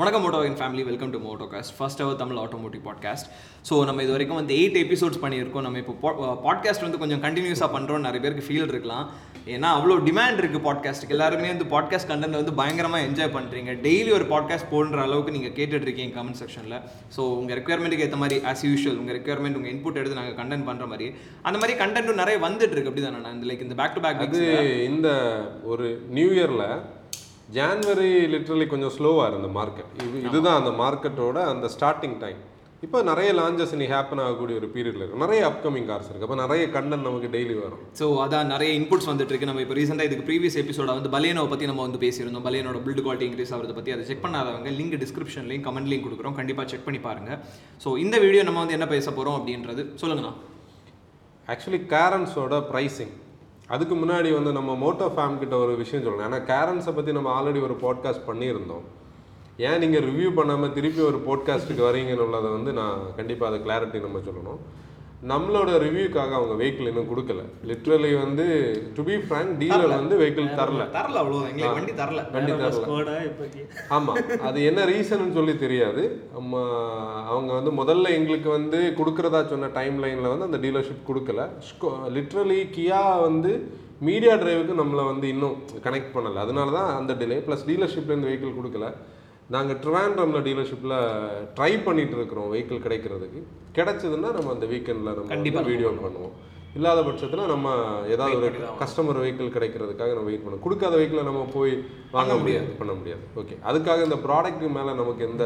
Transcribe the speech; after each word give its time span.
வணக்கம் 0.00 0.22
மோட்டோவின் 0.24 0.54
family 0.58 0.82
welcome 0.88 1.10
to 1.14 1.18
Motocast 1.24 1.72
first 1.78 2.00
our 2.02 2.20
Tamil 2.20 2.38
automotive 2.42 2.82
podcast 2.86 3.26
so 3.68 3.74
நம்ம 3.88 4.04
இது 4.04 4.12
வரைக்கும் 4.14 4.38
வந்து 4.38 4.54
எயிட் 4.60 4.78
எபிசோட்ஸ் 4.82 5.20
பண்ணியிருக்கோம். 5.24 5.64
நம்ம 5.66 5.80
இப்போ 5.82 5.94
பாட்காஸ்ட் 6.46 6.82
uh, 6.82 6.86
வந்து 6.86 7.00
கொஞ்சம் 7.02 7.20
கண்டினியூஸாக 7.24 7.68
பண்ணுறோம் 7.74 8.04
நிறைய 8.06 8.20
பேருக்கு 8.24 8.44
ஃபீல் 8.46 8.70
இருக்கலாம். 8.74 9.04
ஏன்னா 9.56 9.68
அவ்வளோ 9.78 9.96
டிமாண்ட் 10.06 10.40
இருக்குது 10.42 10.62
பாட்காஸ்ட்டுக்கு 10.68 11.16
எல்லாருமே 11.16 11.50
வந்து 11.52 11.66
பாட்காஸ்ட் 11.74 12.10
கண்டென்ட் 12.12 12.38
வந்து 12.40 12.54
பயங்கரமாக 12.60 13.08
என்ஜாய் 13.08 13.32
பண்ணுறீங்க 13.36 13.74
டெய்லி 13.86 14.14
ஒரு 14.20 14.28
பாட்காஸ்ட் 14.32 14.70
போடுற 14.72 15.02
அளவுக்கு 15.08 15.36
நீங்கள் 15.36 15.54
கேட்டுட்டு 15.58 15.88
இருக்கீங்க 15.88 16.14
கமெண்ட் 16.16 16.40
செக்ஷனில் 16.42 16.78
ஸோ 17.16 17.28
உங்கள் 17.42 17.58
ரெக்யர்மெண்ட்டுக்கு 17.60 18.06
ஏற்ற 18.06 18.22
மாதிரி 18.24 18.38
ஆஸ் 18.52 18.64
யூஷுவல் 18.70 18.98
உங்கள் 19.02 19.16
ரெக்யர்மெண்ட் 19.18 19.60
உங்கள் 19.60 19.74
இன்புட் 19.74 20.00
எடுத்து 20.02 20.20
நாங்கள் 20.20 20.38
கண்டென்ட் 20.40 20.68
பண்ணுற 20.70 20.88
மாதிரி. 20.94 21.10
அந்த 21.42 21.58
மாதிரி 21.58 21.76
கண்டென்ட்டும் 21.84 22.22
நிறைய 22.22 22.38
வந்துட்டு 22.48 22.76
இருக்கு 22.76 22.92
அப்படி 22.92 23.06
தானே 23.06 23.36
இந்த 23.36 23.52
லைக் 23.52 23.68
இந்த 23.68 23.78
பேக் 23.82 23.96
டு 23.98 24.06
பேக் 24.08 24.24
அது 24.28 24.42
இந்த 24.90 25.10
ஒரு 25.74 25.88
நியூ 26.18 26.30
இயரில் 26.38 26.66
ஜான்வரி 27.56 28.10
லிட்ரலி 28.32 28.66
கொஞ்சம் 28.72 28.94
ஸ்லோவாக 28.96 29.28
இருந்த 29.30 29.48
மார்க்கெட் 29.58 29.90
இது 30.06 30.18
இதுதான் 30.28 30.58
அந்த 30.60 30.70
மார்க்கெட்டோட 30.80 31.38
அந்த 31.52 31.66
ஸ்டார்டிங் 31.74 32.18
டைம் 32.24 32.40
இப்போ 32.84 32.98
நிறைய 33.08 33.30
லான்ச்சஸ் 33.38 33.72
இன்னைக்கு 33.74 33.94
ஹேப்பன் 33.96 34.22
ஆகக்கூடிய 34.22 34.54
ஒரு 34.60 34.68
பீரியட்ல 34.74 35.02
இருக்கு. 35.02 35.20
நிறைய 35.22 35.40
அப்கமிங் 35.48 35.86
கார்ஸ் 35.90 36.08
இருக்கு. 36.10 36.26
அப்போ 36.26 36.38
நிறைய 36.40 36.62
கண்டென்ட் 36.76 37.06
நமக்கு 37.08 37.28
டெய்லி 37.34 37.54
வரும். 37.64 37.82
ஸோ 38.00 38.06
அதான் 38.24 38.48
நிறைய 38.52 38.70
இன்புட்ஸ் 38.78 39.08
வந்துட்டு 39.10 39.32
இருக்கு. 39.32 39.48
நம்ம 39.50 39.62
இப்போ 39.64 39.76
ரீசெண்டாக 39.78 40.08
இதுக்கு 40.08 40.26
ப்ரீவியஸ் 40.30 40.58
எபிசோட 40.62 40.88
வந்து 40.98 41.12
பலேனோவை 41.16 41.50
பற்றி 41.52 41.68
நம்ம 41.70 41.82
வந்து 41.86 42.00
பேசியிருந்தோம். 42.04 42.46
பலேனோட 42.48 42.80
பில்ட் 42.86 43.02
குவாலிட்டி 43.04 43.26
இன்க்ரீஸ் 43.28 43.52
ஆகிறத 43.56 43.76
பற்றி 43.78 43.94
அதை 43.96 44.06
செக் 44.10 44.24
பண்ணாதவங்க 44.24 44.72
லிங்க் 44.78 44.98
டிஸ்கிரிப்ஷன்லையும் 45.04 45.64
கமெண்ட்லையும் 45.68 46.04
கொடுக்குறோம். 46.06 46.36
கண்டிப்பாக 46.40 46.66
செக் 46.72 46.86
பண்ணி 46.88 47.02
பாருங்க. 47.08 47.38
ஸோ 47.84 47.90
இந்த 48.04 48.18
வீடியோ 48.26 48.44
நம்ம 48.48 48.60
வந்து 48.64 48.76
என்ன 48.78 48.88
பேச 48.94 49.06
போகிறோம் 49.18 49.38
அப்படின்றது 49.40 49.84
சொல்லுங்கண்ணா. 50.02 50.34
ஆக்சுவலி 51.54 51.82
கேரன்ஸோட 51.94 52.56
ப்ரைஸிங் 52.72 53.14
அதுக்கு 53.72 53.94
முன்னாடி 53.94 54.30
வந்து 54.34 54.50
நம்ம 54.52 54.70
மோட்டோ 54.82 55.06
ஃபேம் 55.14 55.38
கிட்ட 55.38 55.54
ஒரு 55.56 55.72
விஷயம் 55.76 56.04
சொல்லணும். 56.04 56.26
ஏன்னா 56.28 56.40
கேரன்ஸை 56.50 56.92
பற்றி 56.94 57.12
நம்ம 57.12 57.28
ஆல்ரெடி 57.36 57.60
ஒரு 57.62 57.76
பாட்காஸ்ட் 57.82 58.26
பண்ணியிருந்தோம். 58.26 58.84
ஏன் 59.68 59.78
நீங்கள் 59.78 60.04
ரிவ்யூ 60.08 60.30
பண்ணாமல் 60.34 60.72
திருப்பி 60.72 61.02
ஒரு 61.02 61.18
பாட்காஸ்ட்டுக்கு 61.28 61.82
வரீங்கன்னு 61.88 62.24
உள்ளதை 62.26 62.50
வந்து 62.50 62.72
நான் 62.72 62.98
கண்டிப்பாக 63.16 63.50
அதை 63.50 63.58
கிளாரிட்டி 63.66 64.00
நம்ம 64.00 64.18
சொல்லணும். 64.18 64.60
நம்மளோட 65.30 65.70
ரிவ்யூக்காக 65.82 66.32
அவங்க 66.38 66.54
வெஹிக்கிள் 66.60 66.88
இன்னும் 66.90 67.08
கொடுக்கல. 67.10 67.42
லிட்ரலி 67.70 68.08
வந்து 68.22 68.44
டு 68.96 69.02
பி 69.08 69.16
ஃப்ரங்க் 69.26 69.52
டீலர் 69.60 69.92
வந்து 69.98 70.14
வெஹிக்கிள் 70.20 70.48
தரல. 70.60 70.84
தரல 70.96 71.16
அவ்வளோ 71.22 71.42
எங்களுக்கு 71.50 71.76
வண்டி 71.78 71.92
தரல. 72.00 72.22
வண்டி 72.36 72.52
தரல. 72.62 72.82
ஆமாம் 73.96 74.18
அது 74.48 74.64
என்ன 74.70 74.86
ரீசன் 74.92 75.36
சொல்லி 75.38 75.54
தெரியாது. 75.64 76.02
அவங்க 77.32 77.50
வந்து 77.58 77.72
முதல்ல 77.80 78.14
எங்களுக்கு 78.18 78.50
வந்து 78.58 78.80
கொடுக்குறதா 78.98 79.42
சொன்ன 79.52 79.70
டைம் 79.78 80.02
லைனில் 80.04 80.32
வந்து 80.32 80.48
அந்த 80.50 80.60
டீலர்ஷிப் 80.66 81.08
கொடுக்கல. 81.10 81.46
லிட்ரலி 82.18 82.60
கியா 82.76 83.04
வந்து 83.28 83.52
மீடியா 84.08 84.34
டிரைவுக்கு 84.42 84.80
நம்மளை 84.82 85.06
வந்து 85.12 85.26
இன்னும் 85.34 85.56
கனெக்ட் 85.88 86.14
பண்ணலை. 86.14 86.38
அதனால 86.46 86.72
தான் 86.78 86.92
அந்த 87.00 87.12
டிலே 87.22 87.40
ப்ளஸ் 87.48 87.68
டீலர்ஷிப்லேருந்து 87.70 88.30
வெஹிக்கிள் 88.30 88.58
கொடுக்கல. 88.60 88.88
நாங்கள் 89.54 89.78
ட்ரிவாண்ட்ரமில் 89.82 90.44
டீலர்ஷிப்பில் 90.46 90.96
ட்ரை 91.56 91.72
பண்ணிட்டு 91.86 92.14
இருக்கிறோம் 92.18 92.48
வெஹிக்கிள் 92.52 92.84
கிடைக்கிறதுக்கு. 92.86 93.40
கிடைச்சதுன்னா 93.76 94.30
நம்ம 94.36 94.50
அந்த 94.56 94.66
வீக்கெண்டில் 94.72 95.12
நம்ம 95.18 95.62
வீடியோ 95.70 95.90
பண்ணுவோம். 96.04 96.34
இல்லாத 96.78 97.00
பட்சத்தில் 97.06 97.50
நம்ம 97.52 97.68
ஏதாவது 98.14 98.36
ஒரு 98.38 98.50
கஸ்டமர் 98.82 99.18
வெஹிக்கிள் 99.22 99.54
கிடைக்கிறதுக்காக 99.56 100.14
நம்ம 100.18 100.28
வெயிட் 100.30 100.44
பண்ணுவோம் 100.44 100.64
கொடுக்காத 100.66 100.94
வெஹிக்கிளை 101.00 101.24
நம்ம 101.30 101.42
போய் 101.56 101.72
வாங்க 102.16 102.34
முடியாது. 102.42 102.68
பண்ண 102.80 102.92
முடியாது. 103.00 103.24
ஓகே 103.40 103.56
அதுக்காக 103.70 104.06
இந்த 104.08 104.18
ப்ராடக்ட் 104.26 104.64
மேலே 104.78 104.92
நமக்கு 105.00 105.24
எந்த 105.30 105.44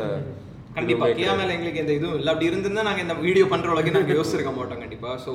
கண்டிப்பா. 0.77 1.06
கியா 1.18 1.34
மேல 1.40 1.50
எங்களுக்கு 1.56 1.82
எந்த 1.84 1.92
இதுவும் 1.98 2.16
இல்லை. 2.18 2.30
அப்படி 2.32 2.48
இருந்திருந்தா 2.50 2.86
நாங்க 2.88 3.02
இந்த 3.06 3.16
வீடியோ 3.27 3.44
பண்ற 3.52 3.72
அளவுக்கு 3.72 3.96
நாங்க 3.96 4.16
யோசிச்சிருக்க 4.18 4.52
மாட்டோம். 4.58 4.82
கண்டிப்பா. 4.84 5.10
ஸோ 5.27 5.32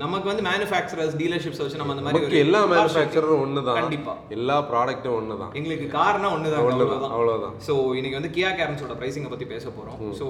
நமக்கு 0.00 0.26
வந்து 0.30 0.42
மேனுஃபேக்சரர்ஸ் 0.48 1.14
டீலர்ஷிப்ஸ் 1.20 1.60
வச்சு 1.62 1.80
நம்ம 1.80 1.94
அந்த 1.94 2.04
மாதிரி 2.04 2.38
எல்லா 2.44 2.60
மேனுஃபேக்சரும் 2.72 3.40
ஒன்று 3.44 3.64
தான் 3.66 3.78
கண்டிப்பா. 3.78 4.12
எல்லா 4.36 4.56
ப்ராடக்ட்டும் 4.70 5.16
ஒன்று 5.18 5.34
தான் 5.40 5.52
எங்களுக்கு 5.58 5.86
கார்னா 5.96 6.28
ஒண்ணுதான் 6.36 6.66
ஒண்ணுதான், 6.68 7.12
அவ்வளவுதான். 7.16 7.56
ஸோ 7.66 7.74
இன்னைக்கு 7.98 8.18
வந்து 8.18 8.32
கியா 8.36 8.50
கேரன்ஸோட 8.60 8.94
ப்ரைஸிங்கை 9.00 9.32
பத்தி 9.32 9.48
பேச 9.54 9.64
போறோம். 9.76 9.98
ஸோ 10.20 10.28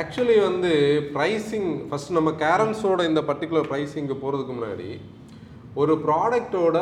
ஆக்சுவலி 0.00 0.36
வந்து 0.46 0.70
ப்ரைஸிங் 1.16 1.68
ஃபர்ஸ்ட் 1.90 2.16
நம்ம 2.18 2.32
கேரன்ஸோட 2.44 3.02
இந்த 3.10 3.20
பர்டிகுலர் 3.32 3.68
ப்ரைஸிங்கு 3.72 4.16
போகிறதுக்கு 4.22 4.56
முன்னாடி 4.58 4.88
ஒரு 5.82 5.94
ப்ராடக்டோட 6.06 6.78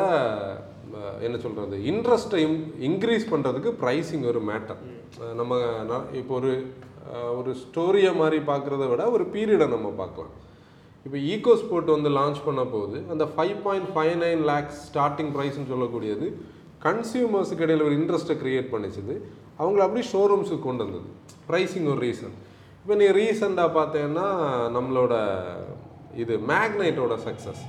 என்ன 1.26 1.36
சொல்கிறது 1.44 1.76
இன்ட்ரெஸ்ட்டை 1.92 2.40
இன்க்ரீஸ் 2.88 3.26
பண்ணுறதுக்கு 3.32 3.70
ப்ரைஸிங் 3.82 4.24
ஒரு 4.32 4.42
மேட்டர் 4.50 4.80
நம்ம 5.40 5.60
இப்போ 6.20 6.34
ஒரு 6.40 6.52
ஒரு 7.38 7.50
ஸ்டோரியை 7.64 8.14
மாதிரி 8.22 8.38
பார்க்குறத 8.50 8.84
விட 8.92 9.02
ஒரு 9.16 9.24
பீரியடை 9.34 9.66
நம்ம 9.76 9.88
பார்க்கலாம். 10.02 10.32
இப்போ 11.04 11.18
ஈகோ 11.32 11.54
ஸ்போர்ட் 11.62 11.94
வந்து 11.94 12.10
லான்ச் 12.18 12.40
பண்ண 12.46 12.62
போது 12.74 12.98
அந்த 13.12 13.24
five 13.32 13.56
point 13.64 13.88
five 13.94 14.14
nine 14.24 14.42
lakhs 14.50 14.78
starting 14.88 15.32
ப்ரைஸ்னு 15.34 15.70
சொல்லக்கூடியது 15.72 16.26
கன்சியூமர்ஸுக்கு 16.86 17.64
இடையில 17.66 17.84
ஒரு 17.88 17.96
இன்ட்ரெஸ்ட்டை 18.00 18.36
க்ரியேட் 18.42 18.72
பண்ணிச்சுது. 18.72 19.14
அவங்கள 19.60 19.82
அப்படியே 19.86 20.06
ஷோரூம்ஸுக்கு 20.12 20.64
கொண்டு 20.68 20.84
வந்தது. 20.84 21.08
ப்ரைஸிங் 21.48 21.88
ஒரு 21.92 22.00
ரீசன் 22.06 22.34
இப்போ 22.80 22.94
நீ 23.00 23.06
ரீசெண்டாக 23.18 23.70
பார்த்தேன்னா 23.78 24.26
நம்மளோட 24.76 25.14
இது 26.22 26.34
மேக்னைட்டோட 26.52 27.14
சக்ஸஸ் 27.26 27.62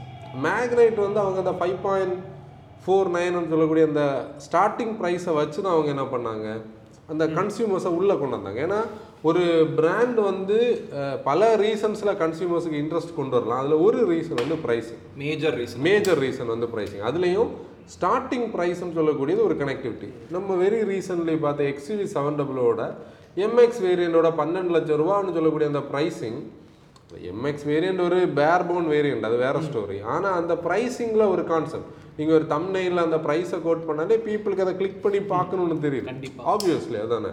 மேக்னைட் 0.47 0.97
வந்து 1.05 1.19
அவங்க 1.23 1.39
அந்த 1.43 1.53
ஃபைவ் 1.59 1.77
பாயிண்ட் 1.85 2.15
ஃபோர் 2.83 3.11
நைன்னு 3.15 3.51
சொல்லக்கூடிய 3.53 3.85
அந்த 3.89 4.03
ஸ்டார்டிங் 4.47 4.95
ப்ரைஸை 5.01 5.33
வச்சு 5.39 5.59
தான் 5.61 5.75
அவங்க 5.75 5.89
என்ன 5.95 6.05
பண்ணாங்க? 6.15 6.47
அந்த 7.11 7.23
கன்சியூமர்ஸை 7.37 7.91
உள்ளே 7.99 8.15
கொண்டு 8.19 8.37
வந்தாங்க. 8.37 8.59
ஏன்னா 8.67 8.79
ஒரு 9.27 9.43
பிராண்ட் 9.77 10.17
வந்து 10.29 10.57
பல 11.27 11.41
ரீசன்ஸில் 11.61 12.11
கன்சியூமர்ஸுக்கு 12.23 12.81
இன்ட்ரெஸ்ட் 12.81 13.13
கொண்டு 13.19 13.35
வரலாம். 13.37 13.59
அதில் 13.61 13.83
ஒரு 13.85 13.99
ரீசன் 14.11 14.41
வந்து 14.41 14.57
pricing 14.65 15.01
major 15.23 15.55
reason 15.59 15.81
major 15.87 16.19
reason 16.25 16.51
வந்து 16.53 16.67
ப்ரைஸிங் 16.73 17.03
அதுலேயும் 17.09 17.51
ஸ்டார்டிங் 17.93 18.45
ப்ரைஸ்னு 18.55 18.95
சொல்லக்கூடியது 18.99 19.41
ஒரு 19.47 19.55
கனெக்டிவிட்டி 19.61 20.09
நம்ம 20.35 20.57
வெரி 20.63 20.81
ரீசன்ட்லி 20.91 21.35
பார்த்த 21.45 21.69
எக்ஸ்யூவி 21.71 22.05
செவன் 22.15 22.37
டபுளோட 22.41 22.83
எம்எக்ஸ் 23.47 23.81
வேரியண்டோட 23.87 24.29
பன்னெண்டு 24.41 24.73
லட்சம் 24.77 25.01
ரூபான்னு 25.03 25.35
சொல்லக்கூடிய 25.37 25.71
அந்த 25.71 25.83
ப்ரைஸிங் 25.91 26.39
எம்எக்ஸ் 27.33 27.65
வேரியண்ட் 27.71 28.01
ஒரு 28.05 28.19
பேர்போன் 28.39 28.87
வேரியண்ட் 28.93 29.27
அது 29.27 29.37
வேற 29.45 29.57
ஸ்டோரி 29.67 29.97
ஆனால் 30.13 30.37
அந்த 30.39 30.53
ப்ரைஸிங்கில் 30.67 31.31
ஒரு 31.33 31.43
கான்செப்ட் 31.51 31.91
நீங்கள் 32.17 32.35
ஒரு 32.37 32.45
தம்னையில் 32.55 33.05
அந்த 33.07 33.17
ப்ரைஸை 33.27 33.57
கோட் 33.67 33.85
பண்ணாலே 33.89 34.17
பீப்புளுக்கு 34.27 34.65
அதை 34.65 34.73
கிளிக் 34.79 35.03
பண்ணி 35.05 35.19
பார்க்கணும்னு 35.35 35.83
தெரியுது. 35.85 36.09
கண்டிப்பா. 36.13 36.43
ஆப்வியஸ்லி 36.53 36.97
அதானே. 37.05 37.31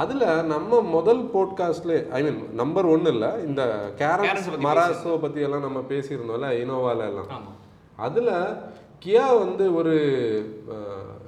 அதில் 0.00 0.46
நம்ம 0.46 0.80
முதல் 0.80 1.20
போட்காஸ்ட்ல 1.34 2.10
ஐ 2.10 2.22
மீன் 2.22 2.40
நம்பர் 2.52 2.86
ஒன்று 2.86 3.10
இல்லை 3.12 3.30
இந்த 3.46 3.62
பத்தி 3.98 4.64
மராசோ 4.66 5.12
பற்றி 5.20 5.40
எல்லாம் 5.40 5.66
நம்ம 5.66 5.80
பேசியிருந்தோம்ல 5.88 6.48
இனோவால 6.62 7.06
எல்லாம். 7.10 7.28
அதில் 7.96 8.32
கியா 9.04 9.26
வந்து 9.38 9.74
ஒரு 9.74 9.94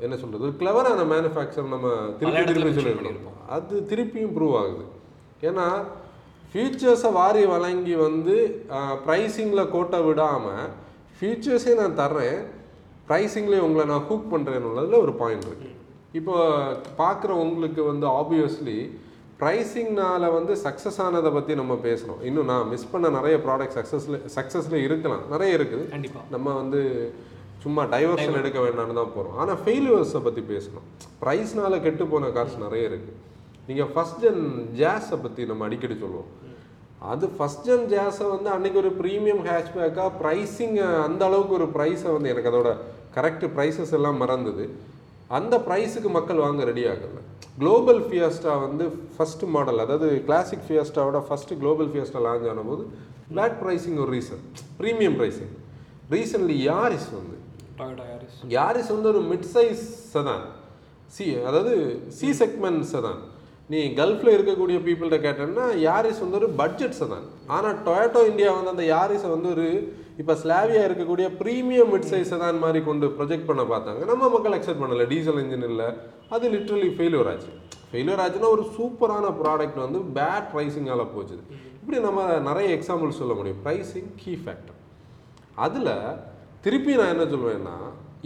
என்ன 0.01 0.17
சொல்றது 0.17 0.47
ஒரு 0.49 0.55
கிளவரான 0.61 1.05
மேனுஃபேக்சர் 1.13 1.73
நம்ம 1.75 1.89
திருப்பி 2.19 2.43
திருப்பி 2.53 2.73
சொல்லியிருக்கோம் 2.79 3.39
அது 3.57 3.87
திருப்பியும் 3.91 4.35
ப்ரூவ் 4.37 4.57
ஆகுது. 4.63 4.85
ஏன்னா 5.43 5.67
ஃபியூச்சர்ஸை 6.51 7.13
வாரி 7.13 7.45
வழங்கி 7.47 7.95
வந்து 7.95 8.37
ப்ரைஸிங்கில் 9.07 9.71
கோட்டை 9.71 10.01
விடாமல் 10.01 10.67
ஃபியூச்சர்ஸே 11.19 11.75
நான் 11.75 11.99
தர்றேன் 12.03 12.39
ப்ரைஸிங்லேயே 13.09 13.65
உங்களை 13.69 13.87
நான் 13.87 14.07
ஹூக் 14.11 14.31
பண்ணுறேன்னு 14.35 15.01
ஒரு 15.01 15.15
பாயிண்ட் 15.23 15.49
இருக்கு. 15.49 15.71
இப்போ 16.19 16.37
பார்க்குற 17.03 17.31
உங்களுக்கு 17.45 17.83
வந்து 17.93 18.07
ஆப்வியஸ்லி 18.21 18.79
ப்ரைஸிங்னால 19.41 20.33
வந்து 20.37 20.53
சக்ஸஸ் 20.65 21.01
ஆனதை 21.05 21.31
பற்றி 21.37 21.55
நம்ம 21.61 21.75
பேசுகிறோம் 21.87 22.21
இன்னும் 22.29 22.51
நான் 22.53 22.71
மிஸ் 22.73 22.91
பண்ண 22.93 23.07
நிறைய 23.17 23.37
ப்ராடக்ட் 23.47 23.77
சக்ஸஸில் 23.79 24.23
சக்ஸஸில் 24.37 24.85
இருக்கலாம். 24.85 25.25
நிறைய 25.33 25.59
இருக்குது. 25.59 25.85
கண்டிப்பா. 25.95 26.21
நம்ம 26.35 26.55
வந்து 26.61 26.81
சும்மா 27.65 27.83
டைவர்ஷன் 27.95 28.41
எடுக்க 28.41 28.59
வேண்டாம்னு 28.67 28.99
தான் 29.01 29.15
போகிறோம் 29.17 29.37
ஆனால் 29.43 29.61
ஃபெயிலியர்ஸை 29.63 30.21
பற்றி 30.27 30.43
பேசணும். 30.53 30.87
ப்ரைஸ்னால 31.23 31.81
கெட்டு 31.87 32.07
போன 32.13 32.31
கார்ஸ் 32.37 32.57
நிறைய 32.65 32.91
இருக்குது 32.91 33.17
நீங்கள் 33.69 33.91
ஃபஸ்ட் 33.93 34.21
ஜென் 34.25 34.43
ஜாஸை 34.81 35.17
பற்றி 35.23 35.45
நம்ம 35.51 35.65
அடிக்கடி 35.69 35.97
சொல்லுவோம். 36.03 36.33
அது 37.13 37.27
ஃபஸ்ட் 37.37 37.65
ஜென் 37.69 37.87
ஜாஸை 37.95 38.27
வந்து 38.35 38.49
அன்னைக்கு 38.57 38.79
ஒரு 38.83 38.91
ப்ரீமியம் 39.01 39.43
ஹேஷ்பேக்காக 39.49 40.11
ப்ரைஸிங் 40.23 40.77
அந்த 41.07 41.23
அளவுக்கு 41.29 41.57
ஒரு 41.61 41.67
ப்ரைஸை 41.77 42.11
வந்து 42.17 42.31
எனக்கு 42.35 42.53
அதோட 42.53 42.71
கரெக்ட் 43.17 43.47
ப்ரைஸஸ் 43.57 43.97
எல்லாம் 43.99 44.21
மறந்தது. 44.23 44.67
அந்த 45.31 45.55
ப்ரைஸுக்கு 45.69 46.09
மக்கள் 46.09 46.43
வாங்க 46.45 46.65
ரெடி 46.65 46.85
ஆகல. 46.87 47.21
குளோபல் 47.59 48.01
ஃபியஸ்டா 48.09 48.53
வந்து 48.61 48.85
ஃபர்ஸ்ட் 49.15 49.45
மாடல் 49.55 49.79
அதாவது 49.79 50.09
கிளாசிக் 50.27 50.67
ஃபியஸ்டாவோட 50.69 51.21
ஃபர்ஸ்ட் 51.29 51.53
குளோபல் 51.61 51.89
ஃபியஸ்டா 51.93 52.21
லான்ச் 52.27 52.49
ஆனபோது 52.53 52.85
பிளாக் 53.31 53.57
ப்ரைஸிங் 53.63 53.99
ஒரு 53.99 54.11
reason 54.17 54.43
premium 54.81 55.17
pricing 55.21 55.53
recently 56.11 56.57
Yaris 56.71 57.09
வந்து. 57.19 57.37
யாரிஸ் 58.49 58.93
வந்து 58.93 59.09
ஒரு 59.09 59.23
மிட் 59.33 59.49
சைஸ் 59.55 59.85
செதான் 60.13 60.45
சி 61.17 61.25
அதாவது 61.49 61.73
சி 62.19 62.29
செக்மெண்ட் 62.43 62.85
செதான் 62.93 63.21
நீ 63.71 63.79
கல்ஃபில் 64.01 64.35
இருக்கக்கூடிய 64.37 64.79
பீப்புள்கிட்ட 64.87 65.19
கேட்டேன்னா 65.27 65.67
யாரிஸ் 65.89 66.23
வந்து 66.25 66.39
ஒரு 66.41 66.49
பட்ஜெட் 66.61 66.99
செதான் 67.01 67.27
ஆனால் 67.47 67.79
டொயோட்டோ 67.87 68.21
இந்தியா 68.31 68.51
வந்து 68.57 68.75
அந்த 68.75 68.85
யாரிஸை 68.95 69.31
வந்து 69.31 69.49
ஒரு 69.51 69.67
இப்போ 70.21 70.35
ஸ்லாவியா 70.43 70.83
இருக்கக்கூடிய 70.89 71.27
ப்ரீமியம் 71.41 71.91
மிட் 71.95 72.09
சைஸ் 72.11 72.31
செதான் 72.33 72.63
மாதிரி 72.65 72.81
கொண்டு 72.89 73.07
ப்ரொஜெக்ட் 73.17 73.49
பண்ண 73.49 73.63
பார்த்தாங்க. 73.73 74.03
நம்ம 74.11 74.29
மக்கள் 74.35 74.57
அக்செப்ட் 74.59 74.83
பண்ணல. 74.83 75.07
டீசல் 75.13 75.41
இன்ஜின் 75.43 75.67
இல்லை. 75.71 75.89
அது 76.35 76.45
லிட்ரலி 76.55 76.89
ஃபெயிலியர் 76.97 77.29
ஆச்சு. 77.33 77.51
ஃபெயிலியர் 77.91 78.23
ஆச்சுன்னா 78.25 78.51
ஒரு 78.57 78.65
சூப்பரான 78.77 79.27
ப்ராடக்ட் 79.41 79.79
வந்து 79.85 79.99
பேட் 80.19 80.49
ப்ரைஸிங்கால 80.55 81.05
போச்சுது. 81.17 81.43
இப்படி 81.81 81.99
நம்ம 82.07 82.23
நிறைய 82.49 82.69
எக்ஸாம்பிள் 82.79 83.19
சொல்ல 83.21 83.35
முடியும். 83.35 83.61
ப்ரைஸிங் 83.67 84.11
கீ 84.23 84.33
ஃபேக்டர் 84.45 84.81
அதில் 85.67 85.93
திருப்பி 86.65 86.93
நான் 87.01 87.13
என்ன 87.15 87.27
சொல்லுவேன்னா 87.35 87.77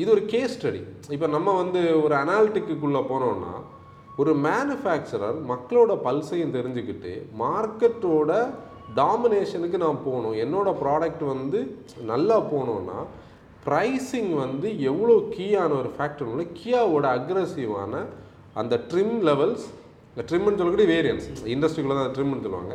இது 0.00 0.08
ஒரு 0.14 0.22
கேஸ் 0.32 0.54
ஸ்டடி 0.56 0.80
இப்போ 1.14 1.26
நம்ம 1.36 1.52
வந்து 1.62 1.80
ஒரு 2.04 2.14
அனாலிட்டிக்குள்ளே 2.22 3.02
போனோம்னா 3.12 3.52
ஒரு 4.20 4.32
மேனுஃபேக்சரர் 4.46 5.38
மக்களோட 5.50 5.92
பல்ஸையும் 6.06 6.54
தெரிஞ்சுக்கிட்டு 6.56 7.12
மார்க்கெட்டோட 7.42 8.30
டாமினேஷனுக்கு 8.98 9.78
நான் 9.84 10.04
போகணும். 10.06 10.36
என்னோடய 10.44 10.80
ப்ராடக்ட் 10.84 11.24
வந்து 11.32 11.58
நல்லா 12.12 12.36
போகணுன்னா 12.52 12.98
ப்ரைஸிங் 13.66 14.32
வந்து 14.44 14.68
எவ்வளோ 14.90 15.14
கீயான 15.34 15.70
ஒரு 15.80 15.90
ஃபேக்டர்னு 15.96 16.44
கியாவோட 16.60 17.06
அக்ரஸிவான 17.18 18.02
அந்த 18.60 18.74
ட்ரிம் 18.92 19.18
லெவல்ஸ் 19.28 19.66
ட்ரிம்னு 20.28 20.58
சொல்லக்கூடிய 20.60 20.88
வேரியன்ஸ் 20.94 21.26
இண்டஸ்ட்ரிக்குள்ள 21.54 21.96
தான் 21.98 22.14
ட்ரிம்னு 22.16 22.44
சொல்லுவாங்க. 22.46 22.74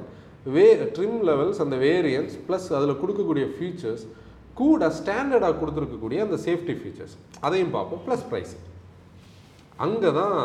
வே 0.55 0.65
ட்ரிம் 0.97 1.19
லெவல்ஸ் 1.29 1.59
அந்த 1.65 1.75
வேரியன்ஸ் 1.87 2.35
ப்ளஸ் 2.47 2.67
அதில் 2.77 2.99
கொடுக்கக்கூடிய 3.01 3.45
ஃபீச்சர்ஸ் 3.55 4.05
கூட 4.59 4.87
ஸ்டாண்டர்டாக 4.99 5.53
கொடுத்துருக்கக்கூடிய 5.61 6.19
அந்த 6.25 6.37
சேஃப்டி 6.45 6.75
ஃபீச்சர்ஸ் 6.81 7.15
அதையும் 7.45 7.73
பார்ப்போம். 7.77 8.01
ப்ளஸ் 8.05 8.25
ப்ரைஸ் 8.31 8.53
அங்கே 9.85 10.11
தான் 10.19 10.37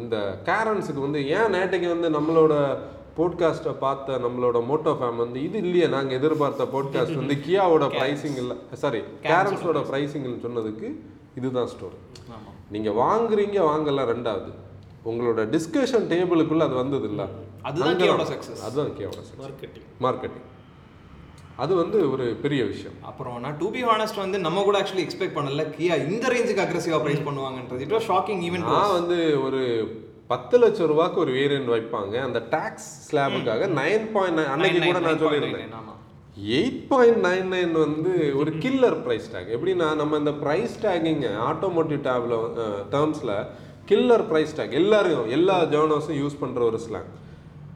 இந்த 0.00 0.16
கேரன்ஸுக்கு 0.48 1.00
வந்து 1.06 1.20
ஏன் 1.38 1.52
நேட்டைக்கு 1.56 1.88
வந்து 1.94 2.10
நம்மளோட 2.16 2.54
போட்காஸ்ட்டை 3.16 3.72
பார்த்த 3.84 4.18
நம்மளோட 4.24 4.58
மோட்டோ 4.70 4.92
ஃபேம் 4.98 5.16
வந்து 5.16 5.38
இது 5.42 5.58
இல்லையே 5.58 5.86
நாங்கள் 5.86 6.18
எதிர்பார்த்த 6.18 6.64
போட்காஸ்ட் 6.74 7.20
வந்து 7.20 7.36
கியாவோட 7.46 7.86
ப்ரைசிங் 7.98 8.38
இல்லை 8.42 8.56
சாரி 8.82 9.00
கேரன்ஸோட 9.22 9.80
ப்ரைசிங்னு 9.90 10.40
சொன்னதுக்கு 10.46 10.88
இதுதான் 11.36 11.70
ஸ்டோரி 11.74 11.98
நீங்கள் 12.74 12.98
வாங்குறீங்க 13.02 13.58
வாங்கலாம் 13.70 14.10
ரெண்டாவது. 14.14 14.50
உங்களோட 15.10 15.40
டிஸ்கஷன் 15.54 16.06
டேபிளுக்குள்ள 16.12 16.62
அது 16.68 16.74
வந்தது 16.74 17.06
இல்ல 17.10 17.22
அதுதான் 17.62 17.98
கியாவோட 18.00 18.24
சக்ஸஸ் 18.32 18.62
அதுதான் 18.66 18.94
கியாவோட 18.98 19.22
மார்க்கெட்டிங் 19.42 19.86
மார்க்கெட்டிங் 20.06 20.46
அது 21.56 21.72
வந்து 21.74 21.98
ஒரு 22.10 22.26
பெரிய 22.42 22.64
விஷயம். 22.64 22.94
அப்புறம் 23.08 23.40
நான் 23.40 23.56
டு 23.58 23.70
பி 23.70 23.80
ஹானஸ்ட் 23.84 24.20
வந்து 24.24 24.38
நம்ம 24.38 24.62
கூட 24.62 24.76
ஆக்சுவலி 24.80 25.04
எக்ஸ்பெக்ட் 25.06 25.36
பண்ணல. 25.38 25.64
கியா 25.76 25.94
இந்த 26.10 26.28
ரேஞ்சுக்கு 26.34 26.62
அக்ரெசிவா 26.64 27.00
பிரைஸ் 27.02 27.26
பண்ணுவாங்கன்றது. 27.26 27.80
இட் 27.86 27.94
வாஸ் 27.96 28.08
ஷாக்கிங் 28.10 28.42
ஈவன் 28.46 28.64
நான் 28.68 28.96
வந்து 28.98 29.18
ஒரு 29.42 29.60
பத்து 30.30 30.56
லட்சம் 30.62 30.90
ரூபாய்க்கு 30.90 31.18
ஒரு 31.24 31.32
வேரியன்ட் 31.38 31.70
வைப்பாங்க. 31.74 32.14
அந்த 32.26 32.38
டாக்ஸ் 32.54 32.90
ஸ்லாபுக்காக 33.06 33.68
நைன் 33.78 34.04
பாயிண்ட் 34.14 34.42
அன்னைக்கு 34.52 34.80
கூட 34.88 35.00
நான் 35.06 35.22
சொல்லியிருந்தேன். 35.22 35.72
எயிட் 36.58 36.82
பாயிண்ட் 36.90 37.18
நைன் 37.28 37.48
நைன் 37.54 37.72
வந்து 37.84 38.12
ஒரு 38.40 38.50
கில்லர் 38.64 38.98
ப்ரைஸ் 39.06 39.26
டேக் 39.32 39.48
எப்படின்னா 39.56 39.88
நம்ம 40.00 40.18
இந்த 40.22 40.32
ப்ரைஸ் 40.44 40.76
டேக்கிங் 40.84 41.24
ஆட்டோமோட்டிவ் 41.48 42.00
டேப்ல 42.08 42.36
டேர்ம்ஸில் 42.94 43.34
கில்லர் 43.90 44.24
ப்ரைஸ் 44.30 44.54
டேக் 44.58 44.76
எல்லாரும் 44.80 45.26
எல்லா 45.38 45.56
ஜேர்னல்ஸும் 45.74 46.20
யூஸ் 46.22 46.40
பண்ணுற 46.42 46.62
ஒரு 46.70 46.80
ஸ்லாங் 46.86 47.10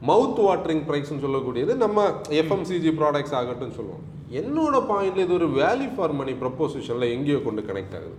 மவுத் 0.09 0.41
வாட்டரிங் 0.47 0.83
ப்ரைஸ்னு 0.89 1.23
சொல்லக்கூடியது 1.25 1.73
நம்ம 1.83 2.07
எஃப்எம்சிஜி 2.41 2.91
ப்ராடக்ட்ஸ் 3.01 3.37
ஆகட்டும் 3.39 3.77
சொல்லுவோம். 3.77 4.03
என்னோட 4.41 4.75
பாயிண்ட்ல 4.91 5.25
இது 5.25 5.33
ஒரு 5.39 5.47
வேல்யூ 5.61 5.89
ஃபார் 5.95 6.13
மணி 6.19 6.33
ப்ரொப்போசிஷனில் 6.43 7.13
எங்கேயோ 7.15 7.39
கொண்டு 7.47 7.61
கனெக்ட் 7.69 7.95
ஆகுது. 7.99 8.17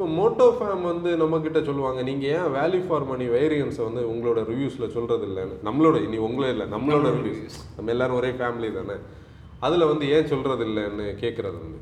இப்போ 0.00 0.12
மோட்டோ 0.18 0.44
ஃபேம் 0.58 0.84
வந்து 0.90 1.10
நம்ம 1.20 1.38
கிட்ட 1.44 1.58
சொல்லுவாங்க 1.66 2.02
நீங்க 2.08 2.24
ஏன் 2.36 2.52
வேல்யூ 2.54 2.78
ஃபார் 2.84 3.04
மணி 3.08 3.24
வேரியன்ஸை 3.34 3.82
வந்து 3.86 4.02
உங்களோட 4.12 4.38
ரிவ்யூஸ்ல 4.50 4.86
சொல்றது 4.94 5.24
இல்லைன்னு? 5.28 5.56
நம்மளோட 5.66 5.96
இனி 6.06 6.18
உங்களே 6.26 6.48
இல்லை 6.54 6.66
நம்மளோட 6.74 7.08
ரிவ்யூஸ் 7.16 7.56
நம்ம 7.76 7.92
எல்லாரும் 7.94 8.18
ஒரே 8.20 8.30
ஃபேமிலி 8.38 8.68
தானே? 8.76 8.96
அதுல 9.66 9.88
வந்து 9.90 10.06
ஏன் 10.18 10.30
சொல்றது 10.30 10.64
இல்லைன்னு 10.68 11.08
கேட்கறது 11.24 11.58
வந்து. 11.64 11.80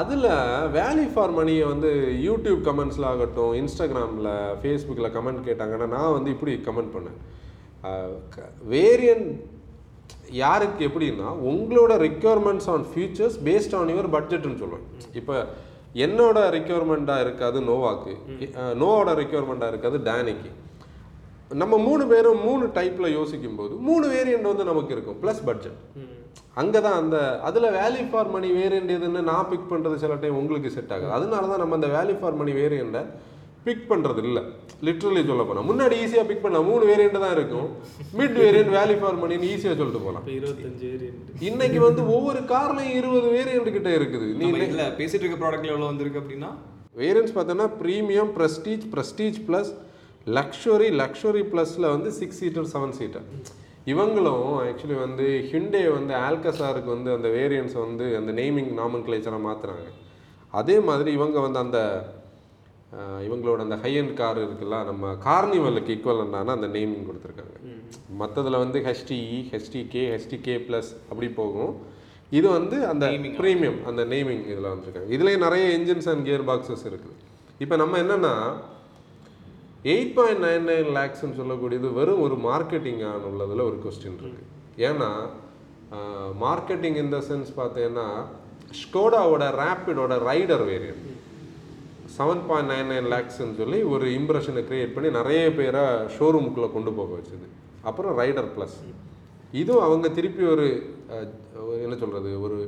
அதில் 0.00 0.28
வேல்யூ 0.76 1.06
ஃபார் 1.14 1.34
மணியை 1.38 1.64
வந்து 1.72 1.92
யூடியூப் 2.26 2.60
கமெண்ட்ஸில் 2.68 3.08
ஆகட்டும் 3.12 3.54
இன்ஸ்டாகிராமில் 3.62 4.30
ஃபேஸ்புக்கில் 4.60 5.12
கமெண்ட் 5.16 5.40
கேட்டாங்கன்னா 5.48 5.88
நான் 5.96 6.14
வந்து 6.18 6.34
இப்படி 6.36 6.58
கமெண்ட் 6.68 6.94
பண்ணேன். 6.98 7.18
வேரியன்ட் 8.76 9.32
யாருக்கு 10.42 10.90
எப்படின்னா 10.90 11.30
உங்களோட 11.54 11.92
requirements 12.06 12.70
on 12.76 12.86
features 12.92 13.40
based 13.50 13.78
on 13.80 13.94
your 13.96 14.12
பட்ஜெட்னு 14.18 14.62
சொல்லுவேன். 14.62 14.86
இப்போ 15.22 15.36
என்னோட 16.04 16.38
ரெக்யர்மெண்ட்டாக 16.56 17.24
இருக்காது 17.26 17.58
நோவாக்கு. 17.70 18.12
நோவோட 18.82 19.10
ரெக்யர்மெண்ட்டாக 19.22 19.72
இருக்காது 19.72 19.98
டேனிக்கு. 20.08 20.50
நம்ம 21.60 21.74
மூணு 21.86 22.04
பேரும் 22.10 22.42
மூணு 22.48 22.64
டைப்பில் 22.78 23.14
யோசிக்கும் 23.18 23.56
போது 23.60 23.74
மூணு 23.88 24.06
வேரியண்ட் 24.14 24.50
வந்து 24.50 24.66
நமக்கு 24.70 24.94
இருக்கும் 24.96 25.18
ப்ளஸ் 25.22 25.42
பட்ஜெட் 25.48 25.80
அங்கே 26.60 26.80
தான் 26.84 26.98
அந்த 27.00 27.16
அதில் 27.48 27.74
வேல்யூ 27.78 28.04
ஃபார் 28.10 28.30
மணி 28.34 28.48
வேரியண்ட் 28.58 28.92
எதுன்னு 28.96 29.20
நான் 29.30 29.48
பிக் 29.50 29.70
பண்ணுறது 29.72 29.96
சில 30.04 30.14
டைம் 30.22 30.38
உங்களுக்கு 30.40 30.70
செட் 30.76 30.92
ஆகுது. 30.94 31.10
அதனால 31.16 31.48
தான் 31.52 31.62
நம்ம 31.62 31.76
அந்த 31.78 31.88
வேல்யூ 31.96 32.16
ஃபார் 32.20 32.38
மணி 32.40 32.52
வேரியண்ட்டை 32.60 33.02
பிக் 33.66 33.84
பண்ணுறது 33.90 34.20
இல்லை 34.28 34.42
லிட்ரலி 34.86 35.22
சொல்ல 35.30 35.42
போனால் 35.48 35.66
முன்னாடி 35.70 35.94
ஈஸியாக 36.02 36.26
பிக் 36.28 36.42
பண்ணலாம் 36.44 36.68
மூணு 36.70 36.84
வேரியண்ட் 36.90 37.18
தான் 37.24 37.34
இருக்கும். 37.36 37.66
மிட் 38.20 38.36
வேரியண்ட் 38.42 38.72
வேல்யூ 38.76 38.96
ஃபார் 39.00 39.18
மணின்னு 39.22 39.50
ஈஸியாக 39.54 39.76
சொல்லிட்டு 39.80 40.02
போகலாம் 40.04 40.22
இப்போ 40.24 40.34
இருபத்தஞ்சு 40.38 40.86
வேரியன்ட் 40.92 41.42
இன்னைக்கு 41.48 41.80
வந்து 41.86 42.02
ஒவ்வொரு 42.14 42.40
கார்லையும் 42.52 42.96
இருபது 43.00 43.28
வேரியண்ட் 43.36 43.74
கிட்ட 43.76 43.90
இருக்குது. 43.98 44.28
நீ 44.40 44.48
இல்ல 44.68 44.84
பேசிட்டு 45.00 45.24
இருக்க 45.24 45.38
ப்ராடக்ட்ல 45.42 45.72
எவ்வளவு 45.72 45.90
வந்திருக்கு 45.92 46.22
அப்படின்னா? 46.22 46.50
வேரியன்ஸ் 47.00 47.34
பார்த்தோன்னா 47.36 47.66
premium 47.82 48.30
prestige 48.36 48.86
prestige 48.94 49.40
plus 49.48 49.72
luxury 50.38 50.88
luxury 51.02 51.42
ப்ளஸில் 51.52 51.92
வந்து 51.94 52.10
சிக்ஸ் 52.20 52.40
சீட்டர் 52.42 52.70
செவன் 52.72 52.96
சீட்டர் 52.98 53.26
இவங்களும் 53.92 54.46
ஆக்சுவலி 54.64 54.96
வந்து 55.04 55.26
ஹிண்டே 55.50 55.84
வந்து 55.96 56.12
ஆல்கசாருக்கு 56.26 56.90
வந்து 56.94 57.10
அந்த 57.16 57.28
வேரியன்ஸை 57.36 57.78
வந்து 57.86 58.06
அந்த 58.18 58.32
நேமிங் 58.40 58.72
நாமன் 58.80 59.04
கிளேச்சராக 59.06 59.42
மாற்றுறாங்க 59.46 59.86
அதே 60.52 60.76
மாதிரி 60.88 61.10
இவங்க 61.18 61.38
வந்து 61.46 61.58
அந்த 61.58 61.78
இவங்களோட 63.26 63.58
அந்த 63.66 63.76
ஹை 63.82 63.92
அண்ட் 63.98 64.14
கார் 64.20 64.38
இருக்குல்ல 64.44 64.78
நம்ம 64.88 65.12
கார்னிவலுக்கு 65.26 65.92
ஈக்குவலண்டான 65.96 66.54
அந்த 66.56 66.68
நேமிங் 66.76 67.06
கொடுத்துருக்காங்க. 67.08 67.56
மற்றதில் 68.20 68.62
வந்து 68.62 68.78
ஹெச்டிஇ 68.86 69.38
ஹெச்டிகே 69.52 70.02
ஹெச்டிகே 70.14 70.56
ப்ளஸ் 70.68 70.90
அப்படி 71.10 71.28
போகும். 71.40 71.72
இது 72.38 72.46
வந்து 72.56 72.76
அந்த 72.92 73.06
ப்ரீமியம் 73.38 73.78
அந்த 73.90 74.02
நேமிங் 74.14 74.42
இதில் 74.50 74.72
வந்திருக்காங்க. 74.72 75.10
இதுலேயே 75.16 75.38
நிறைய 75.46 75.64
என்ஜின்ஸ் 75.78 76.08
அண்ட் 76.12 76.24
கியர் 76.28 76.46
பாக்ஸஸ் 76.50 76.84
இருக்குது. 76.90 77.16
இப்போ 77.64 77.76
நம்ம 77.82 77.98
என்னென்னா 78.04 78.34
எயிட் 79.94 80.14
பாயிண்ட் 80.18 80.42
நைன் 80.46 80.66
நைன் 80.70 80.90
லேக்ஸ்ன்னு 80.98 81.38
சொல்லக்கூடியது 81.40 81.90
வெறும் 81.98 82.24
ஒரு 82.26 82.38
மார்க்கெட்டிங்கான 82.48 83.28
உள்ளதில் 83.32 83.66
ஒரு 83.68 83.78
கொஸ்டின் 83.84 84.18
இருக்கு. 84.22 84.44
ஏன்னா 84.88 85.10
மார்க்கெட்டிங் 86.44 86.98
இந்த 87.04 87.18
சென்ஸ் 87.28 87.50
பார்த்தீங்கன்னா 87.60 88.08
ஸ்கோடாவோட 88.82 89.44
ரேப்பிடோட 89.62 90.12
rider 90.28 90.64
variant 90.72 91.06
seven 92.20 92.42
point 92.48 92.70
nine 92.74 92.90
nine 92.92 93.10
லேக்ஸ்ன்னு 93.14 93.58
சொல்லி 93.60 93.78
ஒரு 93.94 94.06
இம்ப்ரெஷனை 94.18 94.62
கிரியேட் 94.70 94.94
பண்ணி 94.96 95.10
நிறைய 95.20 95.42
பேரை 95.58 95.84
ஷோரூமுக்குள்ளே 96.16 96.68
கொண்டு 96.76 96.90
போக 96.98 97.10
வச்சது. 97.18 97.46
அப்புறம் 97.88 98.14
ரைடர் 98.22 98.48
ப்ளஸ் 98.54 98.78
இதுவும் 99.60 99.84
அவங்க 99.86 100.06
திருப்பி 100.18 100.42
ஒரு 100.54 100.66
என்ன 101.84 101.94
சொல்கிறது 102.02 102.30
ஒரு 102.46 102.58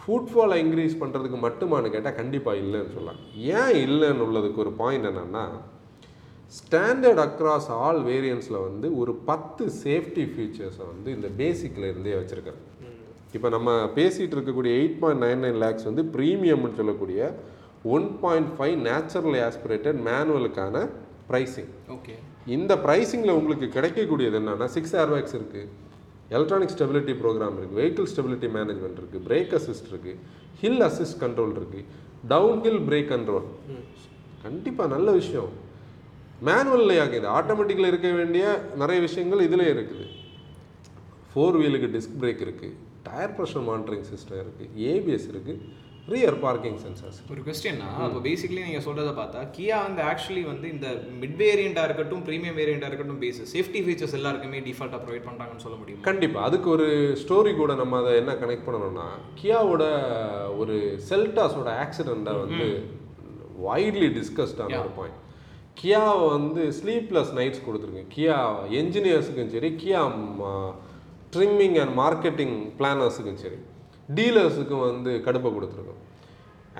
ஃபுட்ஃபாலை 0.00 0.56
இன்க்ரீஸ் 0.64 1.00
பண்ணுறதுக்கு 1.02 1.38
மட்டுமான்னு 1.44 1.92
கேட்டால் 1.94 2.18
கண்டிப்பாக 2.18 2.60
இல்லைன்னு 2.62 2.94
சொல்லலாம். 2.96 3.20
ஏன் 3.60 3.76
இல்லைன்னு 3.86 4.24
உள்ளதுக்கு 4.26 4.62
ஒரு 4.64 4.72
பாயிண்ட் 4.82 5.08
என்னன்னா 5.10 5.44
ஸ்டாண்டர்ட் 6.58 7.22
அக்ராஸ் 7.26 7.68
ஆல் 7.82 8.00
வேரியன்ஸில் 8.10 8.64
வந்து 8.66 8.88
ஒரு 9.00 9.12
பத்து 9.30 9.64
சேஃப்டி 9.84 10.24
ஃபீச்சர்ஸை 10.32 10.84
வந்து 10.92 11.08
இந்த 11.16 11.28
பேசிக்கில் 11.40 11.90
இருந்தே 11.92 12.16
வச்சுருக்காங்க. 12.20 12.62
இப்போ 13.36 13.48
நம்ம 13.56 13.70
பேசிகிட்டு 13.98 14.36
இருக்கக்கூடிய 14.38 14.72
eight 14.80 15.00
point 15.02 15.24
nine 15.26 15.42
nine 15.44 15.60
lakhs 15.64 15.88
வந்து 15.90 16.04
ப்ரீமியம்னு 16.16 16.78
சொல்லக்கூடிய 16.80 17.20
one 17.94 18.06
point 18.22 18.50
five 18.56 18.76
natural 18.88 19.36
aspirated 19.48 19.98
மேனுவலுக்கான 20.08 20.76
pricing 21.30 21.70
okay 21.96 22.14
இந்த 22.56 22.72
ப்ரைஸிங்கில் 22.86 23.36
உங்களுக்கு 23.40 23.68
கிடைக்கக்கூடியது 23.76 24.38
என்னன்னா 24.40 24.68
சிக்ஸ் 24.76 24.94
ஏர்பேக்ஸ் 25.02 25.36
இருக்குது 25.38 25.68
எலக்ட்ரானிக் 26.36 26.74
ஸ்டெபிலிட்டி 26.74 27.14
ப்ரோக்ராம் 27.22 27.56
இருக்குது 27.58 27.78
வெஹிக்கிள் 27.80 28.08
ஸ்டெபிலிட்டி 28.12 28.48
மேனேஜ்மெண்ட் 28.56 28.98
இருக்குது 29.00 29.24
பிரேக் 29.28 29.54
அசிஸ்ட் 29.58 29.88
இருக்குது 29.92 30.18
ஹில் 30.62 30.84
அசிஸ்ட் 30.88 31.18
கண்ட்ரோல் 31.24 31.54
இருக்குது 31.60 31.84
டவுன் 32.32 32.62
ஹில் 32.66 32.82
பிரேக் 32.88 33.10
கண்ட்ரோல் 33.14 33.46
கண்டிப்பாக 34.44 34.88
நல்ல 34.94 35.08
விஷயம். 35.20 35.50
மேனுவல்லையே 36.48 37.00
ஆகுது 37.04 37.26
ஆட்டோமேட்டிக்கில் 37.38 37.90
இருக்க 37.90 38.08
வேண்டிய 38.18 38.44
நிறைய 38.82 38.98
விஷயங்கள் 39.06 39.44
இதில் 39.46 39.64
இருக்குது. 39.72 40.04
ஃபோர் 41.30 41.56
வீலுக்கு 41.60 41.88
டிஸ்க் 41.94 42.18
பிரேக் 42.22 42.42
இருக்குது 42.46 42.74
டயர் 43.06 43.34
ப்ரெஷர் 43.36 43.64
மானிட்டரிங் 43.68 44.06
சிஸ்டம் 44.10 44.40
இருக்குது 44.44 44.70
ஏபிஎஸ் 44.90 45.28
இருக்குது 45.32 45.60
ரியர் 46.08 46.36
பார்க்கிங் 46.40 46.76
சென்சர்ஸ் 46.82 47.16
ஒரு 47.32 47.40
கொஸ்டின்னா 47.46 47.86
அப்போ 48.02 48.18
பேசிக்கலி 48.26 48.60
நீங்க 48.64 48.82
சொல்றத 48.84 49.12
பார்த்தா 49.12 49.40
கியா 49.56 49.78
வந்து 49.86 50.02
ஆக்சுவலி 50.02 50.42
வந்து 50.44 50.66
இந்த 50.70 50.88
மிட் 51.22 51.36
வேரியண்டா 51.40 51.84
இருக்கட்டும் 51.84 52.22
ப்ரீமியம் 52.28 52.58
வேரியண்டா 52.58 52.88
இருக்கட்டும் 52.88 53.20
பேஸ் 53.20 53.40
சேஃப்டி 53.54 53.80
ஃபீச்சர்ஸ் 53.84 54.14
எல்லாருக்குமே 54.14 54.60
டிஃபால்ட்டா 54.60 55.00
ப்ரொவைட் 55.04 55.26
பண்றாங்கன்னு 55.28 55.64
சொல்ல 55.64 55.76
முடியும்? 55.76 56.02
கண்டிப்பாக 56.02 56.46
அதுக்கு 56.46 56.70
ஒரு 56.70 56.86
ஸ்டோரி 57.22 57.54
கூட 57.56 57.74
நம்ம 57.74 57.98
அதை 57.98 58.16
என்ன 58.16 58.32
கனெக்ட் 58.34 58.66
பண்ணணும்னா 58.68 59.06
கியாவோட 59.42 59.84
ஒரு 60.58 60.76
செல்டாஸோட 61.10 61.68
ஆக்சிடெண்ட்டை 61.84 62.34
வந்து 62.38 62.66
வைட்லி 63.66 64.10
டிஸ்கஸ்டான 64.18 64.80
ஒரு 64.80 64.92
பாயிண்ட் 64.98 65.22
கியாவை 65.82 66.26
வந்து 66.30 66.62
ஸ்லீப்லெஸ் 66.72 67.32
நைட்ஸ் 67.38 67.64
கொடுத்துருக்கு. 67.66 68.04
கியா 68.16 68.36
என்ஜினியர்ஸுக்கும் 68.80 69.48
சரி 69.48 69.70
கியா 69.82 70.02
ட்ரிம்மிங் 71.36 71.78
அண்ட் 71.82 71.94
மார்க்கெட்டிங் 71.98 72.54
பிளானர்ஸுக்கும் 72.78 73.40
சரி. 73.44 73.58
டீலர்ஸுக்கும் 74.16 74.84
வந்து 74.88 75.12
கடுப்பை 75.26 75.50
கொடுத்துருக்கோம். 75.56 76.02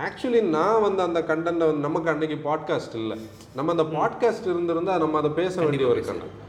ஆக்சுவலி 0.06 0.40
நான் 0.56 0.82
வந்து 0.86 1.00
அந்த 1.08 1.20
கண்டென்ட்டை 1.30 1.66
வந்து 1.68 1.86
நமக்கு 1.86 2.10
அன்னைக்கு 2.12 2.36
பாட்காஸ்ட் 2.48 2.96
இல்லை. 3.02 3.16
நம்ம 3.58 3.72
அந்த 3.74 3.86
பாட்காஸ்ட் 3.94 4.50
இருந்திருந்தா 4.52 4.94
நம்ம 5.04 5.18
அதை 5.22 5.30
பேச 5.40 5.54
வேண்டிய 5.64 5.88
ஒரு 5.92 6.02
கண்டென்ட் 6.08 6.42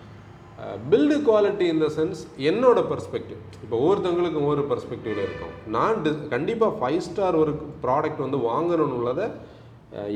பில்டு 0.91 1.17
குவாலிட்டி 1.27 1.65
இந்த 1.73 1.87
சென்ஸ் 1.97 2.21
என்னோட 2.49 2.79
பெர்ஸ்பெக்டிவ் 2.91 3.41
இப்போ 3.63 3.75
ஒவ்வொருத்தவங்களுக்கும் 3.81 4.45
ஒவ்வொரு 4.47 4.63
பெர்ஸ்பெக்டிவ்ல 4.71 5.25
இருக்கும். 5.27 5.53
நான் 5.75 6.01
டி 6.05 6.11
கண்டிப்பாக 6.33 6.71
ஃபைவ் 6.79 7.03
ஸ்டார் 7.07 7.37
ஒரு 7.43 7.51
ப்ராடக்ட் 7.83 8.23
வந்து 8.25 8.39
வாங்கணும்னு 8.49 8.97
உள்ளதை 8.99 9.27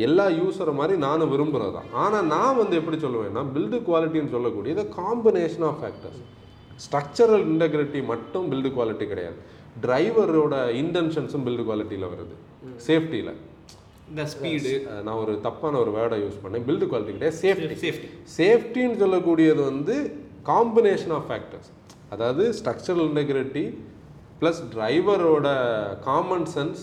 எல்லா 0.07 0.25
யூஸரை 0.39 0.73
மாதிரி 0.79 0.95
நானும் 1.05 1.31
விரும்புகிறது 1.33 1.73
தான் 1.75 1.89
ஆனால் 2.03 2.27
நான் 2.33 2.59
வந்து 2.61 2.75
எப்படி 2.79 2.97
சொல்லுவேன்னா 3.03 3.43
பில்டு 3.55 3.77
குவாலிட்டின்னு 3.87 4.33
சொல்லக்கூடியது 4.35 4.83
combination 4.99 5.65
of 5.69 5.79
factors 5.81 6.21
structural 6.85 7.43
integrity 7.51 7.99
மட்டும் 8.11 8.45
பில்டு 8.51 8.69
குவாலிட்டி 8.77 9.07
கிடையாது. 9.11 9.39
டிரைவரோட 9.85 10.55
இன்டென்ஷன்ஸும் 10.81 11.45
பில்டு 11.47 11.63
குவாலிட்டியில் 11.69 12.11
வருது. 12.13 12.35
சேஃப்டியில் 12.87 13.33
இந்த 14.11 14.23
ஸ்பீடு 14.33 14.71
நான் 15.05 15.19
ஒரு 15.23 15.33
தப்பான 15.45 15.77
ஒரு 15.83 15.91
வேர்டை 15.97 16.17
யூஸ் 16.23 16.41
பண்ணேன். 16.43 16.65
பில்டு 16.69 16.87
குவாலிட்டி 16.91 17.13
கிடையாது 17.17 17.37
சேஃப்டி 17.43 17.77
சேஃப்டி 17.85 18.09
சேஃப்டின்னு 18.39 18.97
சொல்லக்கூடியது 19.03 19.61
வந்து 19.71 19.95
காம்பினேஷன் 20.51 21.13
ஆஃப் 21.17 21.27
ஃபேக்டர்ஸ் 21.29 21.69
அதாவது 22.15 22.45
ஸ்ட்ரக்சரல் 22.59 23.05
இன்டெகிரிட்டி 23.09 23.65
ப்ளஸ் 24.39 24.61
டிரைவரோட 24.73 25.47
காமன் 26.09 26.47
சென்ஸ் 26.55 26.81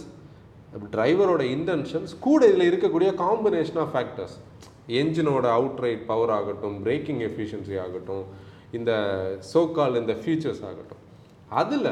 டிரைவரோட 0.95 1.43
இன்டென்ஷன்ஸ் 1.57 2.13
கூட 2.27 2.41
இதில் 2.51 2.69
இருக்கக்கூடிய 2.71 3.11
காம்பினேஷன் 3.25 3.81
ஆஃப் 3.85 3.93
ஃபேக்டர்ஸ் 3.95 4.37
என்ஜினோட 5.01 5.47
அவுட் 5.59 5.81
ரைட் 5.85 6.05
பவர் 6.11 6.33
ஆகட்டும் 6.39 6.77
பிரேக்கிங் 6.87 7.21
எஃபிஷியன்சி 7.29 7.77
ஆகட்டும் 7.85 8.25
இந்த 8.79 8.93
சோக்கால் 9.53 9.99
இந்த 10.03 10.15
ஃபீச்சர்ஸ் 10.23 10.63
ஆகட்டும். 10.71 11.03
அதில் 11.61 11.91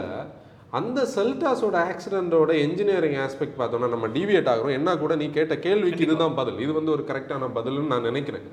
அந்த 0.78 1.00
செல்டாஸோட 1.16 1.76
ஆக்சிடென்ட்டோட 1.90 2.50
என்ஜினியரிங் 2.66 3.18
ஆஸ்பெக்ட் 3.24 3.58
பார்த்தோம்னா 3.58 3.88
நம்ம 3.94 4.06
டிவியேட் 4.16 4.50
ஆகிறோம். 4.52 4.76
என்ன 4.78 4.96
கூட 5.02 5.12
நீ 5.22 5.26
கேட்ட 5.36 5.54
கேள்விக்கு 5.66 6.04
இதுதான் 6.06 6.36
பதில். 6.40 6.58
இது 6.64 6.72
வந்து 6.78 6.94
ஒரு 6.96 7.04
கரெக்டான 7.10 7.48
பதில்னு 7.58 7.92
நான் 7.92 8.08
நினைக்கிறேன். 8.10 8.46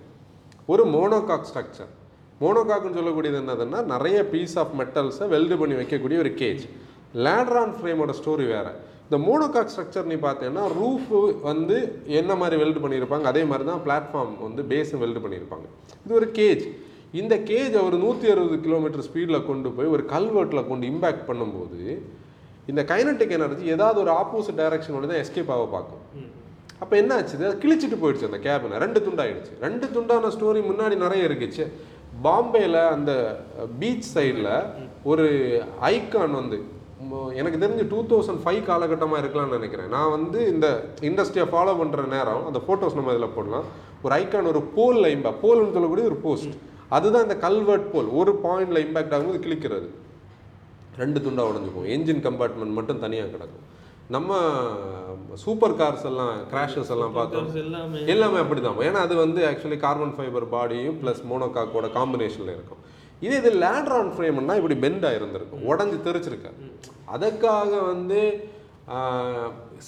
ஒரு 0.74 0.86
மோனோகாக் 0.96 1.48
ஸ்ட்ரக்சர் 1.50 1.92
மோனோகாக்னு 2.42 2.98
சொல்லக்கூடியது 3.00 3.38
என்னதுன்னா 3.42 3.80
நிறைய 3.94 4.18
பீஸ் 4.34 4.56
ஆஃப் 4.62 4.74
மெட்டல்ஸை 4.80 5.28
வெல்டு 5.34 5.58
பண்ணி 5.62 5.76
வைக்கக்கூடிய 5.82 6.18
ஒரு 6.24 6.34
கேஜ் 6.42 6.64
லேட்ரான் 7.26 7.74
ஃப்ரேமோட 7.80 8.14
ஸ்டோரி 8.20 8.46
வேற. 8.56 8.68
இந்த 9.06 9.18
மோனோகாக் 9.26 9.72
ஸ்ட்ரக்சர் 9.74 10.08
நீ 10.12 10.16
பார்த்தீங்கன்னா 10.28 10.64
ரூஃப் 10.80 11.12
வந்து 11.50 11.78
என்ன 12.20 12.36
மாதிரி 12.42 12.56
வெல்டு 12.64 12.80
பண்ணியிருப்பாங்க? 12.84 13.28
அதே 13.32 13.44
மாதிரி 13.50 13.66
தான் 13.72 13.84
பிளாட்ஃபார்ம் 13.88 14.34
வந்து 14.46 14.62
பேஸும் 14.72 15.04
வெல்டு 15.04 15.22
பண்ணியிருப்பாங்க. 15.26 15.68
இது 16.06 16.14
ஒரு 16.22 16.30
கேஜ் 16.40 16.64
இந்த 17.20 17.36
கேஜ் 17.50 17.76
ஒரு 17.88 17.98
நூற்றி 18.04 18.28
அறுபது 18.34 18.56
கிலோமீட்டர் 18.66 19.04
ஸ்பீடில் 19.08 19.46
கொண்டு 19.50 19.70
போய் 19.78 19.92
ஒரு 19.96 20.04
கல்வெட்டில் 20.14 20.68
கொண்டு 20.70 20.86
இம்பேக்ட் 20.92 21.28
பண்ணும்போது 21.28 21.82
இந்த 22.72 22.82
கைனட்டிக் 22.92 23.36
எனர்ஜி 23.38 23.66
ஏதாவது 23.76 23.98
ஒரு 24.04 24.12
ஆப்போசிட் 24.22 24.58
டைரக்ஷனோட 24.62 25.08
தான் 25.12 25.22
எஸ்கேப் 25.24 25.52
ஆக 25.56 25.66
பார்க்கும். 25.76 26.02
அப்போ 26.84 26.96
என்ன 27.02 27.12
ஆச்சு 27.18 27.36
அது 27.50 27.60
கிழிச்சிட்டு 27.66 28.00
போயிடுச்சு 28.02 28.30
அந்த 28.30 28.40
கேபினை 28.48 28.80
ரெண்டு 28.86 29.00
துண்டாயிடுச்சு. 29.08 29.54
ரெண்டு 29.66 29.86
துண்டான 29.96 30.32
ஸ்டோரி 30.36 30.62
முன்னாடி 30.70 30.98
நிறைய 31.06 31.30
இருக்குச்சு 31.30 31.66
பாம்பேயில் 32.26 32.80
அந்த 32.96 33.12
பீச் 33.80 34.12
சைடில் 34.16 34.52
ஒரு 35.12 35.28
ஐக்கான் 35.94 36.36
வந்து 36.42 36.60
எனக்கு 37.40 37.64
தெரிஞ்சு 37.64 37.88
டூ 37.94 38.02
தௌசண்ட் 38.10 38.44
ஃபைவ் 38.44 38.62
காலகட்டமாக 38.72 39.22
இருக்கலாம்னு 39.22 39.58
நினைக்கிறேன். 39.60 39.90
நான் 39.96 40.14
வந்து 40.18 40.40
இந்த 40.56 40.68
இண்டஸ்ட்ரியை 41.10 41.48
ஃபாலோ 41.54 41.74
பண்ணுற 41.80 42.10
நேரம் 42.18 42.46
அந்த 42.50 42.60
ஃபோட்டோஸ் 42.66 43.00
நம்ம 43.00 43.16
இதில் 43.16 43.36
போடலாம். 43.38 43.66
ஒரு 44.06 44.14
ஐக்கான் 44.22 44.54
ஒரு 44.56 44.62
போல் 44.78 45.02
லைம்பா 45.06 45.34
போல்னு 45.44 45.74
சொல்லக்கூடிய 45.78 46.06
ஒரு 46.12 46.20
போஸ்ட் 46.28 46.56
அதுதான் 46.98 47.26
இந்த 47.28 47.38
கல்வெர்ட் 47.46 47.92
போல் 47.94 48.10
ஒரு 48.22 48.32
பாயிண்ட்ல 48.46 48.82
இம்பாக்ட் 48.86 49.16
ஆகும்போது 49.16 49.44
கிளிக்கிறது 49.46 49.90
ரெண்டு 51.02 51.20
துண்டா 51.26 51.44
உடஞ்சுக்கும். 51.50 51.88
என்ஜின் 51.96 52.24
கம்பார்ட்மெண்ட் 52.26 52.78
மட்டும் 52.80 53.04
தனியாக 53.04 53.32
கிடக்கும். 53.36 53.68
நம்ம 54.16 54.40
சூப்பர் 55.44 55.76
கார்ஸ் 55.80 56.06
எல்லாம் 56.10 56.34
கிராஷஸ் 56.52 56.92
எல்லாம் 56.96 57.14
பார்த்தோம். 57.18 57.48
எல்லாமே. 57.62 58.00
எல்லாமே 58.14 58.40
அப்படிதான். 58.42 58.82
ஏன்னா 58.88 59.02
அது 59.08 59.14
வந்து 59.24 59.42
ஆக்சுவலி 59.50 59.78
கார்பன் 59.86 60.16
ஃபைபர் 60.18 60.48
பாடியும் 60.56 60.98
ப்ளஸ் 61.04 61.22
மோனோகாக்கோட 61.30 61.90
காம்பினேஷனில் 61.98 62.56
இருக்கும். 62.58 62.82
இதே 63.26 63.36
இது 63.42 63.52
லேண்ட்ரான் 63.64 64.12
ஃப்ரேம்னா 64.16 64.58
இப்படி 64.62 64.78
பெண்ட் 64.86 65.06
ஆயிருந்திருக்கும். 65.10 65.64
உடஞ்சி 65.72 65.98
தெரிச்சிருக்க 66.08 66.50
அதுக்காக 67.16 67.72
வந்து 67.92 68.20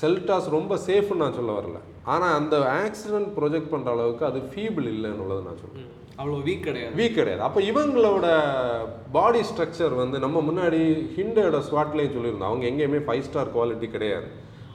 செல்டாஸ் 0.02 0.48
ரொம்ப 0.58 0.74
சேஃப்னு 0.88 1.22
நான் 1.24 1.38
சொல்ல 1.40 1.54
வரல. 1.60 1.80
ஆனால் 2.14 2.36
அந்த 2.40 2.56
ஆக்சிடென்ட் 2.84 3.30
ப்ரொஜெக்ட் 3.38 3.72
பண்ணுற 3.74 3.92
அளவுக்கு 3.96 4.24
அது 4.30 4.40
ஃபீபிள் 4.54 4.88
இல்லைன்னு 4.96 5.24
உள்ளது 5.26 5.48
நான் 5.48 5.62
சொல்றேன். 5.64 5.92
அவ்வளோ 6.19 6.38
வீக் 6.48 6.65
கிடையாது. 6.67 6.93
வீக் 7.00 7.17
கிடையாது. 7.19 7.41
அப்போ 7.48 7.60
இவங்களோட 7.72 8.27
பாடி 9.15 9.41
ஸ்ட்ரக்சர் 9.50 9.93
வந்து 10.01 10.17
நம்ம 10.25 10.41
முன்னாடி 10.50 10.79
ஹிண்டோட 11.17 11.60
ஸ்வாட்லேயும் 11.69 12.15
சொல்லியிருந்தோம். 12.15 12.51
அவங்க 12.51 12.65
எங்கேயுமே 12.72 13.01
ஃபைவ் 13.07 13.27
ஸ்டார் 13.27 13.53
குவாலிட்டி 13.55 13.89
கிடையாது. 13.95 14.27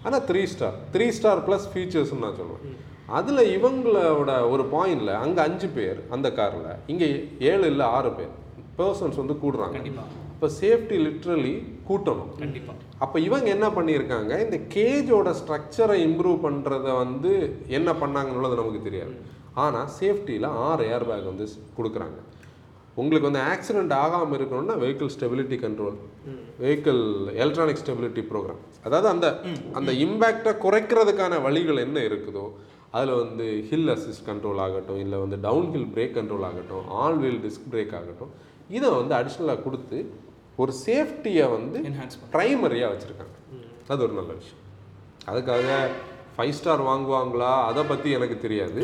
ஆனால் 0.06 0.25
three 0.28 0.42
star 0.54 0.76
three 0.94 1.06
star 1.18 1.42
plus 1.47 1.66
ஃபீச்சர்ஸ்னு 1.73 2.25
நான் 2.26 2.38
சொல்லுவேன். 2.42 2.76
அதில் 3.18 3.50
இவங்களோட 3.56 4.32
ஒரு 4.52 4.64
பாயிண்டில் 4.75 5.14
அங்கே 5.23 5.40
அஞ்சு 5.49 5.68
பேர் 5.76 5.99
அந்த 6.16 6.26
காரில் 6.38 6.68
இங்கே 6.92 7.09
ஏழு 7.52 7.64
இல்லை 7.73 7.87
ஆறு 7.97 8.11
பேர் 8.18 8.35
பர்சன்ஸ் 8.78 9.20
வந்து 9.23 9.37
கூடுறாங்க. 9.44 9.80
இப்போ 10.35 10.49
சேஃப்டி 10.61 10.99
லிட்ரலி 11.06 11.54
கூட்டணும். 11.88 12.30
கண்டிப்பாக 12.44 12.78
அப்போ 13.04 13.16
இவங்க 13.26 13.49
என்ன 13.56 13.66
பண்ணியிருக்காங்க? 13.76 14.32
இந்த 14.44 14.56
கேஜோட 14.75 15.28
ஸ்ட்ரக்சரை 15.40 15.97
இம்ப்ரூவ் 16.06 16.38
பண்ணுறத 16.47 16.87
வந்து 17.02 17.32
என்ன 17.78 17.90
பண்ணாங்கன்னு 18.02 18.61
நமக்கு 18.62 18.88
தெரியாது. 18.88 19.14
ஆனால் 19.64 19.88
சேஃப்டியில் 20.00 20.49
ஆறு 20.66 20.85
ஏர் 20.95 21.07
பேக் 21.11 21.30
வந்து 21.30 21.47
கொடுக்குறாங்க. 21.78 22.19
உங்களுக்கு 23.00 23.28
வந்து 23.28 23.42
ஆக்சிடென்ட் 23.52 23.92
ஆகாமல் 24.04 24.37
இருக்கணும்னா 24.38 24.76
vehicle 24.83 25.12
stability 25.14 25.57
control 25.64 25.97
vehicle 26.62 27.02
electronic 27.42 27.80
stability 27.83 28.23
program 28.30 28.61
அதாவது 28.87 29.09
அந்த 29.14 29.26
அந்த 29.78 29.90
இம்பேக்டை 30.07 30.52
குறைக்கிறதுக்கான 30.64 31.40
வழிகள் 31.47 31.85
என்ன 31.87 31.99
இருக்குதோ 32.09 32.45
அதில் 32.97 33.14
வந்து 33.23 33.47
ஹில் 33.71 33.90
அசிஸ்ட் 33.95 34.26
கண்ட்ரோல் 34.28 34.61
ஆகட்டும் 34.66 35.00
இல்லை 35.04 35.19
வந்து 35.25 35.37
டவுன் 35.47 35.71
ஹில் 35.75 35.90
பிரேக் 35.95 36.16
கண்ட்ரோல் 36.19 36.47
ஆகட்டும் 36.50 36.87
ஆல் 37.02 37.19
வீல் 37.25 37.40
டிஸ்க் 37.47 37.69
பிரேக் 37.75 37.95
ஆகட்டும் 38.00 38.33
இதை 38.76 38.88
வந்து 39.00 39.14
அடிஷ்னலாக 39.19 39.62
கொடுத்து 39.66 39.99
ஒரு 40.62 40.73
சேஃப்டியை 40.87 41.45
வந்து 41.57 41.78
ப்ரைமரியாக 42.35 42.92
வச்சுருக்காங்க. 42.92 43.37
அது 43.92 44.02
ஒரு 44.07 44.14
நல்ல 44.19 44.33
விஷயம். 44.40 44.62
அதுக்காக 45.30 45.69
ஃபைவ் 46.37 46.55
ஸ்டார் 46.59 46.83
வாங்குவாங்களா? 46.89 47.51
அதை 47.69 47.83
பற்றி 47.91 48.09
எனக்கு 48.19 48.37
தெரியாது. 48.45 48.81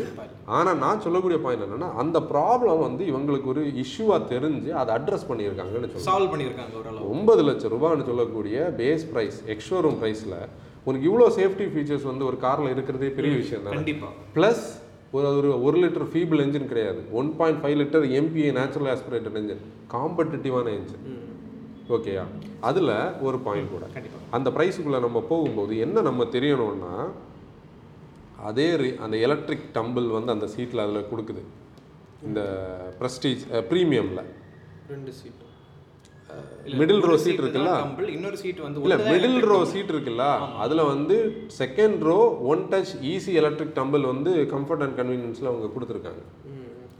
ஆனால் 0.57 0.79
நான் 0.83 1.03
சொல்லக்கூடிய 1.05 1.37
பாயிண்ட் 1.45 1.65
என்னென்னா 1.65 1.89
அந்த 2.01 2.17
ப்ராப்ளம் 2.31 2.81
வந்து 2.87 3.03
இவங்களுக்கு 3.11 3.51
ஒரு 3.53 3.61
இஷ்யூவாக 3.83 4.29
தெரிஞ்சு 4.33 4.71
அதை 4.81 4.91
அட்ரஸ் 4.97 5.27
பண்ணியிருக்காங்கன்னு 5.29 5.91
சொல்லுவேன் 5.91 6.07
சால்வ் 6.09 6.31
பண்ணியிருக்காங்க 6.33 7.05
ஒன்பது 7.13 7.43
லட்சம் 7.49 7.73
ரூபான்னு 7.75 8.07
சொல்லக்கூடிய 8.09 8.57
பேஸ் 8.81 9.05
ப்ரைஸ் 9.13 9.37
எக்ஸ்ஷோரூம் 9.55 9.99
ப்ரைஸில் 10.01 10.37
உனக்கு 10.89 11.07
இவ்வளோ 11.09 11.29
சேஃப்டி 11.37 11.67
ஃபீச்சர்ஸ் 11.71 12.09
வந்து 12.11 12.27
ஒரு 12.31 12.37
காரில் 12.43 12.73
இருக்கிறதே 12.73 13.09
பெரிய 13.15 13.33
விஷயம் 13.43 13.65
தான்? 13.65 13.75
கண்டிப்பா. 13.77 14.09
ப்ளஸ் 14.35 14.65
ஒரு 15.17 15.27
ஒரு 15.39 15.49
ஒரு 15.67 15.77
லிட்டர் 15.83 16.07
ஃபீபிள் 16.11 16.39
என்ஜின் 16.43 16.69
கிடையாது. 16.71 17.01
One 17.19 17.29
point 17.39 17.59
five 17.61 17.77
litre 17.81 18.05
MPI 18.19 18.49
natural 18.57 18.89
aspirated 18.93 19.37
engine 19.41 19.63
காம்படிட்டிவான 19.93 20.67
engine 20.79 21.05
ஓகேயா 21.95 22.23
அதில் 22.69 22.93
ஒரு 23.27 23.37
பாயிண்ட் 23.45 23.73
கூட. 23.75 23.85
அந்த 24.37 24.49
ப்ரைஸுக்குள்ளே 24.55 24.99
நம்ம 25.05 25.19
போகும்போது 25.31 25.73
என்ன 25.85 26.01
நம்ம 26.09 26.23
தெரியணும்னா 26.35 26.93
அதே 28.49 28.67
அந்த 29.05 29.15
எலக்ட்ரிக் 29.17 29.65
டம்பிள் 29.73 30.07
வந்து 30.17 30.31
அந்த 30.35 30.47
சீட்டில் 30.55 30.83
அதில் 30.85 31.09
கொடுக்குது. 31.11 31.43
இந்த 32.27 32.41
ப்ரெஸ்டீஜ் 32.99 33.43
ப்ரீமியமில் 33.71 34.23
ரெண்டு 34.89 35.11
சீட் 35.19 35.43
மிடில் 36.79 37.01
ரோ 37.09 37.17
சீட் 37.17 37.39
இருக்குல்ல? 37.41 37.73
இன்னொரு 38.15 38.37
சீட் 38.37 38.59
வந்து 38.59 38.81
இல்ல 38.81 38.95
மிடில் 39.11 39.39
ரோ. 39.51 39.65
சீட் 39.65 39.91
இருக்குல்ல? 39.91 40.25
அதுல 40.63 40.83
வந்து 40.83 41.17
second 41.59 41.97
row 42.09 42.17
one 42.51 42.63
touch 42.71 42.93
easy 43.11 43.33
electric 43.41 43.75
tumble 43.77 44.05
வந்து 44.11 44.31
கம்ஃபர்ட் 44.53 44.83
அண்ட் 44.85 44.97
கன்வீனியன்ஸ்ல 44.99 45.51
அவங்க 45.51 45.69
கொடுத்துருக்காங்க. 45.75 46.23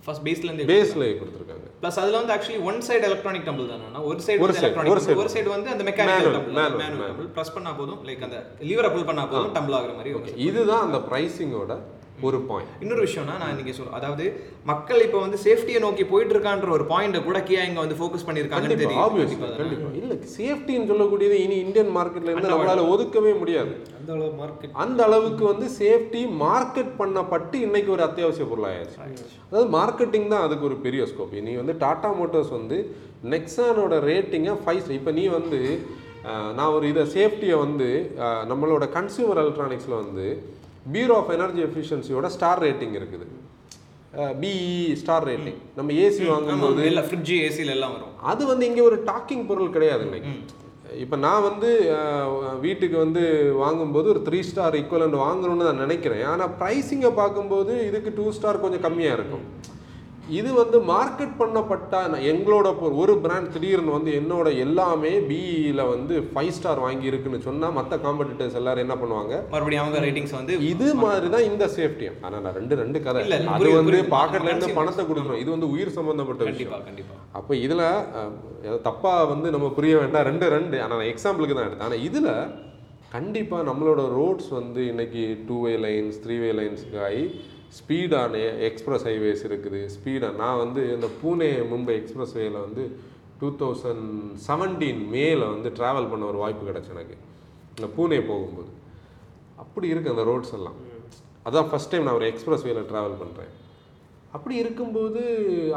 ஃபர்ஸ்ட் 0.05 0.25
பேஸ்ல 0.27 0.49
இருந்து 0.49 0.69
பேஸ்ல 0.73 1.03
கொடுத்துருக்காங்க. 1.21 1.66
ப்ளஸ் 1.81 1.99
அதுல 2.01 2.17
வந்து 2.17 2.33
actually 2.35 2.59
one 2.63 2.79
side 2.85 3.03
electronic 3.03 3.45
tumble 3.47 3.67
தானே 3.67 3.99
ஒரு 4.05 4.19
சைடு 4.19 4.39
ஒரு 4.39 4.53
எலக்ட்ரானிக் 4.59 5.19
ஒரு 5.19 5.29
சைடு 5.29 5.49
வந்து 5.49 5.69
அந்த 5.69 5.83
mechanical 5.83 6.35
tumble 6.35 6.55
manual. 6.55 7.03
Tumble 7.03 7.29
press 7.35 7.53
பண்ணா 7.53 7.71
போதும் 7.73 7.99
லைக் 8.05 8.23
அந்த 8.23 8.37
லிவரை 8.63 8.89
புல் 8.91 9.05
பண்ணா 9.05 9.25
போதும் 9.27 9.53
டம்பிள் 9.55 9.77
ஆகுற 9.77 9.93
மாதிரி 9.95 10.13
ஓகே. 10.13 10.33
இதுதான் 10.47 10.85
அந்த 10.87 10.99
பிரைசிங்கோட 11.07 11.73
ஒரு 12.21 12.37
பாயிண்ட் 12.47 12.77
இன்னொரு 12.81 13.01
விஷயம்னா 13.05 13.33
நான் 13.37 13.51
இன்னைக்கு 13.53 13.73
சொல்ல 13.73 13.97
அதாவது 13.97 14.23
மக்கள் 14.65 15.03
இப்போ 15.03 15.19
வந்து 15.19 15.37
சேஃப்டியை 15.43 15.79
நோக்கி 15.79 16.03
போயிட்டு 16.03 16.33
இருக்கான்ற 16.35 16.69
ஒரு 16.69 16.85
பாயிண்ட 16.89 17.19
கூட 17.23 17.39
கியா 17.47 17.63
இங்க 17.63 17.79
வந்து 17.79 17.97
ஃபோக்கஸ் 17.99 18.25
பண்ணிருக்காங்கன்னு 18.27 18.77
தெரியும் 18.81 19.93
இல்ல 19.99 20.15
சேஃப்டின்னு 20.33 20.89
சொல்லக்கூடியது 20.91 21.37
இனி 21.43 21.57
இந்தியன் 21.65 21.91
மார்க்கெட்ல 21.97 22.31
இருந்து 22.31 22.53
நம்மளால 22.53 22.85
ஒதுக்கவே 22.89 23.33
முடியாது. 23.39 23.73
அந்த 23.99 24.11
அளவு 24.15 24.31
மார்க்கெட் 24.39 24.73
அந்த 24.77 24.99
அளவுக்கு 25.03 25.45
வந்து 25.45 25.67
சேஃப்டி 25.77 26.23
மார்க்கெட் 26.41 26.91
பண்ணப்பட்டு 26.99 27.55
இன்னைக்கு 27.61 27.91
ஒரு 27.91 28.05
அத்தியாவசிய 28.07 28.47
பொருளாயாச்சு 28.49 28.99
அதாவது 29.45 29.69
மார்க்கெட்டிங் 29.77 30.27
தான் 30.27 30.45
அதுக்கு 30.45 30.67
ஒரு 30.69 30.77
பெரிய 30.79 31.03
ஸ்கோப் 31.05 31.37
நீ 31.41 31.55
வந்து 31.55 31.75
டாடா 31.77 32.11
மோட்டார்ஸ் 32.19 32.51
வந்து 32.51 32.79
நெக்ஸானோட 33.29 33.95
ரேட்டிங்கை 34.05 34.55
ஃபைவ் 34.63 34.91
இப்போ 34.97 35.11
நீ 35.11 35.25
வந்து 35.29 35.61
நான் 36.55 36.73
ஒரு 36.73 36.85
இதை 36.87 37.03
சேஃப்டியை 37.13 37.57
வந்து 37.59 37.87
நம்மளோட 38.49 38.85
கன்சியூமர் 38.93 39.41
எலக்ட்ரானிக்ஸில் 39.43 40.01
வந்து 40.01 40.25
பியூரோ 40.93 41.15
ஆஃப் 41.21 41.31
எனர்ஜி 41.37 41.61
எஃபிஷியன்சியோட 41.69 42.27
ஸ்டார் 42.35 42.61
ரேட்டிங் 42.65 42.95
இருக்குது. 42.99 43.27
பிஇ 44.41 44.93
ஸ்டார் 45.01 45.25
ரேட்டிங் 45.29 45.57
நம்ம 45.77 45.95
ஏசி 46.03 46.23
வாங்கும்போது 46.33 46.83
இல்ல 46.91 47.01
ஃப்ரிட்ஜ் 47.07 47.33
ஏசில 47.47 47.73
எல்லாம் 47.77 47.95
வரும். 47.95 48.13
அது 48.31 48.43
வந்து 48.51 48.63
இங்கே 48.69 48.83
ஒரு 48.89 48.97
டாக்கிங் 49.09 49.43
பொருள் 49.49 49.75
கிடையாது 49.75 50.03
இன்னைக்கு. 50.07 50.33
இப்போ 51.03 51.15
நான் 51.25 51.45
வந்து 51.47 51.69
வீட்டுக்கு 52.65 52.97
வந்து 53.03 53.23
வாங்கும்போது 53.63 54.07
ஒரு 54.13 54.21
த்ரீ 54.27 54.39
ஸ்டார் 54.49 54.77
ஈக்குவலண்ட் 54.81 55.17
வாங்கணும்னு 55.25 55.67
நான் 55.69 55.83
நினைக்கிறேன். 55.85 56.23
ஆனால் 56.33 56.53
ப்ரைஸிங்கை 56.61 57.11
பார்க்கும்போது 57.21 57.73
இதுக்கு 57.89 58.13
டூ 58.19 58.25
ஸ்டார் 58.37 58.63
கொஞ்சம் 58.65 58.85
கம்மியாக 58.85 59.17
இருக்கும். 59.19 59.45
இது 60.37 60.49
வந்து 60.59 60.77
மார்க்கெட் 60.91 61.35
பண்ணப்பட்ட 61.39 61.99
எங்களோட 62.31 62.67
ஒரு 63.01 63.13
பிராண்ட் 63.25 63.51
திடீர்னு 63.53 63.91
வந்து 63.95 64.11
என்னோட 64.19 64.47
எல்லாமே 64.63 65.11
பிஇல 65.29 65.81
வந்து 65.91 66.15
ஃபைவ் 66.31 66.53
ஸ்டார் 66.57 66.81
வாங்கி 66.85 67.09
இருக்குன்னு 67.11 67.39
சொன்னா 67.47 67.67
மற்ற 67.77 67.97
காம்படிட்டர்ஸ் 68.05 68.57
எல்லாரும் 68.61 68.85
என்ன 68.85 68.95
பண்ணுவாங்க? 69.01 69.33
மறுபடியும் 69.53 69.83
அவங்க 69.83 70.01
ரேட்டிங்ஸ் 70.05 70.35
வந்து 70.39 70.59
இது 70.71 70.87
மாதிரி 71.03 71.29
தான் 71.35 71.47
இந்த 71.51 71.65
சேஃப்டி 71.77 72.09
ஆனா 72.25 72.35
நான் 72.45 72.57
ரெண்டு 72.59 72.77
ரெண்டு 72.81 73.01
கதை. 73.07 73.23
அது 73.55 73.71
வந்து. 73.79 73.97
பாக்கெட்ல 74.15 74.51
இருந்து. 74.51 74.71
பணத்தை 74.79 75.05
கொடுக்கணும். 75.09 75.41
இது 75.43 75.49
வந்து 75.55 75.71
உயிர் 75.75 75.95
சம்பந்தப்பட்ட 75.99 76.43
விஷயம். 76.51 76.85
அப்போ 77.39 77.55
இதில் 77.65 77.85
தப்பா 78.89 79.15
வந்து 79.33 79.49
நம்ம 79.57 79.69
புரிய 79.79 79.95
வேண்டாம். 80.03 80.27
ரெண்டு 80.31 80.47
ரெண்டு. 80.57 80.77
ஆனால் 80.85 80.99
நான் 81.01 81.11
எக்ஸாம்பிளுக்கு 81.13 81.57
தான் 81.57 81.69
எடுத்தேன். 81.69 81.89
ஆனால் 81.89 82.05
இதில் 82.09 82.33
கண்டிப்பாக 83.17 83.67
நம்மளோட 83.67 84.01
ரோட்ஸ் 84.19 84.49
வந்து 84.59 84.81
இன்னைக்கு 84.93 85.21
two 85.49 85.57
way 85.65 85.75
lanes 85.85 86.17
three 86.23 86.37
way 86.41 86.49
லைன்ஸுக்கு 86.59 86.99
ஆகி 87.09 87.23
ஸ்பீடான 87.77 88.41
எக்ஸ்பிரஸ் 88.69 89.05
ஹைவேஸ் 89.09 89.43
இருக்குது. 89.49 89.79
ஸ்பீடாக 89.95 90.39
நான் 90.41 90.61
வந்து 90.63 90.81
இந்த 90.95 91.07
பூனே 91.21 91.49
மும்பை 91.71 91.95
எக்ஸ்பிரஸ் 92.01 92.35
வேயில் 92.39 92.57
வந்து 92.65 92.83
டூ 93.41 93.49
தௌசண்ட் 93.61 94.07
செவன்டீன் 94.47 95.01
மேல 95.15 95.41
வந்து 95.53 95.69
ட்ராவல் 95.79 96.09
பண்ண 96.11 96.25
ஒரு 96.31 96.39
வாய்ப்பு 96.43 96.69
கிடச்சி 96.69 96.93
எனக்கு. 96.95 97.17
இந்த 97.77 97.89
பூனே 97.97 98.19
போகும்போது. 98.31 98.71
அப்படி 99.63 99.87
இருக்குது 99.93 100.15
அந்த 100.15 100.25
ரோட்ஸ் 100.31 100.55
எல்லாம். 100.57 100.77
அதான் 101.47 101.69
ஃபர்ஸ்ட் 101.71 101.91
டைம் 101.91 102.05
நான் 102.07 102.19
ஒரு 102.19 102.29
எக்ஸ்பிரஸ் 102.31 102.65
வேயில் 102.67 102.89
ட்ராவல் 102.91 103.19
பண்ணுறேன் 103.21 103.53
அப்படி 104.35 104.55
இருக்கும்போது 104.61 105.21